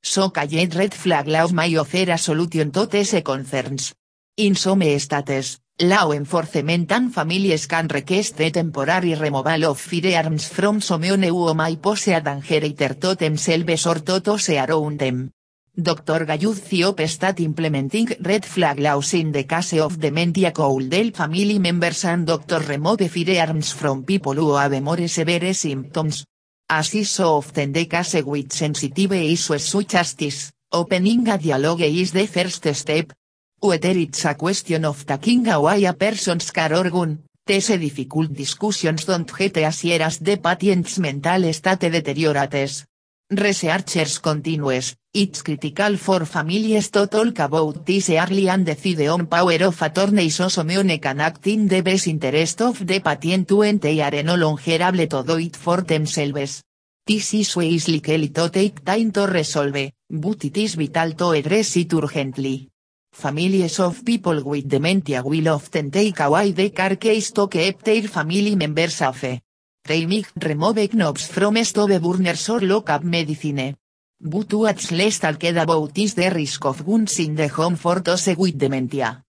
So 0.04 0.30
called 0.30 0.76
red 0.76 0.94
flag 0.94 1.28
laws 1.28 1.54
may 1.54 1.76
offer 1.78 2.12
a 2.12 2.18
solution 2.18 2.72
to 2.72 2.86
these 2.86 3.22
concerns. 3.24 3.94
In 4.38 4.56
some 4.56 5.00
states, 5.00 5.60
Law 5.82 6.12
enforcement 6.12 6.92
and 6.92 7.14
families 7.14 7.66
can 7.66 7.88
request 7.88 8.36
the 8.36 8.52
temporary 8.52 9.16
removal 9.16 9.64
of 9.64 9.80
firearms 9.80 10.50
from 10.50 10.82
someone 10.82 11.24
who 11.24 11.54
may 11.54 11.78
pose 11.78 12.10
a 12.10 12.20
danger 12.20 12.66
either 12.66 12.96
to 12.96 13.16
themselves 13.16 13.88
or 13.88 14.02
to 14.02 14.20
those 14.20 14.50
around 14.50 15.00
them. 15.00 15.32
Dr. 15.74 16.26
Gayud 16.26 16.60
Ciop 16.60 17.08
stat 17.08 17.40
implementing 17.40 18.10
red 18.20 18.44
flag 18.44 18.78
laws 18.80 19.14
in 19.14 19.32
the 19.32 19.46
case 19.46 19.80
of 19.80 19.98
dementia 19.98 20.52
could 20.52 20.92
help 20.92 21.16
family 21.16 21.60
members 21.60 22.04
and 22.04 22.28
doctor 22.28 22.60
remove 22.60 23.10
firearms 23.10 23.72
from 23.72 24.04
people 24.04 24.34
who 24.34 24.56
have 24.56 24.82
more 24.82 25.08
severe 25.08 25.54
symptoms. 25.54 26.26
As 26.68 26.94
is 26.94 27.10
so 27.10 27.38
often 27.38 27.72
the 27.72 27.86
case 27.86 28.22
with 28.26 28.52
sensitive 28.52 29.14
issues 29.14 29.64
such 29.64 29.96
as 29.96 30.14
this, 30.16 30.52
opening 30.74 31.26
a 31.30 31.38
dialogue 31.38 31.84
is 31.84 32.12
the 32.12 32.28
first 32.28 32.68
step. 32.76 33.14
Whether 33.62 33.90
it's 33.90 34.24
a 34.24 34.36
question 34.36 34.86
of 34.86 35.06
taking 35.06 35.46
away 35.50 35.84
a 35.84 35.94
person's 35.94 36.50
car 36.50 36.74
or 36.74 36.90
gun, 36.90 37.24
these 37.46 37.68
difficult 37.68 38.32
discussions 38.32 39.04
don't 39.04 39.30
get 39.38 39.58
easier 39.58 40.02
as 40.02 40.20
the 40.20 40.38
patient's 40.38 40.98
mental 40.98 41.52
state 41.52 41.92
deteriorates. 41.92 42.86
Researchers 43.30 44.20
continues, 44.20 44.96
it's 45.14 45.42
critical 45.42 45.98
for 45.98 46.26
families 46.26 46.90
to 46.90 47.08
talk 47.08 47.38
about 47.40 47.86
this 47.86 48.10
early 48.12 48.48
and 48.48 48.66
decide 48.66 49.08
on 49.10 49.28
power 49.28 49.62
of 49.66 49.82
attorney 49.82 50.30
so 50.30 50.48
someone 50.48 50.98
can 50.98 51.20
act 51.20 51.46
in 51.48 51.68
the 51.68 51.82
best 51.82 52.08
interest 52.08 52.62
of 52.62 52.88
the 52.88 53.02
patient 53.02 53.52
when 53.52 53.78
they 53.78 54.00
are 54.00 54.24
no 54.24 54.36
longer 54.36 54.82
able 54.82 55.06
to 55.06 55.22
do 55.22 55.38
it 55.38 55.58
for 55.58 55.82
themselves. 55.82 56.64
This 57.06 57.34
issue 57.34 57.60
is 57.60 57.90
likely 57.90 58.30
to 58.30 58.50
take 58.50 58.86
time 58.86 59.12
to 59.12 59.28
resolve, 59.28 59.92
but 60.10 60.46
it 60.46 60.58
is 60.58 60.76
vital 60.76 61.12
to 61.12 61.32
address 61.32 61.76
it 61.76 61.94
urgently. 61.94 62.70
Families 63.12 63.80
of 63.80 64.06
people 64.06 64.44
with 64.44 64.68
dementia 64.68 65.22
will 65.24 65.50
often 65.50 65.92
take 65.92 66.20
away 66.20 66.52
the 66.52 66.70
car 66.70 66.96
case 66.96 67.32
to 67.32 67.48
keep 67.48 67.82
their 67.84 68.08
family 68.08 68.56
members 68.56 68.96
safe. 68.96 69.42
They 69.84 70.06
might 70.06 70.32
remove 70.42 70.94
knobs 70.94 71.28
from 71.28 71.64
stove 71.64 72.02
burners 72.02 72.50
or 72.50 72.62
lock 72.62 72.90
up 72.90 73.04
medicine. 73.04 73.76
But 74.22 74.54
what's 74.54 74.92
less 74.92 75.20
talked 75.20 75.44
about 75.44 75.98
is 75.98 76.14
the 76.14 76.30
risk 76.30 76.66
of 76.66 76.86
guns 76.86 77.20
in 77.20 77.36
the 77.36 77.48
home 77.48 77.76
for 77.76 78.00
those 78.00 78.28
with 78.38 78.58
dementia. 78.58 79.24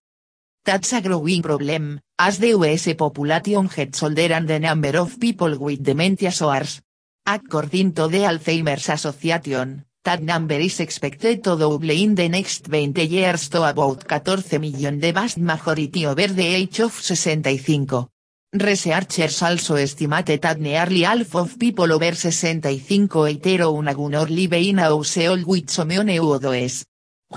That's 0.63 0.93
a 0.93 1.01
growing 1.01 1.41
problem, 1.41 1.99
as 2.19 2.37
the 2.37 2.49
US 2.49 2.93
population 2.93 3.67
gets 3.67 4.03
older 4.03 4.33
and 4.33 4.47
the 4.47 4.59
number 4.59 4.97
of 4.97 5.19
people 5.19 5.57
with 5.57 5.83
dementia 5.83 6.31
soars. 6.31 6.81
According 7.25 7.93
to 7.93 8.07
the 8.07 8.25
Alzheimer's 8.25 8.89
Association, 8.89 9.85
that 10.03 10.21
number 10.21 10.55
is 10.55 10.79
expected 10.79 11.43
to 11.43 11.55
double 11.55 11.89
in 11.91 12.15
the 12.15 12.27
next 12.27 12.65
20 12.65 13.05
years 13.05 13.49
to 13.49 13.63
about 13.63 14.03
14 14.07 14.59
million 14.59 14.99
the 14.99 15.11
vast 15.11 15.37
majority 15.37 16.05
over 16.05 16.27
the 16.27 16.45
age 16.45 16.79
of 16.79 16.91
65. 16.91 18.07
Researchers 18.53 19.41
also 19.43 19.75
estimated 19.75 20.41
that 20.41 20.59
nearly 20.59 21.03
half 21.03 21.35
of 21.35 21.57
people 21.57 21.91
over 21.91 22.15
65 22.15 22.91
either 23.29 23.63
una 23.63 23.93
gun 23.93 24.15
or 24.15 24.27
live 24.27 24.53
in 24.53 24.79
a 24.79 24.83
house 24.83 25.17
old 25.17 25.45
with 25.45 25.69
someone 25.69 26.09
who. 26.09 26.39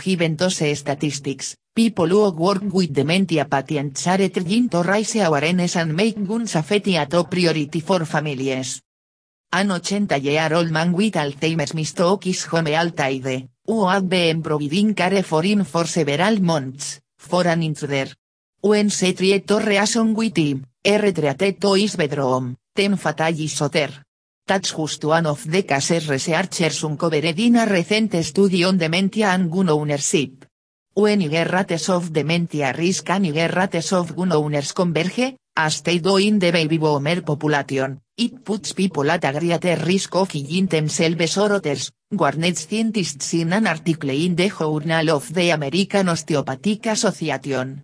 Given 0.02 0.36
those 0.36 0.76
statistics, 0.76 1.54
people 1.72 2.08
who 2.08 2.30
work 2.30 2.62
with 2.72 2.92
dementia 2.92 3.44
patients 3.44 4.08
are 4.08 4.28
trying 4.28 4.68
to 4.68 4.82
raise 4.82 5.16
awareness 5.16 5.76
and 5.76 5.94
make 5.94 6.16
guns 6.26 6.56
a 6.56 6.64
a 6.64 7.06
top 7.06 7.30
priority 7.30 7.80
for 7.80 8.04
families. 8.04 8.80
An 9.54 9.68
80-year-old 9.68 10.72
man 10.72 10.92
with 10.92 11.14
Alzheimer's 11.14 11.74
mistook 11.74 12.24
his 12.24 12.42
home 12.46 12.66
altide, 12.74 13.50
who 13.64 13.86
had 13.86 14.08
been 14.08 14.42
providing 14.42 14.94
care 14.94 15.22
for 15.22 15.44
him 15.44 15.64
for 15.64 15.86
several 15.86 16.42
months, 16.42 17.00
for 17.16 17.46
an 17.46 17.62
intruder. 17.62 18.12
When 18.62 18.90
se 18.90 19.12
tried 19.12 19.48
reason 19.64 20.12
with 20.12 20.36
him, 20.36 20.66
he 20.82 20.98
retreated 20.98 21.60
to 21.60 21.74
his 21.74 21.94
bedroom, 21.94 22.56
ten 22.74 22.96
fatally. 22.96 23.48
That's 24.44 24.72
just 24.72 25.04
one 25.04 25.26
of 25.26 25.48
the 25.48 25.62
cases 25.62 26.08
researchers 26.08 26.82
uncovered 26.82 27.38
in 27.38 27.54
a 27.54 27.64
recent 27.64 28.24
study 28.24 28.64
on 28.64 28.76
dementia 28.76 29.28
and 29.28 29.52
gun 29.52 29.68
ownership. 29.68 30.46
When 30.96 31.22
you 31.22 31.28
rates 31.28 31.88
of 31.88 32.12
dementia 32.12 32.72
risk 32.72 33.10
and 33.10 33.26
you 33.26 33.48
rates 33.48 33.92
of 33.92 34.14
gun 34.14 34.30
owners 34.30 34.72
converge, 34.72 35.34
as 35.56 35.82
they 35.82 35.98
do 35.98 36.18
in 36.18 36.38
the 36.38 36.52
baby 36.52 36.78
boomer 36.78 37.20
population, 37.22 38.00
it 38.16 38.44
puts 38.44 38.74
people 38.74 39.10
at 39.10 39.24
a 39.24 39.32
greater 39.32 39.74
risk 39.84 40.14
of 40.14 40.28
killing 40.28 40.66
themselves 40.68 41.36
or 41.36 41.54
others, 41.54 41.90
warned 42.12 42.56
scientists 42.56 43.34
in 43.34 43.52
an 43.52 43.66
article 43.66 44.10
in 44.10 44.36
the 44.36 44.48
Journal 44.48 45.10
of 45.10 45.34
the 45.34 45.50
American 45.50 46.10
Osteopathic 46.10 46.86
Association. 46.86 47.82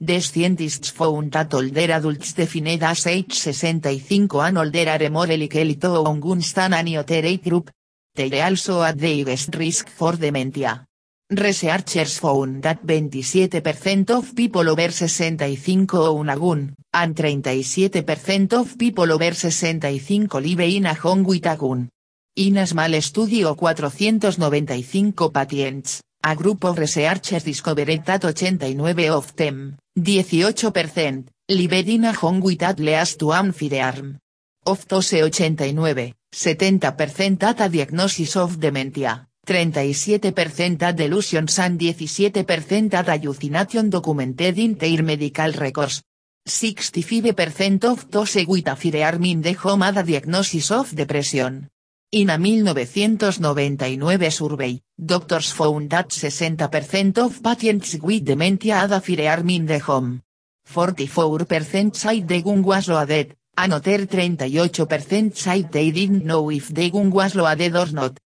The 0.00 0.20
scientists 0.20 0.90
found 0.90 1.32
that 1.32 1.52
older 1.54 1.90
adults 1.90 2.32
defined 2.32 2.84
as 2.84 3.08
age 3.08 3.34
65 3.40 4.38
and 4.46 4.58
older 4.58 4.88
are 4.88 5.10
more 5.10 5.26
likely 5.26 5.74
to 5.74 5.96
own 5.96 6.20
guns 6.20 6.52
than 6.52 6.74
any 6.74 6.96
other 6.96 7.26
age 7.26 7.42
group. 7.42 7.72
They 8.14 8.40
also 8.40 8.82
at 8.82 8.98
the 8.98 9.24
highest 9.24 9.52
risk 9.56 9.88
for 9.88 10.12
dementia. 10.12 10.86
Researchers 11.34 12.18
found 12.18 12.62
that 12.62 12.84
27% 12.84 14.10
of 14.10 14.34
people 14.34 14.68
over 14.68 14.90
65 14.90 15.94
own 15.94 16.28
a 16.28 16.36
gun, 16.36 16.74
and 16.92 17.14
37% 17.14 18.52
of 18.52 18.76
people 18.76 19.10
over 19.10 19.32
65 19.32 20.28
live 20.34 20.60
in 20.60 20.84
a 20.84 20.92
home 20.92 21.24
with 21.24 21.46
a 21.46 21.56
gun. 21.56 21.88
In 22.36 22.58
a 22.58 22.66
small 22.66 23.00
study 23.00 23.44
of 23.44 23.58
495 23.58 25.32
patients, 25.32 26.02
a 26.22 26.36
group 26.36 26.64
of 26.64 26.76
researchers 26.76 27.44
discovered 27.44 28.04
that 28.04 28.24
89 28.26 29.08
of 29.08 29.34
them, 29.34 29.78
18%, 29.98 31.24
lived 31.48 31.88
in 31.88 32.04
a 32.04 32.12
home 32.12 32.40
with 32.40 32.62
at 32.62 32.78
least 32.78 33.22
one 33.22 33.52
firearm. 33.52 34.18
Of 34.66 34.86
those 34.86 35.14
89, 35.14 36.12
70% 36.30 37.42
at 37.42 37.60
a 37.62 37.68
diagnosis 37.70 38.36
of 38.36 38.60
dementia. 38.60 39.28
37% 39.44 40.82
at 40.82 40.96
delusions 40.96 41.58
and 41.58 41.76
17% 41.76 42.94
at 42.94 43.08
hallucination 43.08 43.90
documented 43.90 44.56
in 44.58 44.74
their 44.74 45.02
medical 45.02 45.52
records. 45.52 46.02
65% 46.46 47.84
of 47.84 48.08
those 48.08 48.46
with 48.46 48.68
a 48.68 48.76
firearm 48.76 49.24
in 49.24 49.42
the 49.42 49.52
home 49.54 49.82
had 49.82 49.96
a 49.96 50.02
diagnosis 50.04 50.70
of 50.70 50.94
depression. 50.94 51.68
In 52.12 52.30
a 52.30 52.38
1999 52.38 54.30
survey, 54.30 54.80
doctors 54.96 55.50
found 55.50 55.90
that 55.90 56.10
60% 56.10 57.18
of 57.18 57.42
patients 57.42 57.96
with 58.00 58.24
dementia 58.24 58.76
had 58.76 58.92
a 58.92 59.00
firearm 59.00 59.50
in 59.50 59.66
the 59.66 59.78
home. 59.80 60.22
44% 60.68 61.96
said 61.96 62.28
the 62.28 62.42
gun 62.42 62.62
was 62.62 62.88
loaded, 62.88 63.34
another 63.56 64.06
38% 64.06 65.36
said 65.36 65.72
they 65.72 65.90
didn't 65.90 66.24
know 66.24 66.48
if 66.50 66.68
the 66.68 66.90
gun 66.90 67.10
was 67.10 67.34
loaded 67.34 67.74
or 67.74 67.90
not. 67.90 68.20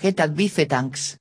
Get 0.00 0.18
advice 0.20 0.64
thanks. 0.64 1.18